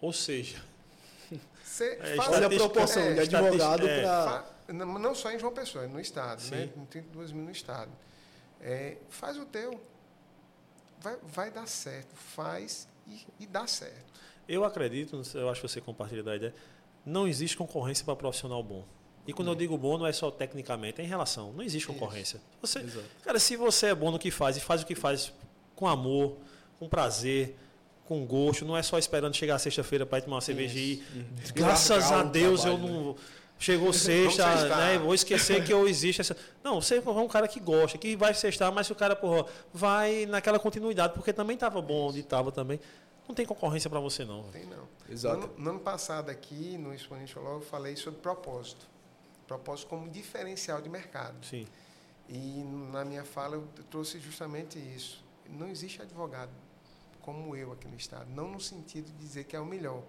Ou 0.00 0.12
seja, 0.12 0.62
você 1.64 1.98
é, 2.00 2.16
faz 2.16 2.42
a 2.42 2.48
proporção 2.48 3.02
é, 3.02 3.14
de 3.14 3.20
advogado 3.36 3.88
é, 3.88 4.02
para. 4.02 4.52
Não 4.68 5.14
só 5.14 5.32
em 5.32 5.38
João 5.38 5.52
Pessoa, 5.52 5.86
no 5.88 5.98
Estado, 5.98 6.40
Sim. 6.40 6.50
né? 6.50 6.70
32 6.90 7.32
mil 7.32 7.44
no 7.44 7.50
Estado. 7.50 7.90
É, 8.60 8.98
faz 9.08 9.36
o 9.36 9.44
teu 9.44 9.80
vai, 11.02 11.16
vai 11.22 11.50
dar 11.50 11.66
certo, 11.66 12.14
faz 12.14 12.88
e, 13.06 13.26
e 13.40 13.46
dá 13.46 13.66
certo. 13.66 14.12
Eu 14.48 14.64
acredito, 14.64 15.20
eu 15.34 15.48
acho 15.48 15.60
que 15.60 15.68
você 15.68 15.80
compartilha 15.80 16.22
da 16.22 16.36
ideia, 16.36 16.54
não 17.04 17.26
existe 17.26 17.56
concorrência 17.56 18.04
para 18.04 18.16
profissional 18.16 18.62
bom. 18.62 18.84
E 19.26 19.32
quando 19.32 19.48
eu 19.48 19.54
digo 19.54 19.78
bom, 19.78 19.98
não 19.98 20.06
é 20.06 20.12
só 20.12 20.30
tecnicamente, 20.30 21.00
é 21.00 21.04
em 21.04 21.06
relação. 21.06 21.52
Não 21.52 21.62
existe 21.62 21.86
concorrência. 21.86 22.40
Você, 22.60 22.84
cara, 23.22 23.38
se 23.38 23.56
você 23.56 23.86
é 23.86 23.94
bom 23.94 24.10
no 24.10 24.18
que 24.18 24.30
faz 24.30 24.56
e 24.56 24.60
faz 24.60 24.82
o 24.82 24.86
que 24.86 24.96
faz 24.96 25.32
com 25.76 25.86
amor, 25.86 26.36
com 26.78 26.88
prazer, 26.88 27.56
com 28.04 28.26
gosto, 28.26 28.64
não 28.64 28.76
é 28.76 28.82
só 28.82 28.98
esperando 28.98 29.34
chegar 29.34 29.58
sexta-feira 29.58 30.04
para 30.04 30.18
ir 30.18 30.22
tomar 30.22 30.36
uma 30.36 30.42
cerveja 30.42 30.76
e 30.76 31.02
uhum. 31.14 31.24
graças 31.54 32.10
a 32.10 32.24
Deus 32.24 32.62
trabalho, 32.62 32.84
eu 32.84 32.90
não. 32.90 33.12
Né? 33.12 33.18
Chegou 33.62 33.92
sexta, 33.92 34.76
né? 34.76 34.98
Vou 34.98 35.14
esquecer 35.14 35.64
que 35.64 35.72
eu 35.72 35.86
existe 35.86 36.20
essa. 36.20 36.36
Não, 36.64 36.80
você 36.80 36.96
é 36.98 37.00
um 37.00 37.28
cara 37.28 37.46
que 37.46 37.60
gosta, 37.60 37.96
que 37.96 38.16
vai 38.16 38.34
sextar, 38.34 38.72
mas 38.72 38.90
o 38.90 38.94
cara, 38.94 39.14
porra, 39.14 39.46
vai 39.72 40.26
naquela 40.26 40.58
continuidade, 40.58 41.14
porque 41.14 41.32
também 41.32 41.54
estava 41.54 41.80
bom 41.80 42.08
onde 42.08 42.20
estava 42.20 42.50
também. 42.50 42.80
não 43.28 43.34
tem 43.34 43.46
concorrência 43.46 43.88
para 43.88 44.00
você 44.00 44.24
não. 44.24 44.42
Tem 44.50 44.66
não. 44.66 44.88
Exato. 45.08 45.36
No, 45.36 45.44
ano- 45.44 45.54
no 45.58 45.70
ano 45.70 45.80
passado 45.80 46.28
aqui, 46.28 46.76
no 46.76 46.92
Exponential 46.92 47.44
Law, 47.44 47.54
eu 47.54 47.60
falei 47.60 47.94
sobre 47.96 48.20
propósito. 48.20 48.84
Propósito 49.46 49.86
como 49.88 50.08
diferencial 50.08 50.80
de 50.82 50.88
mercado. 50.88 51.36
Sim. 51.46 51.66
E 52.28 52.64
na 52.92 53.04
minha 53.04 53.24
fala 53.24 53.54
eu 53.56 53.68
trouxe 53.90 54.18
justamente 54.18 54.78
isso. 54.78 55.22
Não 55.48 55.68
existe 55.68 56.02
advogado 56.02 56.50
como 57.20 57.54
eu 57.54 57.70
aqui 57.72 57.86
no 57.86 57.96
estado, 57.96 58.26
não 58.34 58.48
no 58.50 58.60
sentido 58.60 59.06
de 59.06 59.18
dizer 59.24 59.44
que 59.44 59.54
é 59.54 59.60
o 59.60 59.64
melhor, 59.64 60.02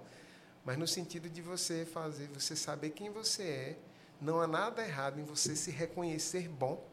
mas 0.66 0.78
no 0.78 0.88
sentido 0.88 1.30
de 1.30 1.42
você 1.42 1.86
fazer, 1.86 2.28
você 2.28 2.56
saber 2.56 2.92
quem 2.92 3.10
você 3.10 3.44
é. 3.44 3.78
Não 4.22 4.40
há 4.40 4.48
nada 4.48 4.82
errado 4.86 5.20
em 5.20 5.24
você 5.24 5.56
se 5.56 5.70
reconhecer 5.72 6.48
bom, 6.48 6.84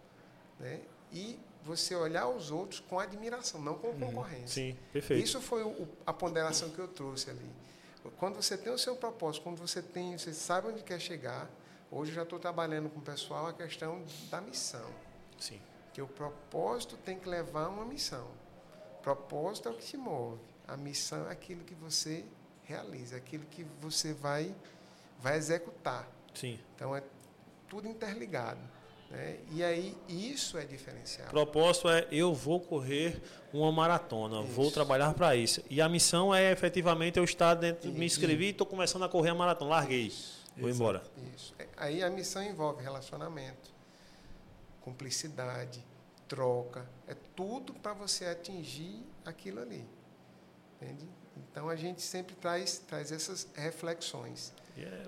né? 0.58 0.80
E 1.12 1.38
você 1.62 1.94
olhar 1.94 2.26
os 2.28 2.50
outros 2.50 2.80
com 2.80 2.98
admiração, 2.98 3.60
não 3.60 3.74
com 3.78 3.92
concorrência. 3.98 4.48
Sim, 4.48 4.76
perfeito. 4.92 5.22
Isso 5.22 5.40
foi 5.40 5.62
o- 5.62 5.86
a 6.06 6.12
ponderação 6.12 6.70
que 6.70 6.78
eu 6.78 6.88
trouxe 6.88 7.30
ali. 7.30 7.48
Quando 8.18 8.36
você 8.36 8.56
tem 8.56 8.72
o 8.72 8.78
seu 8.78 8.96
propósito, 8.96 9.42
quando 9.44 9.58
você 9.58 9.82
tem, 9.82 10.16
você 10.16 10.32
sabe 10.32 10.68
onde 10.68 10.82
quer 10.82 10.98
chegar. 10.98 11.48
Hoje 11.90 12.10
eu 12.12 12.14
já 12.16 12.22
estou 12.22 12.38
trabalhando 12.38 12.88
com 12.88 12.98
o 12.98 13.02
pessoal 13.02 13.46
a 13.46 13.52
questão 13.52 14.02
da 14.30 14.40
missão, 14.40 14.88
Sim. 15.38 15.60
que 15.92 16.00
o 16.00 16.08
propósito 16.08 16.96
tem 16.96 17.18
que 17.18 17.28
levar 17.28 17.64
a 17.64 17.68
uma 17.68 17.84
missão. 17.84 18.26
Propósito 19.02 19.68
é 19.68 19.72
o 19.72 19.74
que 19.74 19.84
te 19.84 19.96
move. 19.96 20.40
A 20.66 20.76
missão 20.76 21.28
é 21.28 21.32
aquilo 21.32 21.62
que 21.64 21.74
você 21.74 22.24
realiza, 22.70 23.16
é 23.16 23.18
aquilo 23.18 23.44
que 23.46 23.64
você 23.80 24.12
vai 24.14 24.54
vai 25.20 25.36
executar. 25.36 26.08
Sim. 26.34 26.58
Então 26.74 26.96
é 26.96 27.02
tudo 27.68 27.86
interligado, 27.86 28.60
né? 29.10 29.38
E 29.50 29.62
aí 29.62 29.96
isso 30.08 30.56
é 30.56 30.64
diferencial. 30.64 31.28
propósito 31.28 31.88
é 31.90 32.06
eu 32.10 32.32
vou 32.32 32.58
correr 32.60 33.20
uma 33.52 33.70
maratona, 33.70 34.40
vou 34.42 34.66
Isso. 34.66 34.74
trabalhar 34.74 35.12
para 35.14 35.34
isso. 35.36 35.62
E 35.68 35.80
a 35.80 35.88
missão 35.88 36.34
é 36.34 36.50
efetivamente 36.52 37.18
eu 37.18 37.24
estar 37.24 37.54
dentro, 37.54 37.90
me 37.90 38.06
Isso. 38.06 38.16
inscrevi 38.18 38.46
e 38.46 38.50
estou 38.50 38.66
começando 38.66 39.04
a 39.04 39.08
correr 39.08 39.30
a 39.30 39.34
maratona, 39.34 39.70
larguei, 39.70 40.08
vou 40.56 40.68
Exato. 40.68 40.74
embora. 40.74 41.02
Isso. 41.36 41.54
É, 41.58 41.66
Aí 41.76 42.02
a 42.02 42.08
missão 42.10 42.42
envolve 42.42 42.82
relacionamento, 42.82 43.70
cumplicidade, 44.80 45.84
troca. 46.28 46.88
É 47.06 47.14
tudo 47.34 47.74
para 47.74 47.92
você 47.92 48.24
atingir 48.26 49.02
aquilo 49.24 49.60
ali. 49.60 49.84
Entende? 50.80 51.08
Então 51.50 51.68
a 51.68 51.76
gente 51.76 52.02
sempre 52.02 52.34
traz, 52.36 52.78
traz 52.86 53.10
essas 53.12 53.46
reflexões. 53.54 54.52
E 54.76 54.82
é- 54.82 55.02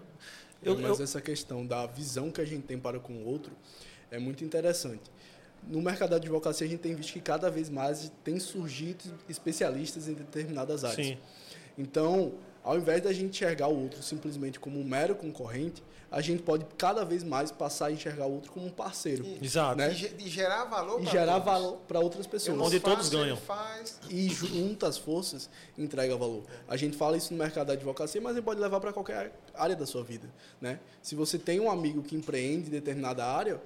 Eu, 0.62 0.74
eu- 0.74 0.80
mas 0.80 0.99
eu- 0.99 1.05
essa 1.05 1.20
questão 1.20 1.66
da 1.66 1.87
visão 1.87 2.30
que 2.30 2.41
a 2.41 2.45
gente 2.45 2.64
tem 2.66 2.78
para 2.78 2.99
com 3.01 3.12
o 3.14 3.24
outro 3.26 3.53
é 4.11 4.18
muito 4.18 4.45
interessante. 4.45 5.11
No 5.66 5.80
mercado 5.80 6.11
da 6.11 6.16
advocacia, 6.16 6.66
a 6.66 6.70
gente 6.70 6.80
tem 6.80 6.95
visto 6.95 7.12
que 7.12 7.20
cada 7.20 7.51
vez 7.51 7.68
mais 7.68 8.11
tem 8.24 8.39
surgido 8.41 9.03
especialistas 9.28 10.09
em 10.09 10.14
determinadas 10.14 10.85
áreas. 10.85 11.07
sim, 11.07 11.18
Então, 11.78 12.35
ao 12.65 12.77
invés 12.77 13.03
da 13.03 13.13
gente 13.13 13.31
enxergar 13.31 13.69
o 13.69 13.83
outro 13.83 14.03
simplesmente 14.03 14.59
como 14.61 14.79
um 14.79 14.85
mero 14.85 15.15
concorrente, 15.15 15.83
a 16.11 16.21
gente 16.21 16.43
pode 16.43 16.67
cada 16.77 17.05
vez 17.07 17.25
mais 17.25 17.51
passar 17.51 17.87
a 17.87 17.93
enxergar 17.93 18.27
o 18.27 18.33
outro 18.35 18.53
como 18.53 18.67
um 18.67 18.71
parceiro 18.71 19.25
E- 19.25 19.39
exato. 19.43 19.79
Né? 19.79 19.93
E, 19.93 19.95
ge- 19.95 20.13
e 20.19 20.29
gerar 20.29 20.65
valor 20.67 21.01
e 21.01 21.05
pra 21.05 21.11
gerar 21.13 21.33
todos. 21.41 21.45
valor 21.47 21.77
para 21.89 22.01
outras 22.01 22.27
pessoas. 22.27 22.59
Onde 22.61 22.79
todos 22.81 23.09
ganham. 23.09 23.37
Faz, 23.39 23.99
E 24.11 24.29
junta 24.29 24.87
as 24.89 24.99
forças, 24.99 25.49
entrega 25.77 26.15
valor. 26.17 26.43
A 26.69 26.77
gente 26.77 26.99
fala 26.99 27.17
isso 27.17 27.33
no 27.33 27.39
mercado 27.39 27.69
da 27.69 27.73
advocacia, 27.73 28.21
mas 28.21 28.33
ele 28.37 28.43
pode 28.45 28.61
levar 28.61 28.79
para 28.79 28.93
qualquer 28.93 29.33
área 29.55 29.75
da 29.75 29.87
sua 29.87 30.05
vida. 30.05 30.29
Né? 30.61 30.79
Se 31.01 31.15
você 31.15 31.39
tem 31.39 31.59
um 31.61 31.71
amigo 31.71 32.03
que 32.03 32.15
empreende 32.15 32.69
em 32.69 32.71
determinada 32.71 33.25
área, 33.25 33.59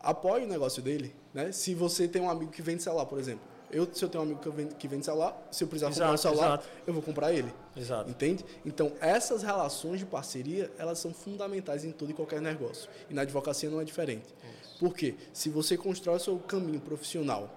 apoie 0.00 0.44
o 0.44 0.48
negócio 0.48 0.82
dele. 0.82 1.14
Né? 1.32 1.52
Se 1.52 1.74
você 1.74 2.08
tem 2.08 2.20
um 2.20 2.28
amigo 2.28 2.50
que 2.50 2.60
vende 2.60 2.82
celular, 2.82 3.06
por 3.06 3.20
exemplo. 3.20 3.53
Eu, 3.74 3.88
se 3.92 4.04
eu 4.04 4.08
tenho 4.08 4.22
um 4.22 4.26
amigo 4.26 4.40
que 4.40 4.48
vende, 4.48 4.74
que 4.76 4.86
vende 4.86 5.04
celular, 5.04 5.36
se 5.50 5.64
eu 5.64 5.68
precisar 5.68 5.90
comprar 5.90 6.10
um 6.10 6.14
Exato, 6.14 6.36
celular, 6.36 6.58
exato. 6.60 6.68
eu 6.86 6.94
vou 6.94 7.02
comprar 7.02 7.32
ele. 7.32 7.52
Exato. 7.76 8.08
Entende? 8.08 8.44
Então, 8.64 8.92
essas 9.00 9.42
relações 9.42 9.98
de 9.98 10.06
parceria, 10.06 10.70
elas 10.78 11.00
são 11.00 11.12
fundamentais 11.12 11.84
em 11.84 11.90
todo 11.90 12.10
e 12.10 12.14
qualquer 12.14 12.40
negócio. 12.40 12.88
E 13.10 13.14
na 13.14 13.22
advocacia 13.22 13.68
não 13.68 13.80
é 13.80 13.84
diferente. 13.84 14.32
Por 14.78 14.94
quê? 14.94 15.16
Se 15.32 15.48
você 15.48 15.76
constrói 15.76 16.16
o 16.16 16.20
seu 16.20 16.38
caminho 16.38 16.80
profissional, 16.80 17.50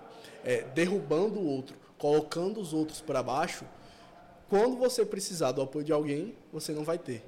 é, 0.43 0.63
derrubando 0.73 1.39
o 1.39 1.45
outro, 1.45 1.75
colocando 1.99 2.59
os 2.59 2.73
outros 2.73 2.99
para 2.99 3.21
baixo, 3.21 3.63
quando 4.49 4.75
você 4.75 5.05
precisar 5.05 5.51
do 5.51 5.61
apoio 5.61 5.85
de 5.85 5.91
alguém, 5.91 6.35
você 6.51 6.71
não 6.71 6.83
vai 6.83 6.97
ter. 6.97 7.23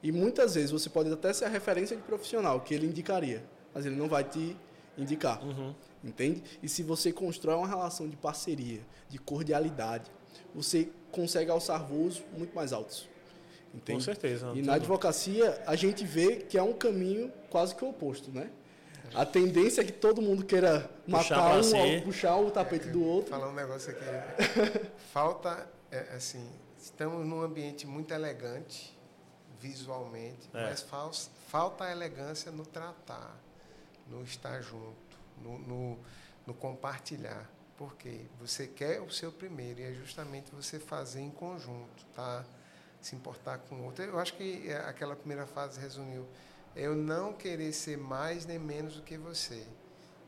E 0.00 0.12
muitas 0.12 0.54
vezes 0.54 0.70
você 0.70 0.88
pode 0.88 1.12
até 1.12 1.32
ser 1.32 1.46
a 1.46 1.48
referência 1.48 1.96
de 1.96 2.02
profissional 2.02 2.60
que 2.60 2.72
ele 2.72 2.86
indicaria, 2.86 3.42
mas 3.74 3.84
ele 3.84 3.96
não 3.96 4.08
vai 4.08 4.22
te 4.22 4.56
indicar. 4.98 5.42
Uhum. 5.44 5.74
Entende? 6.04 6.42
E 6.62 6.68
se 6.68 6.82
você 6.82 7.12
constrói 7.12 7.56
uma 7.56 7.66
relação 7.68 8.08
de 8.08 8.16
parceria, 8.16 8.80
de 9.08 9.18
cordialidade, 9.18 10.10
você 10.54 10.88
consegue 11.10 11.50
alçar 11.50 11.84
voos 11.84 12.22
muito 12.36 12.54
mais 12.54 12.72
altos. 12.72 13.08
Com 13.72 13.78
Entende? 13.78 14.04
certeza. 14.04 14.52
E 14.54 14.62
na 14.62 14.74
advocacia, 14.74 15.62
a 15.66 15.76
gente 15.76 16.04
vê 16.04 16.36
que 16.36 16.56
é 16.56 16.62
um 16.62 16.72
caminho 16.72 17.32
quase 17.50 17.74
que 17.74 17.84
oposto, 17.84 18.30
né? 18.30 18.50
A 19.14 19.24
tendência 19.24 19.80
é 19.80 19.84
que 19.84 19.92
todo 19.92 20.20
mundo 20.20 20.44
queira 20.44 20.90
Puxar 21.06 21.36
matar 21.38 21.58
um, 21.58 21.62
si. 21.62 21.76
ao- 21.76 22.02
puxar 22.02 22.36
o 22.36 22.50
tapete 22.50 22.88
do 22.88 23.02
outro. 23.02 23.30
falar 23.30 23.48
um 23.48 23.54
negócio 23.54 23.90
aqui. 23.90 24.04
Falta, 25.12 25.66
é, 25.90 26.00
assim, 26.14 26.46
estamos 26.78 27.26
num 27.26 27.40
ambiente 27.42 27.86
muito 27.86 28.12
elegante, 28.12 28.94
visualmente, 29.60 30.48
É. 30.54 30.64
mas 30.70 30.82
fal- 30.82 31.10
falta 31.48 31.84
a 31.84 31.92
elegância 31.92 32.52
no 32.52 32.64
tratar, 32.66 33.34
no 34.08 34.22
estar 34.22 34.60
junto, 34.62 35.18
no, 35.42 35.58
no, 35.58 35.98
no 36.46 36.54
compartilhar. 36.54 37.48
Porque 37.76 38.26
você 38.40 38.66
quer 38.66 39.00
o 39.00 39.10
seu 39.10 39.30
primeiro 39.30 39.80
e 39.80 39.84
é 39.84 39.92
justamente 39.94 40.50
você 40.52 40.80
fazer 40.80 41.20
em 41.20 41.30
conjunto, 41.30 42.04
tá? 42.14 42.44
Se 43.00 43.14
importar 43.14 43.58
com 43.58 43.76
o 43.76 43.84
outro. 43.84 44.04
Eu 44.04 44.18
acho 44.18 44.34
que 44.34 44.68
é, 44.68 44.76
aquela 44.78 45.14
primeira 45.14 45.46
fase 45.46 45.78
resumiu. 45.78 46.26
Eu 46.74 46.96
não 46.96 47.32
querer 47.32 47.72
ser 47.72 47.96
mais 47.96 48.44
nem 48.44 48.58
menos 48.58 48.96
do 48.96 49.02
que 49.02 49.16
você. 49.16 49.64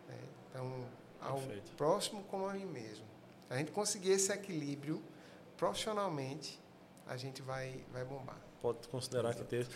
né? 0.09 0.18
Então, 0.49 0.87
ao 1.20 1.39
Perfeito. 1.39 1.72
próximo 1.76 2.22
como 2.24 2.47
a 2.47 2.55
mim 2.55 2.66
mesmo. 2.66 3.05
A 3.49 3.57
gente 3.57 3.72
conseguir 3.72 4.12
esse 4.12 4.33
equilíbrio 4.33 5.03
profissionalmente, 5.57 6.61
a 7.07 7.16
gente 7.16 7.43
vai, 7.43 7.85
vai 7.93 8.05
bombar. 8.05 8.39
Pode 8.62 8.86
considerar 8.88 9.34
que 9.34 9.42
teve, 9.44 9.66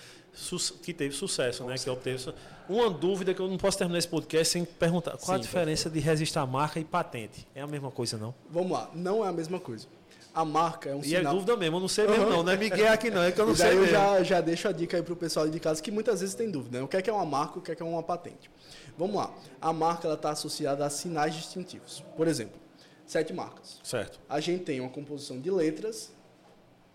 que 0.83 0.93
teve 0.93 1.15
sucesso, 1.15 1.63
Com 1.63 1.71
né? 1.71 1.77
Que 1.77 1.89
obteve 1.89 2.35
Uma 2.69 2.91
dúvida 2.91 3.33
que 3.33 3.41
eu 3.41 3.49
não 3.49 3.57
posso 3.57 3.79
terminar 3.79 3.99
esse 3.99 4.09
podcast 4.09 4.53
sem 4.53 4.65
perguntar. 4.65 5.17
Qual 5.17 5.35
a 5.35 5.37
Sim, 5.37 5.43
diferença 5.43 5.89
de 5.89 6.01
registrar 6.01 6.47
marca 6.47 6.79
e 6.79 6.85
patente? 6.85 7.47
É 7.55 7.63
a 7.63 7.67
mesma 7.67 7.91
coisa, 7.91 8.19
não? 8.19 8.35
Vamos 8.51 8.73
lá, 8.73 8.91
não 8.95 9.25
é 9.25 9.29
a 9.29 9.33
mesma 9.33 9.59
coisa. 9.59 9.87
A 10.35 10.45
marca 10.45 10.91
é 10.91 10.95
um 10.95 11.01
e 11.01 11.05
sinal. 11.05 11.33
é 11.33 11.35
dúvida 11.37 11.57
mesmo, 11.57 11.77
eu 11.77 11.81
não 11.81 11.89
sei 11.89 12.09
mesmo 12.09 12.27
não. 12.27 12.43
Não 12.43 12.53
é 12.53 12.57
Miguel 12.57 12.93
aqui 12.93 13.09
não, 13.09 13.23
é 13.23 13.31
que 13.31 13.41
eu 13.41 13.47
não 13.47 13.53
e 13.53 13.57
sei 13.57 13.67
daí 13.67 13.77
eu 13.77 13.81
mesmo. 13.83 13.95
já, 13.97 14.23
já 14.25 14.41
deixo 14.41 14.67
a 14.69 14.73
dica 14.73 14.97
aí 14.97 15.03
pro 15.03 15.15
pessoal 15.15 15.49
de 15.49 15.61
casa 15.61 15.81
que 15.81 15.93
muitas 15.93 16.21
vezes 16.21 16.35
tem 16.35 16.51
dúvida, 16.51 16.79
né? 16.79 16.85
O 16.85 16.89
que 16.89 16.97
é 16.97 17.03
que 17.03 17.09
é 17.09 17.13
uma 17.13 17.25
marca, 17.25 17.59
o 17.61 17.63
que 17.63 17.71
é 17.71 17.75
que 17.77 17.83
é 17.83 17.87
uma 17.87 18.03
patente. 18.03 18.51
Vamos 18.99 19.15
lá. 19.17 19.33
A 19.61 19.73
marca 19.73 20.09
ela 20.09 20.17
está 20.17 20.31
associada 20.31 20.85
a 20.85 20.91
sinais 20.91 21.35
distintivos. 21.35 22.05
Por 22.17 22.27
exemplo, 22.27 22.61
sete 23.07 23.33
marcas. 23.33 23.79
Certo. 23.85 24.19
A 24.29 24.41
gente 24.41 24.65
tem 24.65 24.81
uma 24.81 24.91
composição 24.91 25.41
de 25.41 25.51
letras 25.51 26.13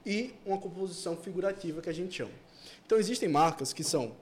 e 0.06 0.34
uma 0.46 0.58
composição 0.58 1.16
figurativa 1.16 1.82
que 1.82 1.90
a 1.90 1.94
gente 1.94 2.16
chama. 2.16 2.32
Então 2.86 2.98
existem 2.98 3.30
marcas 3.30 3.74
que 3.74 3.84
são 3.84 4.14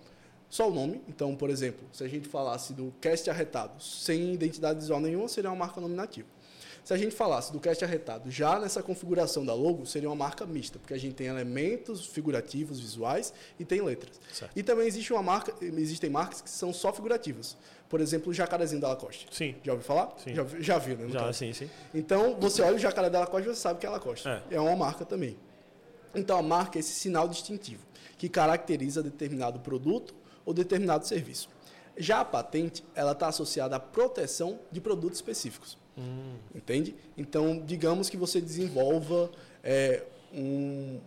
só 0.49 0.69
o 0.69 0.73
nome. 0.73 1.01
Então, 1.07 1.35
por 1.35 1.49
exemplo, 1.49 1.85
se 1.91 2.03
a 2.03 2.07
gente 2.07 2.27
falasse 2.27 2.73
do 2.73 2.93
cast 3.01 3.29
arretado 3.29 3.81
sem 3.81 4.33
identidade 4.33 4.79
visual 4.79 4.99
nenhuma, 4.99 5.27
seria 5.27 5.49
uma 5.49 5.55
marca 5.55 5.81
nominativa. 5.81 6.27
Se 6.87 6.93
a 6.93 6.97
gente 6.97 7.13
falasse 7.13 7.51
do 7.51 7.59
cast 7.59 7.83
arretado 7.83 8.31
já 8.31 8.57
nessa 8.57 8.81
configuração 8.81 9.45
da 9.45 9.53
logo, 9.53 9.85
seria 9.85 10.07
uma 10.07 10.15
marca 10.15 10.45
mista, 10.45 10.79
porque 10.79 10.93
a 10.93 10.97
gente 10.97 11.15
tem 11.15 11.27
elementos 11.27 12.05
figurativos, 12.05 12.79
visuais 12.79 13.33
e 13.59 13.65
tem 13.65 13.81
letras. 13.81 14.17
Certo. 14.31 14.53
E 14.55 14.63
também 14.63 14.87
existe 14.87 15.11
uma 15.11 15.21
marca, 15.21 15.53
existem 15.61 16.09
marcas 16.09 16.39
que 16.39 16.49
são 16.49 16.71
só 16.71 16.93
figurativas. 16.93 17.57
Por 17.89 17.99
exemplo, 17.99 18.31
o 18.31 18.33
jacarezinho 18.33 18.79
da 18.79 18.87
Lacoste. 18.87 19.27
Sim. 19.31 19.55
Já 19.63 19.73
ouviu 19.73 19.85
falar? 19.85 20.13
Sim. 20.23 20.33
Já, 20.33 20.45
já 20.59 20.77
viu, 20.77 20.97
né? 20.97 21.09
Já, 21.09 21.19
caso. 21.19 21.37
sim, 21.37 21.51
sim. 21.51 21.69
Então, 21.93 22.37
você 22.39 22.61
olha 22.61 22.77
o 22.77 22.79
jacaré 22.79 23.09
da 23.09 23.19
Lacoste 23.19 23.49
e 23.49 23.53
você 23.53 23.59
sabe 23.59 23.81
que 23.81 23.85
é 23.85 23.89
Lacoste. 23.89 24.25
É. 24.25 24.41
É. 24.51 24.59
uma 24.59 24.75
marca 24.77 25.03
também. 25.03 25.37
Então, 26.15 26.37
a 26.37 26.41
marca 26.41 26.77
é 26.77 26.81
esse 26.81 26.93
sinal 26.93 27.27
distintivo 27.27 27.85
que 28.17 28.27
caracteriza 28.27 29.03
determinado 29.03 29.59
produto 29.59 30.15
ou 30.45 30.53
determinado 30.53 31.05
serviço. 31.07 31.49
Já 31.95 32.19
a 32.21 32.25
patente, 32.25 32.83
ela 32.95 33.11
está 33.11 33.27
associada 33.27 33.75
à 33.75 33.79
proteção 33.79 34.59
de 34.71 34.79
produtos 34.81 35.17
específicos. 35.19 35.77
Entende? 36.53 36.95
Então, 37.17 37.59
digamos 37.65 38.07
que 38.09 38.15
você 38.17 38.39
desenvolva 38.39 39.31
é, 39.63 40.03
um, 40.31 40.99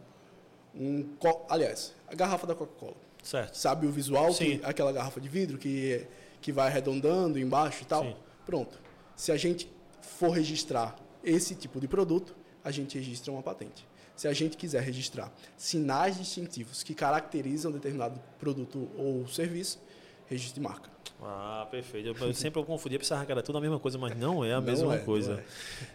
um... 0.75 1.03
co- 1.19 1.47
Aliás, 1.49 1.95
a 2.09 2.15
garrafa 2.15 2.45
da 2.47 2.55
Coca-Cola. 2.57 2.97
Certo. 3.23 3.55
Sabe 3.57 3.87
o 3.87 3.93
visual? 3.93 4.33
Sim. 4.33 4.59
Que, 4.59 4.65
aquela 4.65 4.91
garrafa 4.91 5.21
de 5.21 5.29
vidro 5.29 5.59
que, 5.59 6.07
que 6.41 6.51
vai 6.51 6.67
arredondando 6.67 7.39
embaixo 7.39 7.83
e 7.83 7.87
tal? 7.87 8.03
Sim. 8.05 8.17
Pronto. 8.45 8.81
Se 9.15 9.31
a 9.31 9.37
gente 9.37 9.71
for 10.01 10.31
registrar 10.31 10.97
esse 11.23 11.55
tipo 11.55 11.79
de 11.81 11.87
produto, 11.87 12.35
a 12.65 12.71
gente 12.73 12.99
registra 12.99 13.31
uma 13.33 13.43
patente. 13.43 13.87
Se 14.21 14.29
a 14.29 14.35
gente 14.35 14.55
quiser 14.55 14.83
registrar 14.83 15.33
sinais 15.57 16.19
distintivos 16.19 16.83
que 16.83 16.93
caracterizam 16.95 17.73
determinado 17.73 18.21
produto 18.39 18.87
ou 18.95 19.27
serviço, 19.27 19.81
registre 20.29 20.61
marca. 20.61 20.91
Ah, 21.23 21.67
perfeito. 21.71 22.09
Eu, 22.09 22.29
eu 22.29 22.35
sempre 22.35 22.61
eu 22.61 22.65
confundia, 22.67 22.99
pensava 22.99 23.25
que 23.25 23.33
era 23.33 23.43
tudo 23.43 23.57
a 23.57 23.63
mesma 23.63 23.81
coisa, 23.81 23.97
mas 23.97 24.15
não 24.19 24.45
é 24.45 24.53
a 24.53 24.57
Não 24.61 24.67
mesma 24.67 24.95
é, 24.97 24.99
coisa. 24.99 25.37
não 25.37 25.43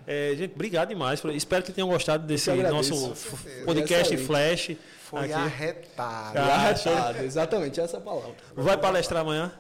É, 0.08 0.34
gente, 0.36 0.54
obrigado 0.56 0.88
demais. 0.90 1.22
Espero 1.36 1.64
que 1.64 1.72
tenham 1.72 1.88
gostado 1.88 2.26
desse 2.26 2.50
nosso 2.52 3.14
podcast. 3.64 4.18
Flash. 4.18 4.76
Foi 5.04 5.20
aqui. 5.26 5.34
arretado. 5.34 6.40
Ah, 6.40 6.56
Arretado, 6.56 7.20
exatamente 7.24 7.80
essa 7.80 7.98
é 7.98 8.00
a 8.00 8.02
palavra. 8.04 8.36
Vai 8.56 8.76
palestrar 8.76 9.22
amanhã? 9.22 9.54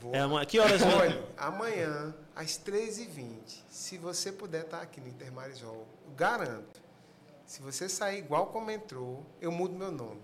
Vou- 0.00 0.14
É 0.14 0.20
amanhã. 0.20 0.46
Que 0.46 0.58
horas 0.58 0.80
vai? 0.80 0.94
Olha, 0.94 1.22
amanhã, 1.36 2.14
às 2.34 2.56
13h20, 2.56 3.62
se 3.68 3.98
você 3.98 4.32
puder 4.32 4.62
estar 4.62 4.80
aqui 4.80 4.98
no 4.98 5.08
Intermarisol, 5.08 5.86
eu 6.06 6.14
garanto, 6.16 6.80
se 7.52 7.60
você 7.60 7.86
sair 7.86 8.16
igual 8.16 8.46
como 8.46 8.70
entrou, 8.70 9.26
eu 9.38 9.52
mudo 9.52 9.74
meu 9.74 9.92
nome. 9.92 10.22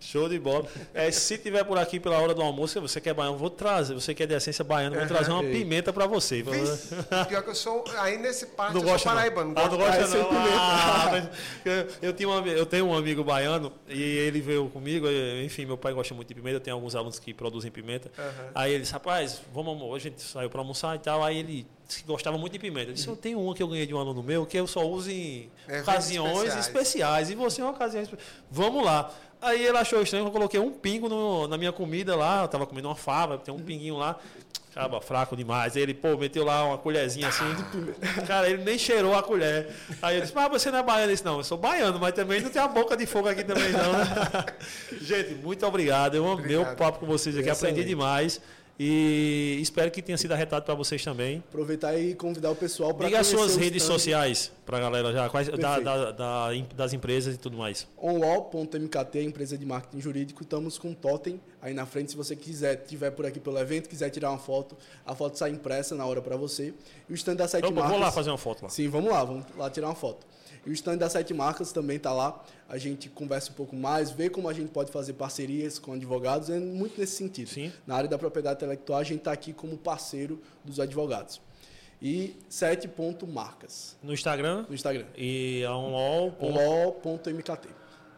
Show 0.00 0.28
de 0.28 0.40
bola. 0.40 0.66
É, 0.92 1.08
se 1.08 1.38
tiver 1.38 1.62
por 1.62 1.78
aqui 1.78 2.00
pela 2.00 2.18
hora 2.18 2.34
do 2.34 2.42
almoço, 2.42 2.80
você 2.80 3.00
quer 3.00 3.14
baiano, 3.14 3.38
vou 3.38 3.48
trazer. 3.48 3.94
Você 3.94 4.12
quer 4.12 4.26
de 4.26 4.34
essência 4.34 4.64
baiana, 4.64 4.98
vou 4.98 5.06
trazer 5.06 5.30
uma 5.30 5.44
Ei. 5.44 5.52
pimenta 5.52 5.92
pra 5.92 6.08
você. 6.08 6.42
Vixe, 6.42 6.96
Pior 7.28 7.44
que 7.44 7.50
eu 7.50 7.54
sou. 7.54 7.84
Aí 7.98 8.18
nesse 8.18 8.46
parte 8.46 8.74
Não 8.74 8.80
eu 8.80 8.88
gosta 8.88 8.98
sou 8.98 9.12
não. 9.12 9.16
paraibano. 9.16 9.54
Ah, 9.56 9.68
não 9.68 9.78
gosta 9.78 10.00
não. 10.08 10.28
pimenta. 10.28 10.56
Ah, 10.58 11.08
mas 11.12 11.28
eu, 11.64 12.08
eu, 12.08 12.12
tinha 12.12 12.28
um, 12.28 12.44
eu 12.44 12.66
tenho 12.66 12.86
um 12.86 12.94
amigo 12.94 13.22
baiano 13.22 13.72
e 13.88 14.02
ele 14.02 14.40
veio 14.40 14.68
comigo. 14.68 15.06
Enfim, 15.44 15.66
meu 15.66 15.78
pai 15.78 15.92
gosta 15.92 16.12
muito 16.12 16.26
de 16.26 16.34
pimenta. 16.34 16.56
Eu 16.56 16.60
tenho 16.60 16.74
alguns 16.74 16.96
alunos 16.96 17.20
que 17.20 17.32
produzem 17.32 17.70
pimenta. 17.70 18.10
Aham. 18.18 18.50
Aí 18.52 18.72
ele 18.72 18.80
disse, 18.80 18.92
rapaz, 18.92 19.40
vamos 19.54 19.94
a 19.94 19.98
gente 20.00 20.20
saiu 20.20 20.50
para 20.50 20.60
almoçar 20.60 20.96
e 20.96 20.98
tal. 20.98 21.22
Aí 21.22 21.38
ele 21.38 21.66
que 21.96 22.04
gostava 22.04 22.36
muito 22.38 22.52
de 22.52 22.58
pimenta. 22.58 22.90
Eu 22.90 22.94
disse, 22.94 23.08
eu 23.08 23.16
tenho 23.16 23.40
uma 23.40 23.54
que 23.54 23.62
eu 23.62 23.68
ganhei 23.68 23.86
de 23.86 23.94
um 23.94 23.98
aluno 23.98 24.22
meu 24.22 24.44
que 24.46 24.56
eu 24.56 24.66
só 24.66 24.86
uso 24.86 25.10
em 25.10 25.48
Eventos 25.68 25.88
ocasiões 25.88 26.34
especiais. 26.54 26.66
especiais. 26.66 27.30
E 27.30 27.34
você 27.34 27.60
é 27.60 27.64
uma 27.64 27.72
ocasião 27.72 28.02
especial. 28.02 28.28
Vamos 28.50 28.84
lá. 28.84 29.10
Aí 29.42 29.66
ele 29.66 29.76
achou 29.76 30.00
estranho 30.00 30.24
que 30.24 30.28
eu 30.28 30.32
coloquei 30.32 30.58
um 30.58 30.70
pingo 30.70 31.08
no- 31.08 31.46
na 31.46 31.58
minha 31.58 31.72
comida 31.72 32.16
lá. 32.16 32.42
Eu 32.42 32.48
tava 32.48 32.66
comendo 32.66 32.88
uma 32.88 32.94
fava, 32.96 33.36
tem 33.38 33.52
um 33.52 33.58
pinguinho 33.58 33.96
lá. 33.98 34.18
Acaba 34.70 35.00
fraco 35.00 35.36
demais. 35.36 35.76
Aí 35.76 35.82
ele, 35.82 35.94
pô, 35.94 36.16
meteu 36.16 36.44
lá 36.44 36.64
uma 36.64 36.78
colherzinha 36.78 37.28
assim. 37.28 37.44
Cara, 38.26 38.48
ele 38.50 38.64
nem 38.64 38.76
cheirou 38.76 39.14
a 39.14 39.22
colher. 39.22 39.68
Aí 40.02 40.16
eu 40.16 40.22
disse, 40.22 40.34
mas 40.34 40.50
você 40.50 40.70
não 40.70 40.78
é 40.78 40.82
baiano? 40.82 41.04
Ele 41.04 41.12
disse, 41.12 41.24
não, 41.24 41.36
eu 41.38 41.44
sou 41.44 41.56
baiano, 41.58 41.98
mas 42.00 42.12
também 42.14 42.40
não 42.40 42.50
tem 42.50 42.60
a 42.60 42.66
boca 42.66 42.96
de 42.96 43.06
fogo 43.06 43.28
aqui 43.28 43.44
também, 43.44 43.70
não. 43.70 44.98
Gente, 45.00 45.34
muito 45.34 45.64
obrigado. 45.66 46.14
Eu 46.16 46.24
amei 46.24 46.56
o 46.56 46.60
Obrigado. 46.62 46.76
papo 46.76 46.98
com 47.00 47.06
vocês 47.06 47.36
aqui, 47.36 47.48
aprendi 47.50 47.84
demais. 47.84 48.40
E 48.78 49.58
espero 49.62 49.88
que 49.90 50.02
tenha 50.02 50.18
sido 50.18 50.32
arretado 50.32 50.64
para 50.64 50.74
vocês 50.74 51.02
também. 51.04 51.38
Aproveitar 51.48 51.96
e 51.96 52.12
convidar 52.14 52.50
o 52.50 52.56
pessoal 52.56 52.92
para 52.92 53.06
Diga 53.06 53.20
as 53.20 53.26
suas 53.28 53.54
redes 53.56 53.84
sociais 53.84 54.50
para 54.66 54.78
a 54.78 54.80
galera 54.80 55.12
já, 55.12 55.28
quais, 55.28 55.48
da, 55.48 55.78
da- 55.78 56.10
da- 56.10 56.48
das 56.74 56.92
empresas 56.92 57.36
e 57.36 57.38
tudo 57.38 57.56
mais. 57.56 57.86
onlaw.mkt, 57.96 59.20
empresa 59.22 59.56
de 59.56 59.64
marketing 59.64 60.00
jurídico, 60.00 60.42
estamos 60.42 60.76
com 60.76 60.90
o 60.90 60.94
Totem 60.94 61.40
aí 61.62 61.72
na 61.72 61.86
frente. 61.86 62.10
Se 62.10 62.16
você 62.16 62.34
quiser, 62.34 62.76
tiver 62.84 63.10
por 63.12 63.24
aqui 63.26 63.38
pelo 63.38 63.58
evento, 63.58 63.88
quiser 63.88 64.10
tirar 64.10 64.30
uma 64.30 64.38
foto, 64.38 64.76
a 65.06 65.14
foto 65.14 65.38
sai 65.38 65.50
impressa 65.50 65.94
na 65.94 66.04
hora 66.04 66.20
para 66.20 66.36
você. 66.36 66.74
E 67.08 67.12
o 67.12 67.14
stand 67.14 67.36
da 67.36 67.46
Sete 67.46 67.64
Eu 67.64 67.70
Marcas. 67.70 67.92
vou 67.92 68.00
lá 68.00 68.10
fazer 68.10 68.30
uma 68.30 68.38
foto 68.38 68.64
lá. 68.64 68.68
Sim, 68.70 68.88
vamos 68.88 69.10
lá, 69.10 69.22
vamos 69.24 69.44
lá 69.56 69.70
tirar 69.70 69.86
uma 69.88 69.94
foto. 69.94 70.26
E 70.66 70.70
o 70.70 70.72
stand 70.72 70.96
da 70.98 71.10
Sete 71.10 71.34
Marcas 71.34 71.72
também 71.72 71.96
está 71.96 72.12
lá. 72.12 72.42
A 72.68 72.78
gente 72.78 73.08
conversa 73.08 73.50
um 73.50 73.54
pouco 73.54 73.76
mais, 73.76 74.10
vê 74.10 74.30
como 74.30 74.48
a 74.48 74.52
gente 74.52 74.70
pode 74.70 74.90
fazer 74.90 75.12
parcerias 75.14 75.78
com 75.78 75.92
advogados, 75.92 76.48
é 76.50 76.58
muito 76.58 76.98
nesse 76.98 77.16
sentido. 77.16 77.48
Sim. 77.48 77.72
Na 77.86 77.96
área 77.96 78.08
da 78.08 78.16
propriedade 78.18 78.56
intelectual, 78.56 78.98
a 78.98 79.04
gente 79.04 79.18
está 79.18 79.32
aqui 79.32 79.52
como 79.52 79.76
parceiro 79.76 80.40
dos 80.64 80.80
advogados. 80.80 81.40
E 82.02 82.36
Sete 82.48 82.88
ponto 82.88 83.26
Marcas 83.26 83.96
No 84.02 84.12
Instagram 84.12 84.66
no 84.68 84.74
Instagram. 84.74 85.06
e 85.16 85.64
a 85.64 85.74
onlol. 85.76 86.34
onlaw.mkt. 86.40 87.68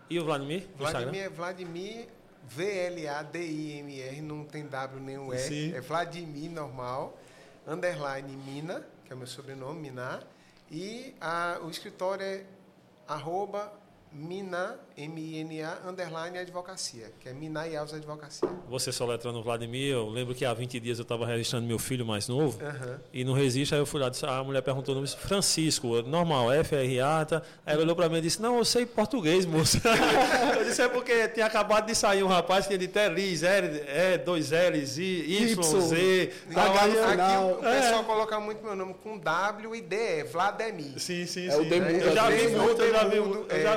E 0.08 0.18
o 0.18 0.24
Vladimir? 0.24 0.66
Vladimir 0.76 1.20
é 1.22 1.28
Vladimir, 1.28 2.06
V-L-A-D-I-M-R, 2.48 4.20
não 4.22 4.44
tem 4.44 4.66
W 4.66 5.00
nem 5.02 5.18
o 5.18 5.32
E. 5.34 5.38
Sim. 5.38 5.74
É 5.74 5.80
Vladimir 5.80 6.50
normal, 6.50 7.18
underline 7.66 8.36
Mina, 8.46 8.86
que 9.04 9.12
é 9.12 9.16
o 9.16 9.18
meu 9.18 9.26
sobrenome, 9.26 9.80
Minar. 9.80 10.22
E 10.70 11.14
a- 11.20 11.58
o 11.62 11.70
escritório 11.70 12.24
é 12.24 12.44
arroba 13.06 13.72
Mina, 14.12 14.78
M-I-N-A, 14.96 15.88
underline 15.90 16.38
advocacia, 16.38 17.12
que 17.20 17.28
é 17.28 17.32
Mina 17.34 17.68
e 17.68 17.76
Alves 17.76 17.92
Advocacia. 17.94 18.48
Você 18.68 18.90
soletrando 18.90 19.38
o 19.38 19.42
Vladimir, 19.42 19.92
eu 19.92 20.08
lembro 20.08 20.34
que 20.34 20.42
há 20.44 20.54
20 20.54 20.80
dias 20.80 20.98
eu 20.98 21.02
estava 21.02 21.26
registrando 21.26 21.66
meu 21.66 21.78
filho 21.78 22.04
mais 22.06 22.28
novo. 22.28 22.58
Aham. 22.64 22.98
E 23.12 23.22
no 23.22 23.34
registro, 23.34 23.76
aí 23.76 23.82
eu 23.82 23.86
fui 23.86 24.00
lá, 24.00 24.08
disse, 24.08 24.24
a 24.24 24.42
mulher 24.42 24.62
perguntou 24.62 24.92
o 24.94 24.96
nome, 24.96 25.08
Francisco, 25.08 26.00
normal, 26.02 26.50
F-R-A, 26.50 27.24
tá? 27.26 27.42
Aí 27.66 27.74
ela 27.74 27.82
olhou 27.82 27.94
pra 27.94 28.08
mim 28.08 28.16
e 28.16 28.20
disse, 28.22 28.40
não, 28.40 28.56
eu 28.56 28.64
sei 28.64 28.86
português, 28.86 29.44
moça. 29.44 29.78
eu 30.58 30.64
disse, 30.64 30.80
é 30.80 30.88
porque 30.88 31.28
tinha 31.28 31.44
acabado 31.44 31.86
de 31.86 31.94
sair 31.94 32.22
um 32.22 32.28
rapaz 32.28 32.64
que 32.66 32.68
tinha 32.68 32.78
de 32.78 32.88
Telis, 32.88 33.42
L, 33.42 33.66
E, 33.68 34.18
dois 34.18 34.50
L's, 34.50 34.96
I, 34.96 35.02
Y, 35.28 35.52
Y. 35.52 35.80
Z. 35.82 36.32
H 36.54 36.82
Aí 36.82 36.90
no 36.90 36.96
eu- 36.96 37.04
Aqui 37.04 37.10
final. 37.12 37.50
o 37.52 37.56
pessoal 37.58 38.04
coloca 38.04 38.40
muito 38.40 38.64
meu 38.64 38.74
nome 38.74 38.94
com 39.02 39.18
W 39.18 39.76
e 39.76 39.80
D, 39.82 39.96
é 40.20 40.24
Vladimir. 40.24 40.98
Sim, 40.98 41.26
sim, 41.26 41.48
É 41.48 41.50
sim. 41.50 41.60
o 41.60 41.64
Demudo, 41.68 41.92
eu 41.92 42.14
já 42.14 42.30
vi 42.30 42.48
muito, 42.48 42.82
eu 42.82 42.92
já 42.92 43.04
vi 43.04 43.20
muito. 43.20 43.52
Eu 43.52 43.56
é. 43.56 43.62
já 43.62 43.76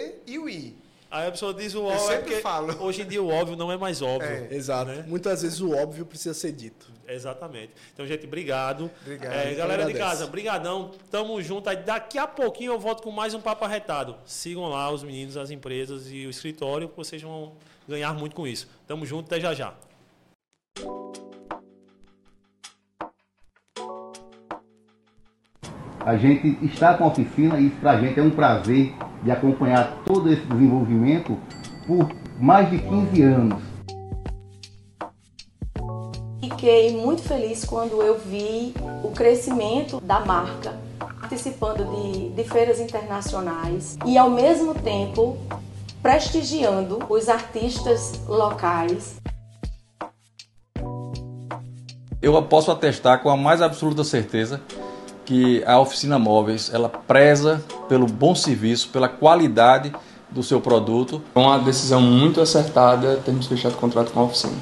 É 0.00 0.14
e 0.26 0.38
o 0.38 0.48
I. 0.48 0.76
Aí 1.10 1.26
a 1.26 1.30
pessoa 1.32 1.52
diz 1.52 1.74
o 1.74 1.78
Eu 1.78 1.86
óbvio, 1.86 2.04
é 2.04 2.08
sempre 2.08 2.22
porque 2.22 2.40
falo. 2.40 2.76
hoje 2.84 3.02
em 3.02 3.06
dia 3.06 3.20
o 3.20 3.28
óbvio 3.28 3.56
não 3.56 3.72
é 3.72 3.76
mais 3.76 4.00
óbvio. 4.00 4.46
É. 4.48 4.54
Exato. 4.54 4.92
Né? 4.92 5.04
Muitas 5.08 5.42
vezes 5.42 5.60
o 5.60 5.72
óbvio 5.72 6.06
precisa 6.06 6.32
ser 6.32 6.52
dito. 6.52 6.86
Exatamente. 7.08 7.72
Então, 7.92 8.06
gente, 8.06 8.24
obrigado. 8.24 8.88
Obrigado. 9.02 9.32
É, 9.32 9.54
galera 9.54 9.84
de 9.84 9.94
casa, 9.94 10.24
brigadão. 10.28 10.92
Tamo 11.10 11.42
junto. 11.42 11.68
Aí 11.68 11.76
daqui 11.76 12.16
a 12.16 12.28
pouquinho 12.28 12.72
eu 12.72 12.78
volto 12.78 13.02
com 13.02 13.10
mais 13.10 13.34
um 13.34 13.40
papo 13.40 13.64
arretado. 13.64 14.14
Sigam 14.24 14.68
lá 14.68 14.88
os 14.90 15.02
meninos, 15.02 15.36
as 15.36 15.50
empresas 15.50 16.08
e 16.12 16.26
o 16.26 16.30
escritório, 16.30 16.88
que 16.88 16.96
vocês 16.96 17.20
vão 17.20 17.54
ganhar 17.88 18.14
muito 18.14 18.36
com 18.36 18.46
isso. 18.46 18.68
Tamo 18.86 19.04
junto, 19.04 19.26
até 19.26 19.40
já 19.40 19.52
já. 19.52 19.74
A 26.06 26.16
gente 26.16 26.64
está 26.64 26.94
com 26.94 27.04
a 27.04 27.06
oficina 27.08 27.60
e 27.60 27.68
para 27.70 27.90
a 27.90 28.00
gente 28.00 28.18
é 28.18 28.22
um 28.22 28.30
prazer 28.30 28.94
de 29.22 29.30
acompanhar 29.30 30.02
todo 30.04 30.32
esse 30.32 30.44
desenvolvimento 30.46 31.36
por 31.86 32.08
mais 32.38 32.70
de 32.70 32.78
15 32.78 33.22
anos. 33.22 33.62
Fiquei 36.40 36.96
muito 36.96 37.22
feliz 37.22 37.64
quando 37.64 38.02
eu 38.02 38.18
vi 38.18 38.74
o 39.02 39.10
crescimento 39.10 40.00
da 40.00 40.20
marca, 40.20 40.74
participando 40.98 41.84
de, 41.84 42.30
de 42.30 42.44
feiras 42.44 42.80
internacionais 42.80 43.98
e, 44.06 44.16
ao 44.16 44.30
mesmo 44.30 44.74
tempo, 44.74 45.38
prestigiando 46.02 46.98
os 47.08 47.28
artistas 47.28 48.20
locais. 48.26 49.20
Eu 52.22 52.42
posso 52.42 52.70
atestar 52.70 53.22
com 53.22 53.30
a 53.30 53.36
mais 53.36 53.62
absoluta 53.62 54.04
certeza 54.04 54.60
que 55.24 55.62
a 55.64 55.78
oficina 55.78 56.18
móveis 56.18 56.70
ela 56.72 56.88
preza 56.88 57.62
pelo 57.88 58.06
bom 58.06 58.34
serviço, 58.34 58.88
pela 58.88 59.08
qualidade 59.08 59.92
do 60.30 60.42
seu 60.42 60.60
produto. 60.60 61.22
Foi 61.34 61.42
uma 61.42 61.58
decisão 61.58 62.00
muito 62.00 62.40
acertada 62.40 63.20
termos 63.24 63.46
fechado 63.46 63.74
o 63.74 63.78
contrato 63.78 64.12
com 64.12 64.20
a 64.20 64.24
oficina. 64.24 64.54